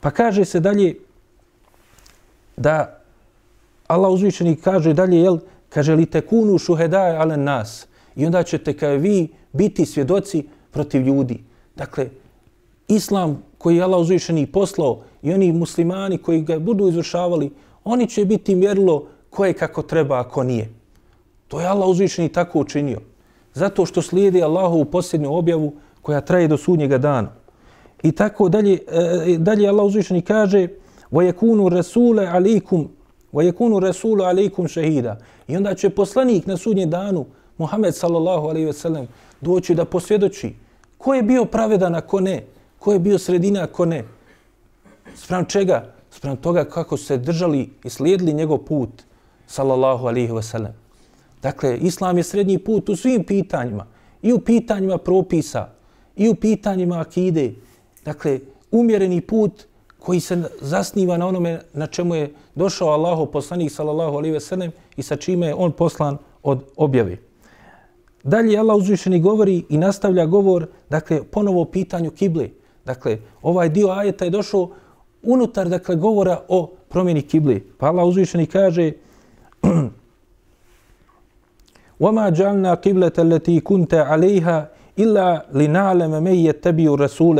Pa 0.00 0.10
kaže 0.10 0.44
se 0.44 0.60
dalje 0.60 0.94
da 2.56 3.00
Allah 3.86 4.10
uzvišeni 4.10 4.56
kaže 4.56 4.94
dalje, 4.94 5.20
jel, 5.20 5.38
kaže 5.68 5.94
li 5.94 6.06
te 6.06 6.20
kunu 6.20 6.58
šuhedaje 6.58 7.16
ale 7.16 7.36
nas 7.36 7.86
i 8.16 8.26
onda 8.26 8.42
ćete 8.42 8.72
kao 8.76 8.96
vi 8.96 9.28
biti 9.52 9.86
svjedoci 9.86 10.48
protiv 10.70 11.02
ljudi. 11.02 11.44
Dakle, 11.76 12.08
islam 12.87 13.43
koji 13.57 13.75
je 13.75 13.83
Allah 13.83 13.99
uzvišeni 13.99 14.45
poslao 14.45 15.03
i 15.21 15.33
oni 15.33 15.51
muslimani 15.51 16.17
koji 16.17 16.41
ga 16.41 16.59
budu 16.59 16.87
izvršavali, 16.87 17.51
oni 17.83 18.07
će 18.07 18.25
biti 18.25 18.55
mjerilo 18.55 19.07
ko 19.29 19.45
je 19.45 19.53
kako 19.53 19.81
treba, 19.81 20.19
ako 20.19 20.43
nije. 20.43 20.69
To 21.47 21.61
je 21.61 21.67
Allah 21.67 21.89
uzvišeni 21.89 22.29
tako 22.29 22.59
učinio. 22.59 22.99
Zato 23.53 23.85
što 23.85 24.01
slijedi 24.01 24.43
Allahu 24.43 24.79
u 24.79 24.85
posljednju 24.85 25.37
objavu 25.37 25.73
koja 26.01 26.21
traje 26.21 26.47
do 26.47 26.57
sudnjega 26.57 26.97
dana. 26.97 27.31
I 28.03 28.11
tako 28.11 28.49
dalje, 28.49 28.79
e, 29.27 29.37
dalje 29.37 29.67
Allah 29.67 29.85
uzvišeni 29.85 30.21
kaže 30.21 30.67
وَيَكُونُ 31.11 31.67
رَسُولَ 31.67 32.19
عَلَيْكُمْ 32.19 32.87
وَيَكُونُ 33.33 33.83
رَسُولَ 33.83 34.21
عَلَيْكُمْ 34.21 34.67
شَهِيدًا 34.67 35.15
I 35.47 35.57
onda 35.57 35.75
će 35.75 35.89
poslanik 35.89 36.45
na 36.45 36.57
sudnjem 36.57 36.89
danu, 36.89 37.25
Muhammed 37.57 37.95
sallallahu 37.95 38.47
alaihi 38.47 38.65
ve 38.65 38.73
sellem, 38.73 39.07
doći 39.41 39.75
da 39.75 39.85
posvjedoči 39.85 40.53
ko 40.97 41.13
je 41.13 41.23
bio 41.23 41.45
pravedan, 41.45 41.95
a 41.95 42.01
ko 42.01 42.19
ne, 42.19 42.43
ko 42.86 42.92
je 42.92 42.98
bio 43.02 43.18
sredina, 43.18 43.64
a 43.64 43.66
ko 43.66 43.84
ne. 43.84 44.04
Sprem 45.18 45.44
čega? 45.50 45.80
Sprem 46.10 46.36
toga 46.36 46.64
kako 46.64 46.96
se 46.96 47.16
držali 47.18 47.70
i 47.84 47.90
slijedili 47.90 48.32
njegov 48.32 48.58
put, 48.58 49.02
sallallahu 49.46 50.06
alaihi 50.06 50.30
wasallam. 50.30 50.70
Dakle, 51.42 51.78
islam 51.78 52.16
je 52.16 52.22
srednji 52.22 52.58
put 52.58 52.88
u 52.88 52.96
svim 52.96 53.24
pitanjima. 53.24 53.86
I 54.22 54.32
u 54.32 54.38
pitanjima 54.38 54.98
propisa, 54.98 55.68
i 56.16 56.28
u 56.28 56.34
pitanjima 56.34 57.00
akide. 57.00 57.54
Dakle, 58.04 58.40
umjereni 58.70 59.20
put 59.20 59.66
koji 59.98 60.20
se 60.20 60.42
zasniva 60.60 61.16
na 61.16 61.26
onome 61.26 61.60
na 61.72 61.86
čemu 61.86 62.14
je 62.14 62.34
došao 62.54 62.88
Allahu 62.88 63.26
poslanik 63.26 63.72
sallallahu 63.72 64.16
alaihi 64.16 64.34
ve 64.34 64.40
sellem 64.40 64.72
i 64.96 65.02
sa 65.02 65.16
čime 65.16 65.46
je 65.46 65.54
on 65.54 65.72
poslan 65.72 66.18
od 66.42 66.62
objave. 66.76 67.18
Dalje 68.22 68.58
Allah 68.58 68.76
uzvišeni 68.76 69.20
govori 69.20 69.64
i 69.68 69.78
nastavlja 69.78 70.26
govor, 70.26 70.66
dakle, 70.90 71.22
ponovo 71.24 71.62
o 71.62 71.64
pitanju 71.64 72.10
kible. 72.10 72.48
Dakle, 72.85 73.17
ovaj 73.41 73.69
dio 73.69 73.89
ajeta 73.89 74.25
je 74.25 74.31
došao 74.31 74.69
unutar, 75.23 75.69
dakle, 75.69 75.95
govora 75.95 76.41
o 76.47 76.71
promjeni 76.89 77.21
kible. 77.21 77.59
Pa 77.77 77.87
Allah 77.87 78.05
uzvišeni 78.05 78.45
kaže 78.45 78.91
وَمَا 82.01 82.29
جَعْلْنَا 82.29 82.73
قِبْلَةَ 82.73 83.13
الَّتِي 83.17 83.59
كُنْتَ 83.59 83.93
عَلَيْهَا 83.93 84.57
إِلَّا 84.97 85.45
لِنَعْلَمَ 85.53 86.23
مَنْ 86.23 86.35
يَتَّبِيُ 86.49 86.87
الرَّسُولَ 86.89 87.37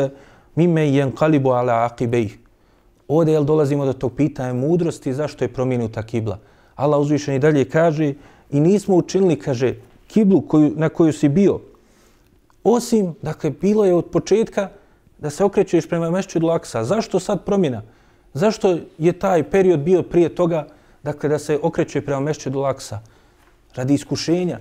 مِمَّنْ 0.58 0.88
يَنْقَلِبُ 1.00 1.46
عَلَى 1.48 1.72
عَقِبَيْهِ 1.72 2.30
Ovdje 3.08 3.34
jel 3.34 3.44
dolazimo 3.44 3.86
do 3.86 3.94
tog 3.94 4.14
pitanja 4.14 4.54
mudrosti 4.54 5.14
zašto 5.14 5.44
je 5.44 5.54
promijenuta 5.54 6.04
kibla. 6.04 6.38
Allah 6.76 7.00
uzvišeni 7.00 7.40
dalje 7.40 7.66
kaže 7.70 8.14
i 8.50 8.60
nismo 8.60 8.96
učinili, 8.96 9.40
kaže, 9.40 9.76
kiblu 10.08 10.42
koju, 10.42 10.74
na 10.76 10.90
koju 10.90 11.14
si 11.14 11.30
bio. 11.30 11.60
Osim, 12.64 13.16
dakle, 13.22 13.50
bilo 13.50 13.86
je 13.86 13.94
od 13.94 14.06
početka 14.06 14.70
da 15.19 15.31
se 15.31 15.45
okrećeš 15.45 15.89
prema 15.89 16.11
mešću 16.11 16.47
laksa. 16.47 16.85
Zašto 16.85 17.21
sad 17.21 17.45
promjena? 17.45 17.83
Zašto 18.35 18.79
je 18.99 19.13
taj 19.13 19.51
period 19.51 19.81
bio 19.81 20.03
prije 20.03 20.35
toga, 20.35 20.67
dakle, 21.03 21.29
da 21.29 21.39
se 21.39 21.59
okreće 21.63 22.01
prema 22.01 22.21
mešću 22.21 22.51
laksa? 22.61 23.01
Radi 23.75 23.95
iskušenja. 23.95 24.59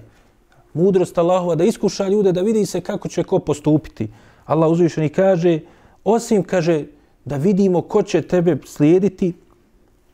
Mudrost 0.73 1.17
Allahova 1.17 1.55
da 1.55 1.63
iskuša 1.63 2.07
ljude, 2.07 2.31
da 2.31 2.41
vidi 2.41 2.65
se 2.65 2.81
kako 2.81 3.07
će 3.07 3.23
ko 3.23 3.39
postupiti. 3.39 4.09
Allah 4.45 4.69
uzvišeni 4.71 5.09
kaže, 5.09 5.59
osim, 6.03 6.43
kaže, 6.43 6.85
da 7.25 7.37
vidimo 7.37 7.81
ko 7.81 8.03
će 8.03 8.21
tebe 8.21 8.57
slijediti, 8.65 9.33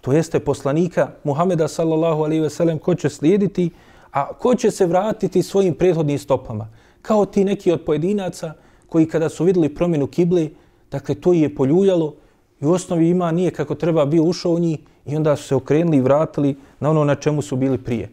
to 0.02 0.14
jeste 0.14 0.40
poslanika 0.40 1.12
Muhameda 1.24 1.68
sallallahu 1.68 2.24
alaihi 2.24 2.42
ve 2.42 2.50
sellem, 2.50 2.80
ko 2.80 2.96
će 2.96 3.10
slijediti, 3.10 3.70
a 4.12 4.34
ko 4.34 4.56
će 4.56 4.72
se 4.72 4.86
vratiti 4.86 5.44
svojim 5.44 5.74
prethodnim 5.74 6.20
stopama. 6.20 6.68
Kao 7.02 7.26
ti 7.26 7.44
neki 7.44 7.72
od 7.72 7.82
pojedinaca 7.82 8.54
koji 8.91 9.07
kada 9.07 9.29
su 9.29 9.45
videli 9.45 9.75
promjenu 9.75 10.07
kible, 10.07 10.49
dakle 10.91 11.15
to 11.15 11.33
je 11.33 11.55
poljuljalo 11.55 12.15
i 12.61 12.67
u 12.67 12.71
osnovi 12.71 13.09
ima 13.09 13.33
nije 13.33 13.51
kako 13.51 13.75
treba 13.75 14.05
bio 14.05 14.23
ušao 14.23 14.53
u 14.53 14.59
njih 14.59 14.79
i 15.07 15.17
onda 15.17 15.37
su 15.37 15.49
se 15.49 15.55
okrenuli 15.55 15.97
i 15.97 16.01
vratili 16.01 16.57
na 16.81 16.91
ono 16.91 17.05
na 17.05 17.15
čemu 17.15 17.43
su 17.43 17.57
bili 17.57 17.79
prije. 17.79 18.09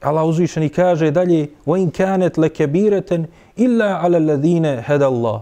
Allah 0.00 0.24
uzvišeni 0.24 0.68
kaže 0.68 1.10
dalje 1.10 1.48
وَإِنْ 1.66 1.90
كَانَتْ 1.90 2.38
لَكَبِيرَةً 2.38 3.24
إِلَّا 3.58 3.90
عَلَى 4.02 4.16
الَّذِينَ 4.16 4.82
هَدَ 4.86 5.02
اللَّهِ 5.02 5.40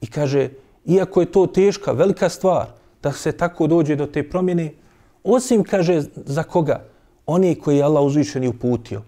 I 0.00 0.06
kaže, 0.06 0.48
iako 0.84 1.20
je 1.20 1.32
to 1.32 1.46
teška, 1.46 1.92
velika 1.92 2.28
stvar, 2.28 2.66
da 3.02 3.12
se 3.12 3.32
tako 3.32 3.66
dođe 3.66 3.96
do 3.96 4.06
te 4.06 4.22
promjene, 4.22 4.72
osim, 5.24 5.64
kaže, 5.64 6.02
za 6.16 6.42
koga? 6.42 6.84
Oni 7.26 7.54
koji 7.54 7.76
je 7.76 7.82
Allah 7.82 8.02
uzvišeni 8.02 8.48
uputio. 8.48 9.02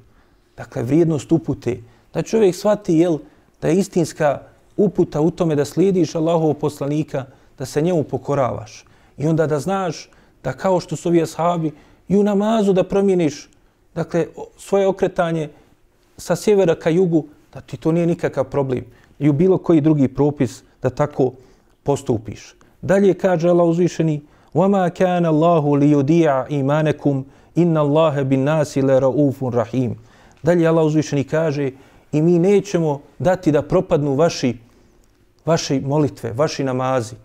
Dakle, 0.57 0.83
vrijednost 0.83 1.33
upute. 1.33 1.77
Da 2.15 2.23
čovjek 2.23 2.55
shvati, 2.55 2.95
jel, 2.95 3.19
da 3.63 3.69
je 3.69 3.79
istinska 3.79 4.41
uputa 4.77 5.21
u 5.21 5.31
tome 5.31 5.55
da 5.55 5.65
slijediš 5.65 6.15
Allahovog 6.15 6.59
poslanika, 6.59 7.25
da 7.59 7.65
se 7.65 7.83
njemu 7.83 8.03
pokoravaš. 8.03 8.85
I 9.19 9.27
onda 9.27 9.47
da 9.47 9.59
znaš 9.59 10.09
da 10.45 10.53
kao 10.53 10.81
što 10.81 10.97
su 10.97 11.09
ovi 11.09 11.23
ashabi, 11.23 11.73
i 12.09 12.17
u 12.17 12.23
namazu 12.23 12.73
da 12.73 12.85
promijeniš 12.85 13.49
dakle, 13.95 14.27
svoje 14.59 14.87
okretanje 14.87 15.49
sa 16.17 16.37
sjevera 16.37 16.75
ka 16.75 16.91
jugu, 16.91 17.25
da 17.55 17.61
ti 17.61 17.77
to 17.77 17.93
nije 17.93 18.07
nikakav 18.07 18.45
problem. 18.45 18.85
I 19.19 19.29
u 19.29 19.33
bilo 19.33 19.59
koji 19.59 19.81
drugi 19.81 20.09
propis 20.09 20.63
da 20.83 20.91
tako 20.91 21.33
postupiš. 21.83 22.55
Dalje 22.83 23.15
kaže 23.15 23.49
Allah 23.49 23.67
uzvišeni 23.67 24.21
وَمَا 24.55 24.89
كَانَ 24.89 25.27
اللَّهُ 25.27 25.65
لِيُدِيعَ 25.79 26.47
إِمَانَكُمْ 26.51 27.25
إِنَّ 27.57 27.77
اللَّهَ 27.77 28.23
بِالنَّاسِ 28.23 28.79
لَرَؤُوفٌ 28.79 29.43
رَحِيمٌ 29.43 29.95
Dalje 30.43 30.69
Allah 30.69 30.85
uzvišeni 30.85 31.25
kaže 31.25 31.71
i 32.12 32.22
mi 32.22 32.40
nećemo 32.40 33.02
dati 33.20 33.52
da 33.52 33.62
propadnu 33.62 34.16
vaši, 34.16 34.58
vaši 35.46 35.80
molitve, 35.80 36.34
vaši 36.34 36.64
namazi. 36.64 37.16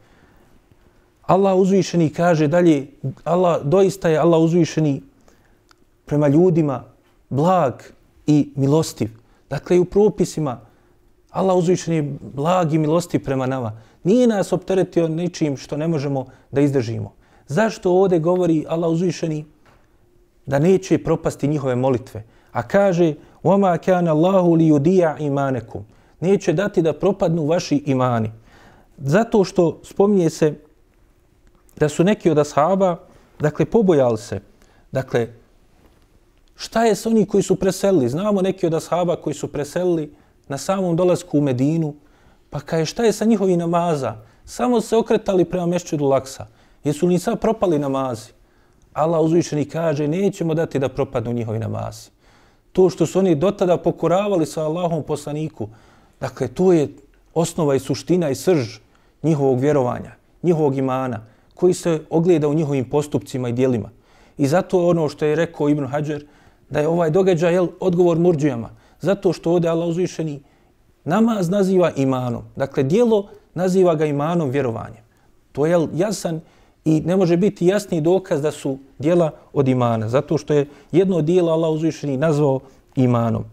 Allah 1.23 1.57
uzvišeni 1.57 2.11
kaže 2.11 2.49
dalje, 2.49 2.87
Allah, 3.25 3.63
doista 3.63 4.09
je 4.09 4.19
Allah 4.19 4.41
uzvišeni 4.41 5.03
prema 6.05 6.29
ljudima 6.29 6.85
blag 7.29 7.75
i 8.27 8.53
milostiv. 8.57 9.11
Dakle, 9.51 9.77
i 9.77 9.81
u 9.81 9.85
propisima 9.85 10.61
Allah 11.31 11.57
uzvišen 11.57 11.95
je 11.95 12.17
blag 12.35 12.73
i 12.73 12.79
milostiv 12.79 13.25
prema 13.25 13.47
nama. 13.47 13.81
Nije 14.05 14.27
nas 14.27 14.53
opteretio 14.53 15.09
ničim 15.09 15.57
što 15.57 15.77
ne 15.77 15.89
možemo 15.89 16.27
da 16.51 16.61
izdržimo. 16.61 17.13
Zašto 17.47 17.93
ovdje 17.93 18.19
govori 18.19 18.65
Allah 18.69 18.91
uzvišeni 18.91 19.45
da 20.47 20.59
neće 20.59 20.99
propasti 20.99 21.49
njihove 21.49 21.77
molitve? 21.77 22.25
A 22.53 22.63
kaže, 22.63 23.15
وَمَا 23.46 23.76
كَانَ 23.76 24.08
اللَّهُ 24.08 24.58
لِيُدِيَا 24.58 25.18
إِمَانَكُمْ 25.18 25.82
Neće 26.20 26.54
dati 26.54 26.82
da 26.82 26.94
propadnu 26.94 27.46
vaši 27.46 27.84
imani. 27.86 28.32
Zato 28.98 29.44
što 29.44 29.80
spominje 29.84 30.30
se 30.30 30.54
da 31.78 31.90
su 31.90 32.04
neki 32.04 32.32
od 32.32 32.38
ashaba, 32.38 32.98
dakle, 33.40 33.66
pobojali 33.66 34.18
se. 34.18 34.40
Dakle, 34.92 35.28
šta 36.56 36.86
je 36.86 36.96
s 36.96 37.06
oni 37.06 37.26
koji 37.26 37.44
su 37.44 37.56
preselili? 37.56 38.10
Znamo 38.10 38.42
neki 38.42 38.66
od 38.66 38.74
ashaba 38.74 39.16
koji 39.16 39.34
su 39.34 39.48
preselili 39.48 40.14
na 40.48 40.58
samom 40.58 40.96
dolasku 40.96 41.38
u 41.38 41.42
Medinu, 41.42 41.94
pa 42.50 42.60
kaže 42.60 42.86
šta 42.86 43.04
je 43.04 43.14
sa 43.14 43.26
njihovi 43.26 43.58
namaza? 43.58 44.16
Samo 44.46 44.82
se 44.82 44.98
okretali 44.98 45.46
prema 45.46 45.66
mešćudu 45.66 46.06
Laksa. 46.06 46.48
Jesu 46.84 47.08
li 47.08 47.20
sad 47.20 47.40
propali 47.40 47.80
namazi? 47.80 48.32
Allah 48.94 49.22
uzvišeni 49.22 49.66
kaže, 49.66 50.08
nećemo 50.08 50.54
dati 50.54 50.80
da 50.80 50.90
propadnu 50.90 51.34
njihovi 51.34 51.60
namazi. 51.60 52.10
To 52.77 52.91
što 52.91 53.07
su 53.07 53.19
oni 53.19 53.35
dotada 53.35 53.77
pokoravali 53.77 54.47
sa 54.47 54.65
Allahom 54.65 55.03
poslaniku, 55.03 55.69
dakle, 56.21 56.49
to 56.49 56.73
je 56.73 56.89
osnova 57.35 57.75
i 57.75 57.79
suština 57.79 58.31
i 58.31 58.35
srž 58.35 58.79
njihovog 59.23 59.61
vjerovanja, 59.61 60.13
njihovog 60.43 60.77
imana, 60.77 61.23
koji 61.55 61.75
se 61.75 62.01
ogleda 62.11 62.49
u 62.49 62.55
njihovim 62.55 62.91
postupcima 62.91 63.49
i 63.49 63.53
dijelima. 63.53 63.91
I 64.39 64.47
zato 64.47 64.89
ono 64.89 65.09
što 65.09 65.25
je 65.25 65.37
rekao 65.37 65.69
Ibn 65.69 65.87
Hajar, 65.87 66.23
da 66.71 66.81
je 66.81 66.89
ovaj 66.89 67.11
događaj 67.11 67.53
jel, 67.53 67.69
odgovor 67.81 68.19
murđijama. 68.19 68.71
Zato 69.01 69.33
što 69.33 69.53
ovdje 69.53 69.71
Allah 69.71 69.89
uzvišeni 69.89 70.43
namaz 71.05 71.49
naziva 71.49 71.91
imanom. 71.97 72.45
Dakle, 72.57 72.83
dijelo 72.83 73.29
naziva 73.55 73.95
ga 73.95 74.05
imanom 74.05 74.51
vjerovanja. 74.51 75.01
To 75.53 75.67
je 75.67 75.89
jasan 75.95 76.41
i 76.87 77.01
ne 77.01 77.17
može 77.17 77.37
biti 77.37 77.67
jasni 77.67 78.01
dokaz 78.01 78.43
da 78.43 78.51
su 78.51 78.79
dijela 78.99 79.31
od 79.53 79.69
imana. 79.69 80.09
Zato 80.09 80.39
što 80.39 80.55
je 80.55 80.67
jedno 80.93 81.23
dijelo 81.23 81.53
Allah 81.53 81.71
uzvišeni 81.71 82.17
nazvao 82.17 82.61
imanom. 82.97 83.45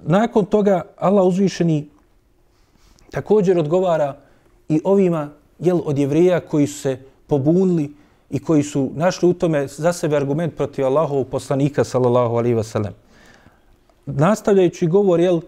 Nakon 0.00 0.44
toga 0.44 0.82
Allah 0.96 1.24
uzvišeni 1.24 1.88
također 3.10 3.58
odgovara 3.58 4.16
i 4.68 4.80
ovima 4.84 5.28
jel, 5.58 5.80
od 5.84 5.98
jevreja 5.98 6.40
koji 6.40 6.66
su 6.66 6.80
se 6.80 6.98
pobunili 7.26 7.92
i 8.30 8.38
koji 8.38 8.62
su 8.62 8.90
našli 8.94 9.28
u 9.28 9.34
tome 9.34 9.66
za 9.66 9.92
sebe 9.92 10.16
argument 10.16 10.56
protiv 10.56 10.86
Allahovog 10.86 11.28
poslanika 11.28 11.84
sallallahu 11.84 12.36
alaihi 12.36 12.56
wasallam. 12.56 12.92
Nastavljajući 14.06 14.86
govor, 14.86 15.20
jel, 15.20 15.40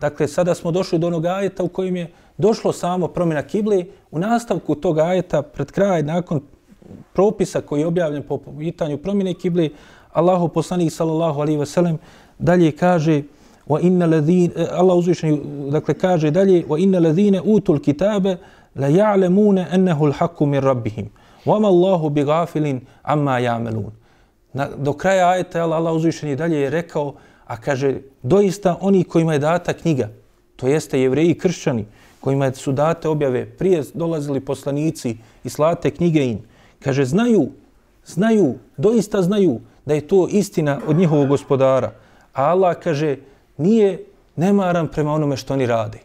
Dakle, 0.00 0.28
sada 0.28 0.54
smo 0.54 0.70
došli 0.70 0.98
do 0.98 1.06
onog 1.06 1.26
ajeta 1.26 1.62
u 1.62 1.68
kojim 1.68 1.96
je 1.96 2.12
došlo 2.38 2.72
samo 2.72 3.08
promjena 3.08 3.42
kibli. 3.42 3.90
U 4.10 4.18
nastavku 4.18 4.74
tog 4.74 4.98
ajeta, 4.98 5.42
pred 5.42 5.72
kraj, 5.72 6.02
nakon 6.02 6.40
propisa 7.12 7.60
koji 7.60 7.80
je 7.80 7.86
objavljen 7.86 8.22
po 8.22 8.38
pitanju 8.58 8.98
promjene 8.98 9.34
kibli, 9.34 9.74
Allahu 10.12 10.48
poslanik 10.48 10.92
sallallahu 10.92 11.40
alaihi 11.40 11.58
ve 11.58 11.66
sellem 11.66 11.98
dalje 12.38 12.72
kaže 12.72 13.22
wa 13.68 13.80
inna 13.80 14.06
ladin 14.06 14.50
e, 14.56 14.66
Allah 14.72 14.96
uzvišen 14.96 15.40
dakle 15.70 15.94
kaže 15.94 16.30
dalje 16.30 16.64
wa 16.68 16.78
inna 16.78 16.98
ladin 16.98 17.40
utul 17.44 17.78
kitabe 17.78 18.36
la 18.74 18.88
ya'lamun 18.88 19.64
annahu 19.70 20.06
al-haq 20.06 20.46
min 20.46 20.60
rabbihim 20.60 21.10
wama 21.46 21.68
Allahu 21.68 22.10
bighafilin 22.10 22.80
amma 23.02 23.38
ya'malun 23.40 23.92
do 24.78 24.92
kraja 24.92 25.28
ajeta 25.28 25.62
Allah 25.62 25.92
uzvišen 25.92 26.36
dalje 26.36 26.56
je 26.56 26.70
rekao 26.70 27.14
a 27.50 27.56
kaže, 27.56 28.06
doista 28.22 28.76
oni 28.80 29.04
kojima 29.04 29.32
je 29.32 29.38
data 29.38 29.72
knjiga, 29.72 30.08
to 30.56 30.68
jeste 30.68 31.00
jevreji 31.00 31.30
i 31.30 31.38
kršćani, 31.38 31.84
kojima 32.20 32.52
su 32.52 32.72
date 32.72 33.08
objave, 33.08 33.46
prije 33.46 33.82
dolazili 33.94 34.40
poslanici 34.40 35.16
i 35.44 35.48
slate 35.50 35.90
knjige 35.90 36.24
im, 36.24 36.38
kaže, 36.78 37.04
znaju, 37.04 37.48
znaju, 38.06 38.54
doista 38.76 39.22
znaju 39.22 39.60
da 39.84 39.94
je 39.94 40.06
to 40.06 40.28
istina 40.30 40.78
od 40.86 40.96
njihovog 40.96 41.28
gospodara. 41.28 41.92
A 42.32 42.44
Allah 42.54 42.76
kaže, 42.78 43.16
nije 43.56 44.04
nemaran 44.36 44.88
prema 44.88 45.12
onome 45.12 45.36
što 45.36 45.54
oni 45.54 45.66
rade. 45.66 45.98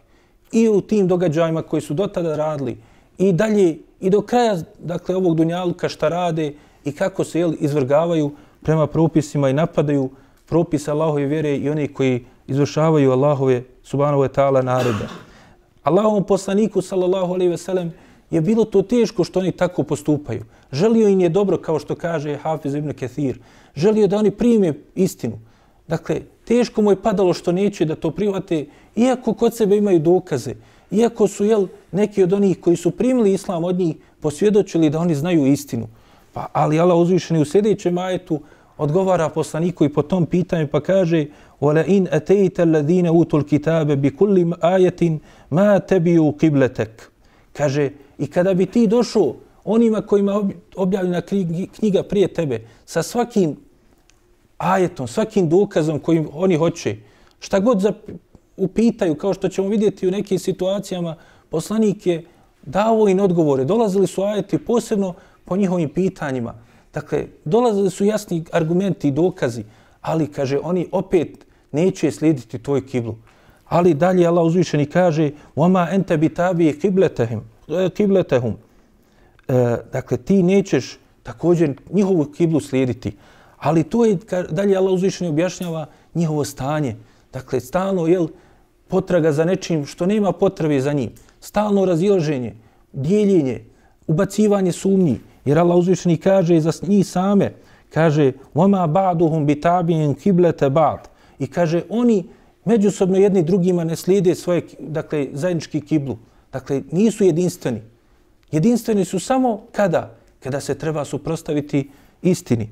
I 0.52 0.68
u 0.68 0.80
tim 0.80 1.06
događajima 1.08 1.62
koji 1.62 1.82
su 1.82 1.94
do 1.94 2.06
tada 2.06 2.36
radili, 2.36 2.76
i 3.18 3.32
dalje 3.32 3.78
i 4.00 4.10
do 4.10 4.20
kraja 4.20 4.58
dakle 4.78 5.16
ovog 5.16 5.36
dunjaluka 5.36 5.88
šta 5.88 6.08
rade 6.08 6.54
i 6.84 6.92
kako 6.92 7.24
se 7.24 7.38
jel, 7.38 7.54
izvrgavaju 7.60 8.30
prema 8.62 8.86
propisima 8.86 9.48
i 9.48 9.52
napadaju 9.52 10.10
propis 10.46 10.88
Allahove 10.88 11.26
vjere 11.26 11.56
i 11.56 11.70
oni 11.70 11.88
koji 11.88 12.24
izvršavaju 12.46 13.12
Allahove 13.12 13.62
subhanahu 13.82 14.22
wa 14.22 14.28
ta'ala 14.28 14.62
naredbe. 14.64 15.08
Allahovom 15.82 16.24
poslaniku 16.24 16.82
sallallahu 16.82 17.34
alejhi 17.34 17.50
ve 17.50 17.58
sellem 17.58 17.92
je 18.30 18.40
bilo 18.40 18.64
to 18.64 18.82
teško 18.82 19.24
što 19.24 19.40
oni 19.40 19.52
tako 19.52 19.82
postupaju. 19.82 20.44
Želio 20.72 21.08
im 21.08 21.20
je 21.20 21.28
dobro 21.28 21.58
kao 21.58 21.78
što 21.78 21.94
kaže 21.94 22.36
Hafiz 22.36 22.74
ibn 22.74 22.92
Kathir. 22.92 23.38
Želio 23.74 24.06
da 24.06 24.18
oni 24.18 24.30
prime 24.30 24.74
istinu. 24.94 25.38
Dakle, 25.88 26.20
teško 26.44 26.82
mu 26.82 26.90
je 26.90 27.02
padalo 27.02 27.34
što 27.34 27.52
neće 27.52 27.84
da 27.84 27.94
to 27.94 28.10
prihvate, 28.10 28.66
iako 28.96 29.34
kod 29.34 29.56
sebe 29.56 29.76
imaju 29.76 29.98
dokaze 29.98 30.54
iako 30.90 31.28
su 31.28 31.44
jel, 31.44 31.66
neki 31.92 32.22
od 32.22 32.32
onih 32.32 32.60
koji 32.60 32.76
su 32.76 32.90
primili 32.90 33.32
islam 33.32 33.64
od 33.64 33.78
njih 33.78 33.96
posvjedočili 34.20 34.90
da 34.90 34.98
oni 34.98 35.14
znaju 35.14 35.46
istinu. 35.46 35.88
Pa, 36.32 36.46
ali 36.52 36.80
Allah 36.80 36.96
uzvišeni 36.96 37.40
u 37.40 37.44
sljedećem 37.44 37.98
ajetu 37.98 38.40
odgovara 38.77 39.29
poslaniku 39.29 39.85
i 39.85 39.89
po 39.89 40.01
tom 40.01 40.25
pitanju 40.25 40.67
pa 40.67 40.79
kaže 40.79 41.25
وَلَا 41.61 41.85
إِنْ 41.85 42.07
أَتَيْتَ 42.11 42.59
الَّذِينَ 42.59 43.07
أُوتُوا 43.07 43.39
الْكِتَابَ 43.39 43.87
بِكُلِّ 44.01 44.53
آيَةٍ 44.63 45.19
مَا 45.51 45.77
تَبِيُوا 45.77 46.31
قِبْلَتَكَ 46.39 47.11
Kaže, 47.53 47.89
i 48.17 48.27
kada 48.27 48.53
bi 48.53 48.65
ti 48.65 48.87
došao 48.87 49.35
onima 49.63 50.01
kojima 50.01 50.49
objavljena 50.75 51.21
knjiga 51.75 52.03
prije 52.03 52.27
tebe, 52.33 52.67
sa 52.85 53.03
svakim 53.03 53.55
ajetom, 54.57 55.07
svakim 55.07 55.49
dokazom 55.49 55.99
kojim 55.99 56.29
oni 56.33 56.55
hoće, 56.55 56.95
šta 57.39 57.59
god 57.59 57.79
za 57.81 57.93
upitaju, 58.57 59.15
kao 59.15 59.33
što 59.33 59.49
ćemo 59.49 59.67
vidjeti 59.67 60.07
u 60.07 60.11
nekim 60.11 60.39
situacijama, 60.39 61.15
poslanik 61.49 62.07
je 62.07 62.25
dao 62.63 63.09
im 63.09 63.19
odgovore. 63.19 63.65
Dolazili 63.65 64.07
su 64.07 64.23
ajeti 64.23 64.57
posebno 64.57 65.13
po 65.45 65.57
njihovim 65.57 65.89
pitanjima. 65.89 66.53
Dakle, 66.95 67.27
dolazili 67.45 67.89
su 67.89 68.05
jasni 68.05 68.43
argumenti 68.51 69.07
i 69.07 69.11
dokazi, 69.11 69.63
ali, 70.01 70.27
kaže, 70.27 70.59
oni 70.63 70.87
opet 70.91 71.45
neće 71.71 72.11
slijediti 72.11 72.59
tvoj 72.59 72.85
kiblu. 72.87 73.15
Ali 73.65 73.93
dalje 73.93 74.27
Allah 74.27 74.45
uzvišeni 74.45 74.85
kaže 74.85 75.31
وَمَا 75.55 75.95
أَنْتَ 75.95 76.17
بِتَابِي 76.17 76.73
قِبْلَتَهُمْ 77.71 78.53
e, 79.47 79.77
Dakle, 79.93 80.17
ti 80.17 80.43
nećeš 80.43 80.99
također 81.23 81.73
njihovu 81.91 82.25
kiblu 82.25 82.59
slijediti. 82.59 83.15
Ali 83.57 83.83
to 83.83 84.05
je, 84.05 84.17
dalje 84.49 84.77
Allah 84.77 84.93
uzvišeni 84.93 85.29
objašnjava 85.29 85.85
njihovo 86.15 86.45
stanje. 86.45 86.95
Dakle, 87.33 87.59
stalno, 87.59 88.07
jel, 88.07 88.27
potraga 88.87 89.31
za 89.31 89.45
nečim 89.45 89.85
što 89.85 90.05
nema 90.05 90.31
potrebe 90.31 90.81
za 90.81 90.93
njim. 90.93 91.11
Stalno 91.39 91.85
razilaženje, 91.85 92.55
dijeljenje, 92.93 93.65
ubacivanje 94.07 94.71
sumnji. 94.71 95.19
Jer 95.45 95.59
Allah 95.59 95.77
uzvišeni 95.77 96.17
kaže 96.17 96.59
za 96.59 96.71
njih 96.87 97.07
same, 97.07 97.51
kaže 97.93 98.31
وَمَا 98.55 98.87
بَعْدُهُمْ 98.87 99.45
بِتَابِينَ 99.45 100.15
كِبْلَةَ 100.15 100.69
بَعْدُ 100.69 100.99
I 101.39 101.47
kaže 101.47 101.81
oni 101.89 102.25
međusobno 102.65 103.17
jedni 103.17 103.43
drugima 103.43 103.83
ne 103.83 103.95
slijede 103.95 104.35
svoje 104.35 104.61
dakle, 104.79 105.27
zajednički 105.33 105.81
kiblu. 105.81 106.17
Dakle, 106.53 106.81
nisu 106.91 107.23
jedinstveni. 107.23 107.81
Jedinstveni 108.51 109.05
su 109.05 109.19
samo 109.19 109.61
kada? 109.71 110.11
Kada 110.39 110.59
se 110.59 110.77
treba 110.77 111.05
suprostaviti 111.05 111.89
istini. 112.21 112.69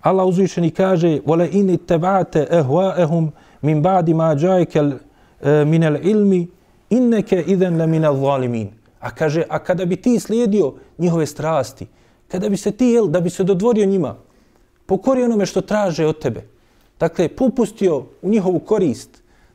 Allah 0.00 0.26
uzvišeni 0.26 0.70
kaže 0.70 1.20
وَلَا 1.26 1.52
إِنِ 1.52 1.78
تَبَعَتَ 1.86 2.36
أَهْوَاءَهُمْ 2.36 3.30
min 3.62 3.82
ba'di 3.82 4.14
ma 4.14 4.34
ja'aka 4.34 4.98
e, 5.42 5.64
min 5.64 5.84
al-ilmi 5.84 6.48
innaka 6.90 7.36
idhan 7.36 7.78
la 7.78 7.86
min 7.86 8.04
al-zalimin. 8.04 8.68
A 8.99 9.11
kaže, 9.11 9.43
a 9.49 9.59
kada 9.59 9.85
bi 9.85 9.95
ti 9.95 10.19
slijedio 10.19 10.73
njihove 10.97 11.25
strasti, 11.25 11.87
kada 12.27 12.49
bi 12.49 12.57
se 12.57 12.71
ti, 12.71 12.85
jel, 12.85 13.07
da 13.07 13.21
bi 13.21 13.29
se 13.29 13.43
dodvorio 13.43 13.85
njima, 13.85 14.15
pokorio 14.85 15.25
onome 15.25 15.45
što 15.45 15.61
traže 15.61 16.05
od 16.05 16.19
tebe, 16.19 16.47
dakle, 16.99 17.27
popustio 17.29 18.05
u 18.21 18.29
njihovu 18.29 18.59
korist, 18.59 19.09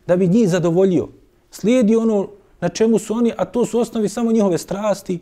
da 0.06 0.16
bi 0.16 0.28
njih 0.28 0.48
zadovoljio, 0.48 1.08
slijedio 1.50 2.00
ono 2.00 2.28
na 2.60 2.68
čemu 2.68 2.98
su 2.98 3.14
oni, 3.14 3.32
a 3.36 3.44
to 3.44 3.66
su 3.66 3.78
osnovi 3.80 4.08
samo 4.08 4.32
njihove 4.32 4.58
strasti, 4.58 5.18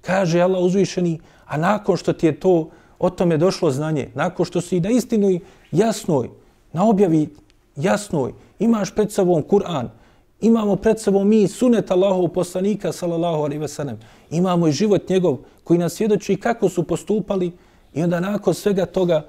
kaže 0.00 0.40
Allah 0.40 0.62
uzvišeni, 0.62 1.20
a 1.46 1.56
nakon 1.56 1.96
što 1.96 2.12
ti 2.12 2.26
je 2.26 2.40
to 2.40 2.70
o 2.98 3.10
tome 3.10 3.36
došlo 3.36 3.70
znanje, 3.70 4.10
nakon 4.14 4.46
što 4.46 4.60
si 4.60 4.80
na 4.80 4.90
istinu 4.90 5.40
jasnoj, 5.72 6.28
na 6.72 6.88
objavi 6.88 7.28
jasnoj 7.76 8.32
Imaš 8.60 8.94
pred 8.94 9.12
sobom 9.12 9.42
Kur'an, 9.42 9.88
imamo 10.40 10.76
pred 10.76 11.00
sobom 11.00 11.28
mi 11.28 11.48
sunet 11.48 11.90
Allahov 11.90 12.28
poslanika, 12.28 12.92
sallallahu 12.92 13.42
alaihi 13.42 13.62
wasallam. 13.62 13.96
Imamo 14.30 14.68
i 14.68 14.72
život 14.72 15.08
njegov 15.08 15.38
koji 15.64 15.78
nas 15.78 15.92
svjedoči 15.92 16.36
kako 16.36 16.68
su 16.68 16.82
postupali 16.82 17.52
i 17.94 18.02
onda 18.02 18.20
nakon 18.20 18.54
svega 18.54 18.86
toga 18.86 19.26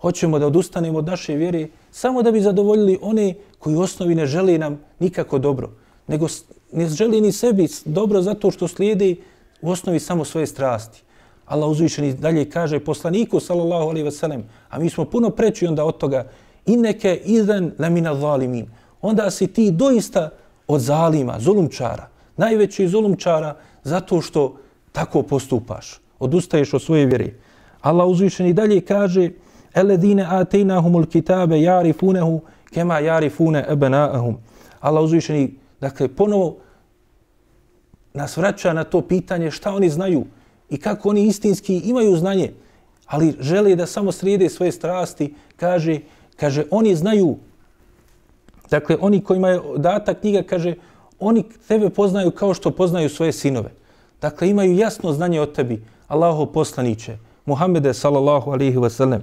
hoćemo 0.00 0.38
da 0.38 0.46
odustanemo 0.46 0.98
od 0.98 1.06
naše 1.06 1.34
vjere 1.34 1.68
samo 1.90 2.22
da 2.22 2.32
bi 2.32 2.40
zadovoljili 2.40 2.98
one 3.02 3.34
koji 3.58 3.76
u 3.76 3.80
osnovi 3.80 4.14
ne 4.14 4.26
žele 4.26 4.58
nam 4.58 4.80
nikako 4.98 5.38
dobro, 5.38 5.70
nego 6.06 6.26
ne 6.72 6.88
želi 6.88 7.20
ni 7.20 7.32
sebi 7.32 7.68
dobro 7.84 8.22
zato 8.22 8.50
što 8.50 8.68
slijedi 8.68 9.16
u 9.62 9.70
osnovi 9.70 10.00
samo 10.00 10.24
svoje 10.24 10.46
strasti. 10.46 11.02
Allah 11.46 11.70
uzvišeni 11.70 12.12
dalje 12.12 12.50
kaže 12.50 12.80
poslaniku 12.80 13.40
sallallahu 13.40 13.88
alejhi 13.88 14.04
ve 14.04 14.10
sellem, 14.10 14.44
a 14.68 14.78
mi 14.78 14.90
smo 14.90 15.04
puno 15.04 15.30
preći 15.30 15.66
onda 15.66 15.84
od 15.84 15.98
toga 15.98 16.28
inneke 16.66 17.20
idan 17.24 17.72
la 17.78 17.88
min 17.88 18.04
zalimin. 18.04 18.66
Onda 19.00 19.30
si 19.30 19.46
ti 19.46 19.70
doista 19.70 20.30
od 20.66 20.80
zalima, 20.80 21.36
zulumčara, 21.40 22.08
najveći 22.36 22.88
zulumčara 22.88 23.56
zato 23.82 24.20
što 24.20 24.56
tako 24.92 25.22
postupaš, 25.22 26.00
odustaješ 26.18 26.74
od 26.74 26.82
svoje 26.82 27.06
vjere. 27.06 27.30
Allah 27.80 28.08
uzvišeni 28.08 28.52
dalje 28.52 28.80
kaže 28.80 29.30
Eledine 29.74 30.26
atejnahumul 30.28 31.06
kitabe 31.06 31.60
jarifunehu 31.60 32.40
kema 32.70 32.98
jarifune 32.98 33.64
ebenaahum. 33.68 34.36
Allah 34.80 35.04
uzvišeni, 35.04 35.54
dakle, 35.80 36.08
ponovo 36.08 36.56
nas 38.14 38.36
vraća 38.36 38.72
na 38.72 38.84
to 38.84 39.00
pitanje 39.00 39.50
šta 39.50 39.74
oni 39.74 39.90
znaju 39.90 40.24
i 40.70 40.76
kako 40.76 41.08
oni 41.08 41.26
istinski 41.26 41.78
imaju 41.78 42.16
znanje, 42.16 42.52
ali 43.06 43.34
žele 43.40 43.74
da 43.76 43.86
samo 43.86 44.12
srijede 44.12 44.48
svoje 44.48 44.72
strasti, 44.72 45.34
kaže, 45.56 45.98
kaže, 46.36 46.64
oni 46.70 46.94
znaju, 46.94 47.36
dakle, 48.74 48.96
oni 49.00 49.20
kojima 49.22 49.48
je 49.48 49.60
data 49.76 50.14
knjiga, 50.14 50.42
kaže, 50.42 50.74
oni 51.18 51.44
tebe 51.68 51.90
poznaju 51.90 52.30
kao 52.30 52.54
što 52.54 52.70
poznaju 52.70 53.08
svoje 53.08 53.32
sinove. 53.32 53.70
Dakle, 54.20 54.50
imaju 54.50 54.74
jasno 54.74 55.12
znanje 55.12 55.40
o 55.40 55.46
tebi, 55.46 55.82
Allaho 56.08 56.46
poslaniće, 56.46 57.18
Muhammede 57.46 57.94
sallallahu 57.94 58.50
alihi 58.50 58.76
wasallam. 58.76 59.20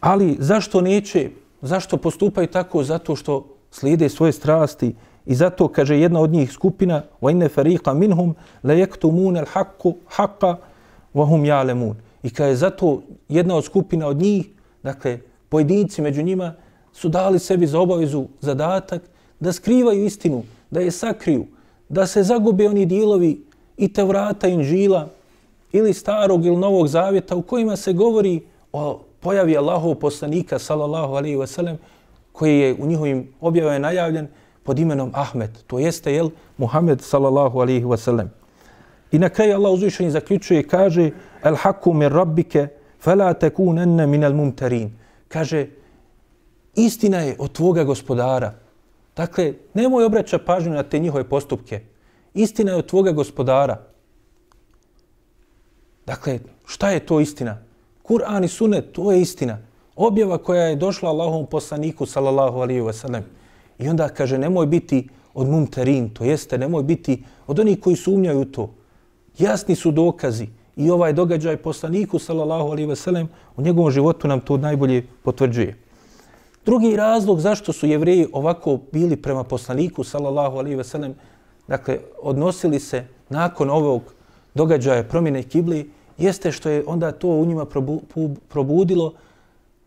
Ali 0.00 0.36
zašto 0.38 0.80
neće, 0.80 1.30
zašto 1.62 1.96
postupaju 1.96 2.46
tako? 2.46 2.84
Zato 2.84 3.16
što 3.16 3.46
slijede 3.70 4.08
svoje 4.08 4.32
strasti 4.32 4.94
i 5.26 5.34
zato 5.34 5.68
kaže 5.68 5.98
jedna 5.98 6.20
od 6.20 6.30
njih 6.30 6.52
skupina 6.52 7.02
wa 7.20 7.30
inna 7.30 7.48
fariqa 7.48 7.94
minhum 7.94 8.34
la 8.62 8.74
yaktumun 8.74 9.38
al 9.38 9.46
haqqu 9.46 9.94
haqqa 10.16 10.56
wa 11.14 11.26
hum 11.26 11.42
ya'lamun. 11.42 11.94
I 12.22 12.30
kaže 12.30 12.54
zato 12.54 13.02
jedna 13.28 13.56
od 13.56 13.64
skupina 13.64 14.06
od 14.06 14.16
njih, 14.16 14.46
dakle 14.82 15.18
pojedinci 15.48 16.02
među 16.02 16.22
njima 16.22 16.54
su 16.94 17.08
dali 17.08 17.38
sebi 17.38 17.66
za 17.66 17.80
obavezu 17.80 18.24
zadatak 18.40 19.02
da 19.40 19.52
skrivaju 19.52 20.04
istinu, 20.04 20.42
da 20.70 20.80
je 20.80 20.90
sakriju, 20.90 21.46
da 21.88 22.06
se 22.06 22.22
zagube 22.22 22.68
oni 22.68 22.86
dijelovi 22.86 23.42
i 23.76 23.92
Tevrata, 23.92 24.48
Inžila 24.48 25.08
ili 25.72 25.94
starog 25.94 26.46
ili 26.46 26.56
novog 26.56 26.88
zavjeta 26.88 27.36
u 27.36 27.42
kojima 27.42 27.76
se 27.76 27.92
govori 27.92 28.42
o 28.72 29.00
pojavi 29.20 29.56
Allahov 29.56 29.94
poslanika 29.94 30.58
sallallahu 30.58 31.14
alejhi 31.14 31.36
ve 31.36 31.46
sellem 31.46 31.78
koji 32.32 32.58
je 32.58 32.74
u 32.78 32.86
njihovim 32.86 33.28
objavama 33.40 33.78
najavljen 33.78 34.28
pod 34.62 34.78
imenom 34.78 35.10
Ahmed. 35.14 35.50
To 35.66 35.78
jeste 35.78 36.14
jel 36.14 36.30
Muhammed 36.58 37.00
sallallahu 37.00 37.60
alejhi 37.60 37.84
ve 37.84 37.96
sellem. 37.96 38.30
I 39.12 39.18
na 39.18 39.28
kraju 39.28 39.54
Allah 39.54 39.72
uzvišeni 39.72 40.10
zaključuje 40.10 40.60
i 40.60 40.68
kaže 40.68 41.10
El 41.42 41.56
haku 41.56 41.92
min 41.92 42.08
rabbike 42.08 42.68
fela 43.00 43.34
tekunenne 43.34 44.06
min 44.06 44.24
al 44.24 44.34
mumtarin. 44.34 44.90
Kaže 45.28 45.66
istina 46.76 47.18
je 47.18 47.36
od 47.38 47.52
tvoga 47.52 47.84
gospodara. 47.84 48.54
Dakle, 49.16 49.54
nemoj 49.74 50.04
obraća 50.04 50.38
pažnju 50.38 50.72
na 50.72 50.82
te 50.82 50.98
njihove 50.98 51.24
postupke. 51.24 51.80
Istina 52.34 52.72
je 52.72 52.78
od 52.78 52.86
tvoga 52.86 53.12
gospodara. 53.12 53.80
Dakle, 56.06 56.38
šta 56.66 56.90
je 56.90 57.06
to 57.06 57.20
istina? 57.20 57.58
Kur'an 58.02 58.44
i 58.44 58.48
sunet, 58.48 58.92
to 58.92 59.12
je 59.12 59.20
istina. 59.20 59.58
Objava 59.96 60.38
koja 60.38 60.62
je 60.62 60.76
došla 60.76 61.10
Allahovom 61.10 61.46
poslaniku, 61.46 62.06
sallallahu 62.06 62.58
alaihi 62.58 62.80
wa 62.80 62.92
sallam. 62.92 63.24
I 63.78 63.88
onda 63.88 64.08
kaže, 64.08 64.38
nemoj 64.38 64.66
biti 64.66 65.08
od 65.34 65.48
mumterin, 65.48 66.08
to 66.10 66.24
jeste, 66.24 66.58
nemoj 66.58 66.82
biti 66.82 67.22
od 67.46 67.58
onih 67.58 67.80
koji 67.80 67.96
sumnjaju 67.96 68.40
u 68.40 68.44
to. 68.44 68.74
Jasni 69.38 69.74
su 69.74 69.90
dokazi 69.90 70.48
i 70.76 70.90
ovaj 70.90 71.12
događaj 71.12 71.56
poslaniku, 71.56 72.18
sallallahu 72.18 72.68
alaihi 72.68 72.88
wa 72.88 72.94
sallam, 72.94 73.28
u 73.56 73.62
njegovom 73.62 73.90
životu 73.90 74.28
nam 74.28 74.40
to 74.40 74.56
najbolje 74.56 75.06
potvrđuje. 75.22 75.83
Drugi 76.64 76.96
razlog 76.96 77.40
zašto 77.40 77.72
su 77.72 77.86
jevreji 77.86 78.26
ovako 78.32 78.78
bili 78.92 79.16
prema 79.16 79.44
poslaniku, 79.44 80.04
sallallahu 80.04 80.58
alaihi 80.58 80.76
ve 80.76 80.84
sellem, 80.84 81.14
dakle, 81.68 81.98
odnosili 82.22 82.80
se 82.80 83.06
nakon 83.28 83.70
ovog 83.70 84.02
događaja 84.54 85.04
promjene 85.04 85.42
kibli, 85.42 85.90
jeste 86.18 86.52
što 86.52 86.68
je 86.68 86.84
onda 86.86 87.12
to 87.12 87.28
u 87.28 87.44
njima 87.46 87.66
probudilo 88.48 89.12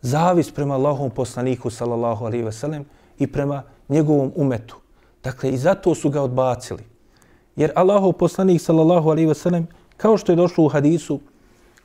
zavis 0.01 0.51
prema 0.51 0.73
Allahovom 0.73 1.11
poslaniku 1.11 1.69
sallallahu 1.69 2.25
alaihi 2.25 2.43
ve 2.43 2.51
sellem 2.51 2.85
i 3.19 3.27
prema 3.27 3.63
njegovom 3.89 4.31
umetu. 4.35 4.77
Dakle, 5.23 5.49
i 5.51 5.57
zato 5.57 5.95
su 5.95 6.09
ga 6.09 6.21
odbacili. 6.21 6.83
Jer 7.55 7.71
Allahov 7.75 8.11
poslanik 8.13 8.61
sallallahu 8.61 9.09
alaihi 9.09 9.27
ve 9.27 9.35
sellem, 9.35 9.67
kao 9.97 10.17
što 10.17 10.31
je 10.31 10.35
došlo 10.35 10.65
u 10.65 10.69
hadisu 10.69 11.19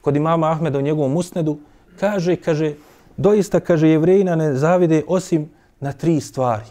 kod 0.00 0.16
imama 0.16 0.50
Ahmeda 0.50 0.78
u 0.78 0.82
njegovom 0.82 1.16
usnedu, 1.16 1.58
kaže, 2.00 2.36
kaže, 2.36 2.74
doista, 3.16 3.60
kaže, 3.60 3.88
jevrejina 3.88 4.36
ne 4.36 4.54
zavide 4.54 5.02
osim 5.06 5.50
na 5.80 5.92
tri 5.92 6.20
stvari. 6.20 6.70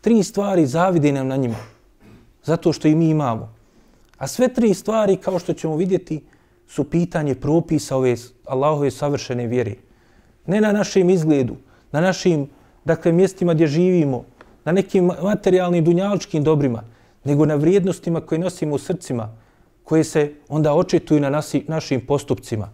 Tri 0.00 0.22
stvari 0.22 0.66
zavide 0.66 1.12
nam 1.12 1.28
na 1.28 1.36
njima. 1.36 1.56
Zato 2.44 2.72
što 2.72 2.88
i 2.88 2.94
mi 2.94 3.08
imamo. 3.08 3.54
A 4.18 4.26
sve 4.26 4.48
tri 4.48 4.74
stvari, 4.74 5.16
kao 5.16 5.38
što 5.38 5.52
ćemo 5.52 5.76
vidjeti, 5.76 6.22
su 6.68 6.84
pitanje 6.84 7.34
propisa 7.34 7.96
ove 7.96 8.16
Allahove 8.46 8.90
savršene 8.90 9.46
vjere. 9.46 9.74
Ne 10.46 10.60
na 10.60 10.72
našem 10.72 11.10
izgledu, 11.10 11.56
na 11.92 12.00
našim 12.00 12.48
dakle, 12.84 13.12
mjestima 13.12 13.54
gdje 13.54 13.66
živimo, 13.66 14.24
na 14.64 14.72
nekim 14.72 15.10
materijalnim 15.22 15.84
dunjaličkim 15.84 16.44
dobrima, 16.44 16.82
nego 17.24 17.46
na 17.46 17.54
vrijednostima 17.54 18.20
koje 18.20 18.38
nosimo 18.38 18.74
u 18.74 18.78
srcima, 18.78 19.36
koje 19.84 20.04
se 20.04 20.32
onda 20.48 20.74
očituju 20.74 21.20
na 21.20 21.30
nasi, 21.30 21.64
našim 21.68 22.06
postupcima. 22.06 22.68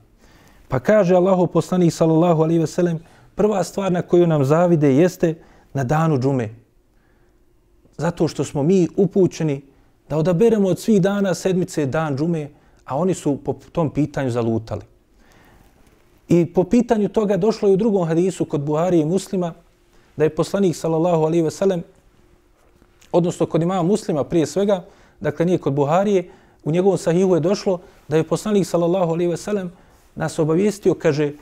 Pa 0.70 0.78
kaže 0.78 1.18
Allahu 1.18 1.46
poslanik 1.50 1.90
sallallahu 1.92 2.42
alaihi 2.42 2.62
ve 2.62 2.66
sellem, 2.66 2.98
prva 3.34 3.64
stvar 3.64 3.92
na 3.92 4.02
koju 4.02 4.26
nam 4.26 4.44
zavide 4.44 4.94
jeste 4.94 5.34
na 5.74 5.84
danu 5.84 6.18
džume. 6.18 6.54
Zato 7.98 8.28
što 8.28 8.44
smo 8.44 8.62
mi 8.62 8.88
upućeni 8.96 9.62
da 10.08 10.16
odaberemo 10.16 10.68
od 10.68 10.78
svih 10.78 11.02
dana 11.02 11.34
sedmice 11.34 11.86
dan 11.86 12.16
džume, 12.16 12.50
a 12.84 12.96
oni 12.96 13.14
su 13.14 13.36
po 13.44 13.54
tom 13.72 13.90
pitanju 13.90 14.30
zalutali. 14.30 14.82
I 16.28 16.46
po 16.46 16.64
pitanju 16.64 17.08
toga 17.08 17.36
došlo 17.36 17.68
je 17.68 17.74
u 17.74 17.76
drugom 17.76 18.06
hadisu 18.06 18.44
kod 18.44 18.60
Buhari 18.60 19.00
i 19.00 19.04
muslima, 19.04 19.52
da 20.16 20.24
je 20.24 20.34
poslanik 20.34 20.76
sallallahu 20.76 21.24
alaihi 21.24 21.42
ve 21.42 21.50
sellem, 21.50 21.82
odnosno 23.12 23.46
kod 23.46 23.62
imama 23.62 23.82
muslima 23.82 24.24
prije 24.24 24.46
svega, 24.46 24.84
dakle 25.20 25.46
nije 25.46 25.58
kod 25.58 25.72
Buharije, 25.72 26.30
u 26.64 26.70
njegovom 26.70 26.98
sahihu 26.98 27.34
je 27.34 27.40
došlo 27.40 27.80
da 28.08 28.16
je 28.16 28.24
poslanik 28.24 28.66
sallallahu 28.66 29.12
alaihi 29.12 29.30
ve 29.30 29.36
sellem 29.36 29.72
nas 30.20 30.38
obavijestio, 30.38 30.94
kaže, 30.94 31.32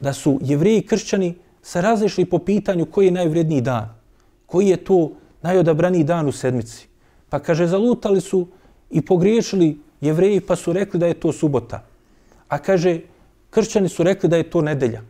da 0.00 0.12
su 0.12 0.38
jevreji 0.42 0.78
i 0.78 0.86
kršćani 0.86 1.34
se 1.62 1.80
razlišli 1.80 2.24
po 2.24 2.38
pitanju 2.38 2.86
koji 2.86 3.06
je 3.06 3.12
najvredniji 3.12 3.60
dan, 3.60 3.94
koji 4.46 4.68
je 4.68 4.76
to 4.76 5.12
najodabraniji 5.42 6.04
dan 6.04 6.28
u 6.28 6.32
sedmici. 6.32 6.88
Pa 7.28 7.38
kaže, 7.38 7.66
zalutali 7.66 8.20
su 8.20 8.46
i 8.90 9.02
pogriješili 9.02 9.78
jevreji 10.00 10.40
pa 10.40 10.56
su 10.56 10.72
rekli 10.72 11.00
da 11.00 11.06
je 11.06 11.14
to 11.14 11.32
subota. 11.32 11.84
A 12.48 12.58
kaže, 12.58 13.00
kršćani 13.50 13.88
su 13.88 14.02
rekli 14.02 14.28
da 14.28 14.36
je 14.36 14.50
to 14.50 14.62
nedelja. 14.62 15.02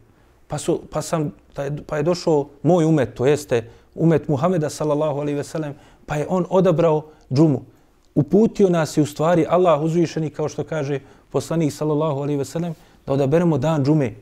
Pa, 0.48 0.58
su, 0.58 0.80
pa, 0.90 1.02
sam, 1.02 1.32
pa 1.86 1.96
je 1.96 2.02
došao 2.02 2.48
moj 2.62 2.84
umet, 2.84 3.14
to 3.14 3.26
jeste 3.26 3.70
umet 3.94 4.28
Muhameda 4.28 4.70
sallallahu 4.70 5.20
alaihi 5.20 5.36
ve 5.36 5.44
sellem, 5.44 5.74
pa 6.06 6.16
je 6.16 6.26
on 6.28 6.44
odabrao 6.50 7.02
džumu. 7.32 7.62
Uputio 8.14 8.68
nas 8.68 8.96
i 8.96 9.00
u 9.00 9.06
stvari 9.06 9.46
Allah 9.48 9.82
uzvišeni, 9.82 10.30
kao 10.30 10.48
što 10.48 10.64
kaže 10.64 11.00
poslanik 11.30 11.72
sallallahu 11.72 12.20
alaihi 12.20 12.38
ve 12.38 12.44
sellem, 12.44 12.74
da 13.08 13.14
odaberemo 13.14 13.58
dan 13.58 13.84
džume. 13.84 14.14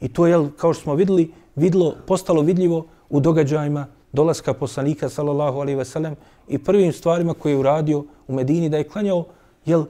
I 0.00 0.08
to 0.08 0.26
je, 0.26 0.50
kao 0.56 0.74
što 0.74 0.82
smo 0.82 0.94
vidjeli, 0.94 1.30
vidlo, 1.56 1.94
postalo 2.06 2.42
vidljivo 2.42 2.86
u 3.10 3.20
događajima 3.20 3.86
dolaska 4.12 4.54
poslanika 4.54 5.08
sallallahu 5.08 5.60
alaihi 5.60 5.78
ve 5.78 5.84
sellem 5.84 6.16
i 6.48 6.58
prvim 6.58 6.92
stvarima 6.92 7.34
koje 7.34 7.52
je 7.52 7.58
uradio 7.58 8.04
u 8.28 8.34
Medini 8.34 8.68
da 8.68 8.76
je 8.76 8.88
klanjao 8.88 9.24
jel, 9.64 9.84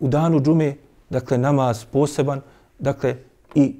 u 0.00 0.08
danu 0.08 0.40
džume, 0.40 0.76
dakle 1.10 1.38
namaz 1.38 1.84
poseban, 1.92 2.40
dakle 2.78 3.16
i 3.54 3.74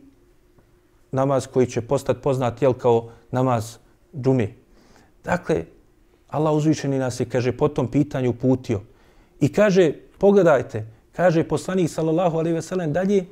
namaz 1.13 1.47
koji 1.47 1.67
će 1.67 1.81
postati 1.81 2.21
poznat 2.21 2.63
jel, 2.63 2.73
kao 2.73 3.09
namaz 3.31 3.77
džume. 4.15 4.49
Dakle, 5.25 5.65
Allah 6.29 6.55
uzvišeni 6.55 6.99
nas 6.99 7.21
je, 7.21 7.29
kaže, 7.29 7.53
po 7.53 7.69
tom 7.69 7.89
pitanju 7.91 8.33
putio. 8.33 8.81
I 9.41 9.53
kaže, 9.53 9.93
pogledajte, 10.19 10.87
kaže 11.13 11.45
poslanik 11.45 11.91
sallallahu 11.91 12.39
alaihi 12.39 12.55
ve 12.55 12.63
sellem 12.63 12.93
dalje, 12.93 13.27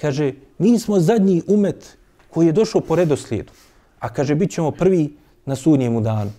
kaže, 0.00 0.32
mi 0.58 0.78
smo 0.78 1.00
zadnji 1.00 1.42
umet 1.46 1.96
koji 2.30 2.46
je 2.46 2.52
došao 2.52 2.80
po 2.80 2.96
redoslijedu. 2.96 3.52
a 3.98 4.08
kaže 4.08 4.34
bit 4.34 4.50
ćemo 4.50 4.70
prvi 4.70 5.16
na 5.46 5.56
sudnjemu 5.56 6.00
danu. 6.00 6.30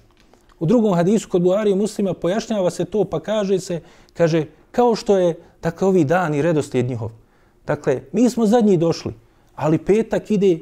U 0.60 0.66
drugom 0.66 0.94
hadisu 0.94 1.30
kod 1.30 1.42
Buhari 1.42 1.76
muslima 1.76 2.14
pojašnjava 2.14 2.70
se 2.70 2.86
to 2.86 3.04
pa 3.06 3.20
kaže 3.20 3.60
se, 3.60 3.82
kaže, 4.14 4.46
kao 4.72 4.96
što 4.96 5.18
je, 5.18 5.40
dakle, 5.62 5.88
ovi 5.88 6.04
dani 6.04 6.42
redoslijed 6.42 6.90
njihov. 6.90 7.12
Dakle, 7.68 8.02
mi 8.12 8.30
smo 8.30 8.46
zadnji 8.46 8.78
došli, 8.78 9.14
ali 9.56 9.78
petak 9.78 10.32
ide 10.32 10.60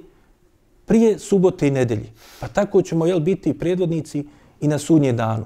prije 0.86 1.20
subote 1.20 1.68
i 1.68 1.72
nedelji. 1.72 2.10
Pa 2.40 2.48
tako 2.48 2.82
ćemo 2.82 3.06
jel, 3.06 3.20
biti 3.20 3.60
predvodnici 3.60 4.26
i 4.62 4.68
na 4.68 4.78
sudnje 4.78 5.14
danu. 5.14 5.46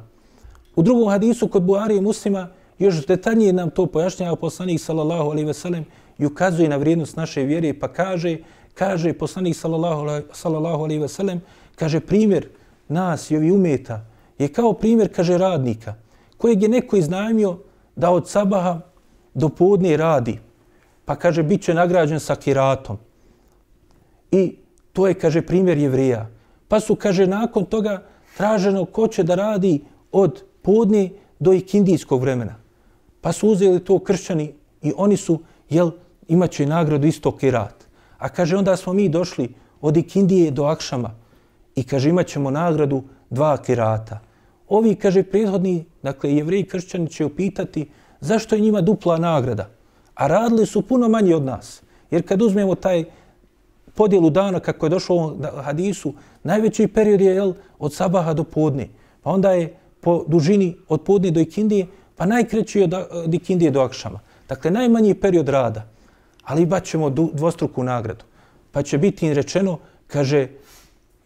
U 0.76 0.82
drugom 0.82 1.10
hadisu 1.10 1.48
kod 1.48 1.64
Buhari 1.64 1.98
i 1.98 2.02
muslima 2.02 2.50
još 2.80 3.06
detaljnije 3.06 3.54
nam 3.54 3.70
to 3.70 3.86
pojašnjava 3.86 4.36
poslanik 4.36 4.82
sallallahu 4.82 5.30
alaihi 5.30 5.48
ve 5.48 5.54
sellem 5.54 5.86
i 6.22 6.26
ukazuje 6.26 6.70
na 6.70 6.78
vrijednost 6.78 7.18
naše 7.18 7.44
vjere 7.44 7.74
pa 7.80 7.88
kaže, 7.88 8.38
kaže 8.74 9.14
poslanik 9.14 9.56
sallallahu 9.56 10.84
alaihi 10.84 11.02
wasallam, 11.02 11.40
kaže 11.76 12.00
primjer 12.00 12.48
nas 12.88 13.32
i 13.32 13.38
ovi 13.38 13.52
umeta 13.52 14.06
je 14.40 14.48
kao 14.48 14.74
primjer, 14.74 15.10
kaže 15.16 15.38
radnika, 15.38 15.94
kojeg 16.38 16.64
je 16.64 16.70
neko 16.70 16.98
iznajmio 16.98 17.58
da 17.96 18.12
od 18.12 18.30
sabaha 18.30 18.80
do 19.34 19.50
podne 19.50 19.98
radi, 19.98 20.40
pa 21.06 21.16
kaže 21.16 21.44
bit 21.44 21.62
će 21.62 21.74
nagrađen 21.74 22.20
sa 22.20 22.36
kiratom. 22.36 22.98
I 24.32 24.56
to 24.94 25.08
je, 25.08 25.14
kaže, 25.14 25.42
primjer 25.42 25.78
jevrija. 25.78 26.30
Pa 26.68 26.80
su, 26.80 26.96
kaže, 26.96 27.28
nakon 27.28 27.66
toga 27.66 28.04
traženo 28.38 28.86
ko 28.86 29.08
će 29.08 29.24
da 29.24 29.36
radi 29.36 29.82
od 30.12 30.44
podne 30.62 31.10
do 31.40 31.54
ikindijskog 31.54 32.22
vremena. 32.22 32.56
Pa 33.22 33.32
su 33.32 33.50
uzeli 33.50 33.80
to 33.80 34.00
kršćani 34.00 34.54
i 34.82 34.94
oni 34.98 35.18
su, 35.18 35.40
jel, 35.70 35.92
imaće 36.28 36.66
nagradu 36.66 37.08
isto 37.08 37.38
kirat. 37.38 37.86
A 38.18 38.30
kaže, 38.30 38.58
onda 38.58 38.76
smo 38.78 38.94
mi 38.94 39.10
došli 39.10 39.54
od 39.82 39.98
ikindije 39.98 40.52
do 40.52 40.64
akšama 40.64 41.16
i 41.76 41.84
kaže, 41.84 42.10
imat 42.10 42.28
ćemo 42.28 42.52
nagradu 42.52 43.04
dva 43.30 43.58
kirata. 43.58 44.20
Ovi, 44.70 44.96
kaže, 44.96 45.24
prethodni, 45.24 45.86
dakle, 46.04 46.34
jevreji 46.34 46.64
kršćani 46.64 47.10
će 47.10 47.26
upitati 47.26 47.90
zašto 48.20 48.56
je 48.56 48.62
njima 48.62 48.82
dupla 48.82 49.18
nagrada. 49.18 49.70
A 50.16 50.28
radili 50.28 50.66
su 50.66 50.82
puno 50.82 51.10
manje 51.10 51.36
od 51.36 51.44
nas. 51.44 51.82
Jer 52.12 52.28
kad 52.28 52.42
uzmemo 52.42 52.76
taj 52.76 53.04
podjelu 53.96 54.30
dana 54.30 54.60
kako 54.60 54.86
je 54.86 54.90
došlo 54.90 55.16
u 55.16 55.62
hadisu, 55.62 56.14
najveći 56.44 56.88
period 56.88 57.22
je 57.22 57.36
jel, 57.36 57.54
od 57.80 57.94
sabaha 57.94 58.34
do 58.34 58.44
podne. 58.44 58.88
Pa 59.22 59.30
onda 59.30 59.52
je 59.52 59.76
po 60.02 60.24
dužini 60.28 60.78
od 60.88 61.02
podne 61.02 61.32
do 61.32 61.40
ikindije, 61.40 61.88
pa 62.16 62.26
najkreći 62.26 62.80
je 62.80 62.90
od 63.12 63.34
ikindije 63.34 63.72
do 63.72 63.82
akšama. 63.82 64.20
Dakle, 64.50 64.72
najmanji 64.72 65.14
period 65.14 65.50
rada. 65.50 65.91
Ali 66.44 66.66
bat 66.66 66.84
ćemo 66.84 67.10
dvostruku 67.10 67.84
nagradu. 67.84 68.26
Pa 68.72 68.84
će 68.84 68.98
biti 68.98 69.28
im 69.28 69.34
rečeno, 69.34 69.78
kaže, 70.08 70.48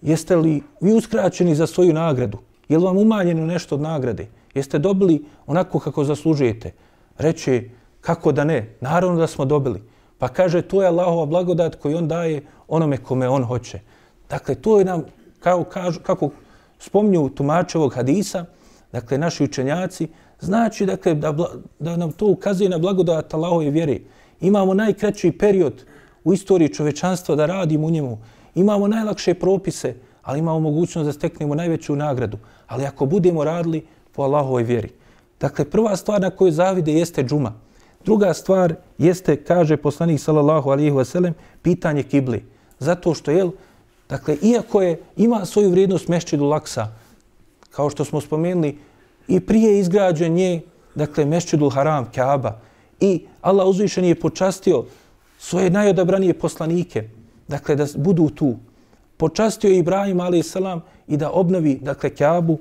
jeste 0.01 0.35
li 0.35 0.61
vi 0.81 0.93
uskraćeni 0.93 1.55
za 1.55 1.67
svoju 1.67 1.93
nagradu? 1.93 2.37
Je 2.69 2.77
li 2.77 2.83
vam 2.83 2.97
umanjeno 2.97 3.45
nešto 3.45 3.75
od 3.75 3.81
nagrade? 3.81 4.27
Jeste 4.53 4.79
dobili 4.79 5.25
onako 5.47 5.79
kako 5.79 6.03
zaslužujete? 6.03 6.71
Reče, 7.17 7.63
kako 8.01 8.31
da 8.31 8.43
ne? 8.43 8.75
Naravno 8.81 9.17
da 9.19 9.27
smo 9.27 9.45
dobili. 9.45 9.81
Pa 10.17 10.27
kaže, 10.27 10.61
to 10.61 10.81
je 10.81 10.87
Allahova 10.87 11.25
blagodat 11.25 11.75
koju 11.75 11.97
on 11.97 12.07
daje 12.07 12.45
onome 12.67 12.97
kome 12.97 13.29
on 13.29 13.43
hoće. 13.43 13.79
Dakle, 14.29 14.55
to 14.55 14.79
je 14.79 14.85
nam, 14.85 15.03
kao, 15.39 15.63
kažu, 15.63 15.99
kako 15.99 16.29
spomnju 16.79 17.29
tumačevog 17.29 17.93
hadisa, 17.93 18.45
dakle, 18.91 19.17
naši 19.17 19.43
učenjaci, 19.43 20.07
znači 20.39 20.85
dakle, 20.85 21.13
da, 21.13 21.33
da 21.79 21.97
nam 21.97 22.11
to 22.11 22.25
ukazuje 22.27 22.69
na 22.69 22.77
blagodat 22.77 23.33
Allahove 23.33 23.69
vjere. 23.69 23.99
Imamo 24.41 24.73
najkraći 24.73 25.31
period 25.31 25.85
u 26.23 26.33
istoriji 26.33 26.73
čovečanstva 26.73 27.35
da 27.35 27.45
radimo 27.45 27.87
u 27.87 27.91
njemu. 27.91 28.17
Imamo 28.55 28.87
najlakše 28.87 29.33
propise, 29.33 29.95
ali 30.23 30.39
imamo 30.39 30.59
mogućnost 30.59 31.05
da 31.05 31.13
steknemo 31.13 31.55
najveću 31.55 31.95
nagradu. 31.95 32.37
Ali 32.67 32.85
ako 32.85 33.05
budemo 33.05 33.43
radili 33.43 33.85
po 34.11 34.21
Allahovoj 34.21 34.63
vjeri. 34.63 34.89
Dakle, 35.39 35.65
prva 35.65 35.95
stvar 35.95 36.21
na 36.21 36.29
koju 36.29 36.51
zavide 36.51 36.93
jeste 36.93 37.23
džuma. 37.23 37.53
Druga 38.05 38.33
stvar 38.33 38.75
jeste, 38.97 39.35
kaže 39.35 39.77
poslanik 39.77 40.19
sallallahu 40.19 40.69
alihi 40.69 40.91
wasallam, 40.91 41.33
pitanje 41.61 42.03
kibli. 42.03 42.45
Zato 42.79 43.13
što, 43.13 43.31
jel, 43.31 43.51
dakle, 44.09 44.37
iako 44.41 44.81
je, 44.81 44.99
ima 45.17 45.45
svoju 45.45 45.69
vrijednost 45.69 46.07
mešćidu 46.07 46.45
laksa, 46.45 46.87
kao 47.69 47.89
što 47.89 48.05
smo 48.05 48.21
spomenuli, 48.21 48.77
i 49.27 49.39
prije 49.39 49.79
izgrađen 49.79 50.37
je, 50.37 50.61
dakle, 50.95 51.25
mešćidu 51.25 51.69
haram, 51.69 52.11
kaaba, 52.15 52.59
i 52.99 53.25
Allah 53.41 53.67
uzvišen 53.67 54.05
je 54.05 54.15
počastio 54.15 54.85
svoje 55.39 55.69
najodabranije 55.69 56.33
poslanike, 56.33 57.09
dakle, 57.47 57.75
da 57.75 57.85
budu 57.95 58.29
tu. 58.29 58.55
Počastio 59.17 59.69
je 59.69 59.77
Ibrahim, 59.77 60.19
a.s. 60.19 60.55
i 61.07 61.17
da 61.17 61.31
obnovi, 61.31 61.79
dakle, 61.81 62.09
Kjabu, 62.09 62.57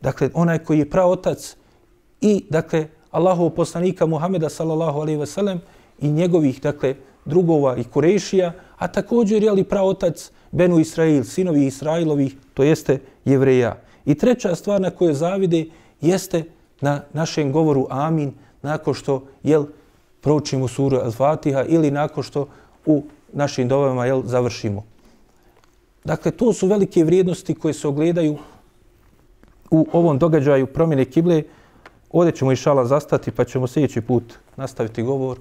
dakle, 0.00 0.30
onaj 0.34 0.58
koji 0.58 0.78
je 0.78 0.90
praotac, 0.90 1.56
i, 2.20 2.44
dakle, 2.50 2.86
Allahov 3.10 3.50
poslanika 3.50 4.06
Muhameda 4.06 4.48
sallallahu 4.48 5.00
alejhi 5.00 5.20
ve 5.20 5.26
sellem 5.26 5.60
i 6.00 6.10
njegovih 6.10 6.62
dakle 6.62 6.94
drugova 7.24 7.76
i 7.76 7.84
Kurešija, 7.84 8.52
a 8.78 8.88
također 8.88 9.42
je 9.42 9.50
ali 9.50 9.64
praotac 9.64 10.30
Benu 10.50 10.78
Israil, 10.78 11.24
sinovi 11.24 11.66
Israilovih, 11.66 12.36
to 12.54 12.62
jeste 12.62 12.98
jevreja. 13.24 13.76
I 14.04 14.14
treća 14.14 14.54
stvar 14.54 14.80
na 14.80 14.90
kojoj 14.90 15.14
zavide 15.14 15.64
jeste 16.00 16.44
na 16.80 17.02
našem 17.12 17.52
govoru 17.52 17.86
amin 17.90 18.32
nakon 18.62 18.94
što 18.94 19.22
jel 19.42 19.64
proučimo 20.20 20.68
suru 20.68 20.96
Al-Fatiha 20.96 21.64
ili 21.68 21.90
nakon 21.90 22.22
što 22.22 22.48
u 22.86 23.04
našim 23.32 23.68
dovama 23.68 24.06
jel 24.06 24.22
završimo. 24.24 24.84
Dakle, 26.04 26.30
to 26.30 26.52
su 26.52 26.66
velike 26.66 27.04
vrijednosti 27.04 27.54
koje 27.54 27.74
se 27.74 27.88
ogledaju 27.88 28.38
u 29.70 29.86
ovom 29.92 30.18
događaju 30.18 30.66
promjene 30.66 31.04
kible, 31.04 31.42
Ovdje 32.12 32.32
ćemo 32.32 32.52
išala 32.52 32.84
zastati 32.84 33.30
pa 33.30 33.44
ćemo 33.44 33.66
sljedeći 33.66 34.00
put 34.00 34.34
nastaviti 34.56 35.02
govor 35.02 35.38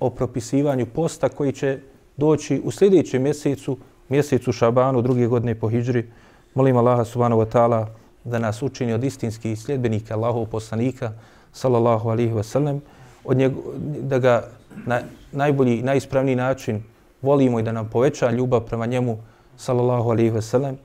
o 0.00 0.10
propisivanju 0.10 0.86
posta 0.86 1.28
koji 1.28 1.52
će 1.52 1.78
doći 2.16 2.60
u 2.64 2.70
sljedećem 2.70 3.22
mjesecu, 3.22 3.76
mjesecu 4.08 4.52
Šabanu, 4.52 5.02
druge 5.02 5.26
godine 5.26 5.54
po 5.54 5.68
Hidžri. 5.68 6.10
Molim 6.54 6.76
Allaha 6.76 7.04
subhanahu 7.04 7.42
wa 7.42 7.50
ta'ala 7.52 7.86
da 8.24 8.38
nas 8.38 8.62
učini 8.62 8.92
od 8.92 9.04
istinskih 9.04 9.60
sljedbenika 9.60 10.14
Allahov 10.14 10.46
poslanika, 10.46 11.12
sallallahu 11.52 12.08
alihi 12.08 12.32
wa 12.32 12.42
sallam, 12.42 12.80
od 13.24 13.36
njeg, 13.36 13.52
da 14.00 14.18
ga 14.18 14.42
na 14.86 15.00
najbolji, 15.32 15.82
najispravniji 15.82 16.36
način 16.36 16.82
volimo 17.22 17.60
i 17.60 17.62
da 17.62 17.72
nam 17.72 17.88
poveća 17.88 18.30
ljubav 18.30 18.60
prema 18.60 18.86
njemu, 18.86 19.18
sallallahu 19.56 20.10
alihi 20.10 20.30
wa 20.30 20.40
sallam. 20.40 20.78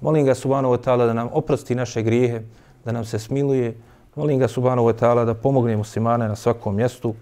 Molim 0.00 0.26
ga 0.26 0.34
subhanahu 0.34 0.74
wa 0.74 0.80
ta'ala 0.84 1.06
da 1.06 1.12
nam 1.12 1.28
oprosti 1.32 1.74
naše 1.74 2.02
grijehe, 2.02 2.42
da 2.84 2.92
nam 2.92 3.04
se 3.04 3.18
smiluje, 3.18 3.74
Molim 4.16 4.38
ga 4.38 4.48
subhanahu 4.48 4.88
wa 4.88 4.92
ta'ala 4.92 5.24
da 5.24 5.34
pomogne 5.34 5.76
muslimane 5.76 6.28
na 6.28 6.36
svakom 6.36 6.76
mjestu, 6.76 7.14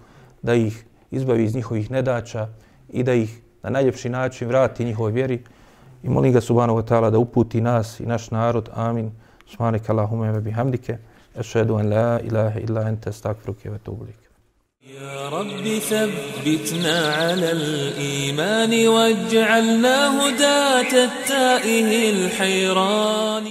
da 0.43 0.55
ih 0.55 0.85
izbavi 1.11 1.45
iz 1.45 1.55
njihovih 1.55 1.91
nedača 1.91 2.49
i 2.89 3.03
da 3.03 3.15
ih 3.15 3.43
na 3.63 3.71
najljepši 3.71 4.09
način 4.09 4.49
vrati 4.49 4.85
njihovoj 4.85 5.13
vjeri. 5.13 5.43
I 6.03 6.09
molim 6.09 6.33
ga 6.33 6.41
subhanahu 6.41 6.79
wa 6.79 6.83
ta'ala 6.83 7.11
da 7.11 7.19
uputi 7.19 7.61
nas 7.61 8.01
i 8.01 8.07
naš 8.07 8.31
narod. 8.31 8.69
Amin. 8.75 9.13
Subhanak 9.47 9.91
Allahumma 9.91 10.33
wa 10.33 10.41
bihamdike. 10.41 10.99
أشهد 11.37 11.71
أن 11.71 11.91
لا 11.91 12.21
إله 12.21 12.59
إلا 12.59 12.89
أنت 12.89 13.09
أستغفرك 13.09 13.57
وأتوب 13.67 14.03
إليك. 14.03 14.31
يا 15.01 15.29
رب 15.29 15.79
ثبتنا 15.79 16.99
على 17.13 17.53
الإيمان 17.53 18.89
واجعلنا 18.89 19.99
هداة 20.21 21.05
التائه 21.05 22.11
الحيران. 22.11 23.45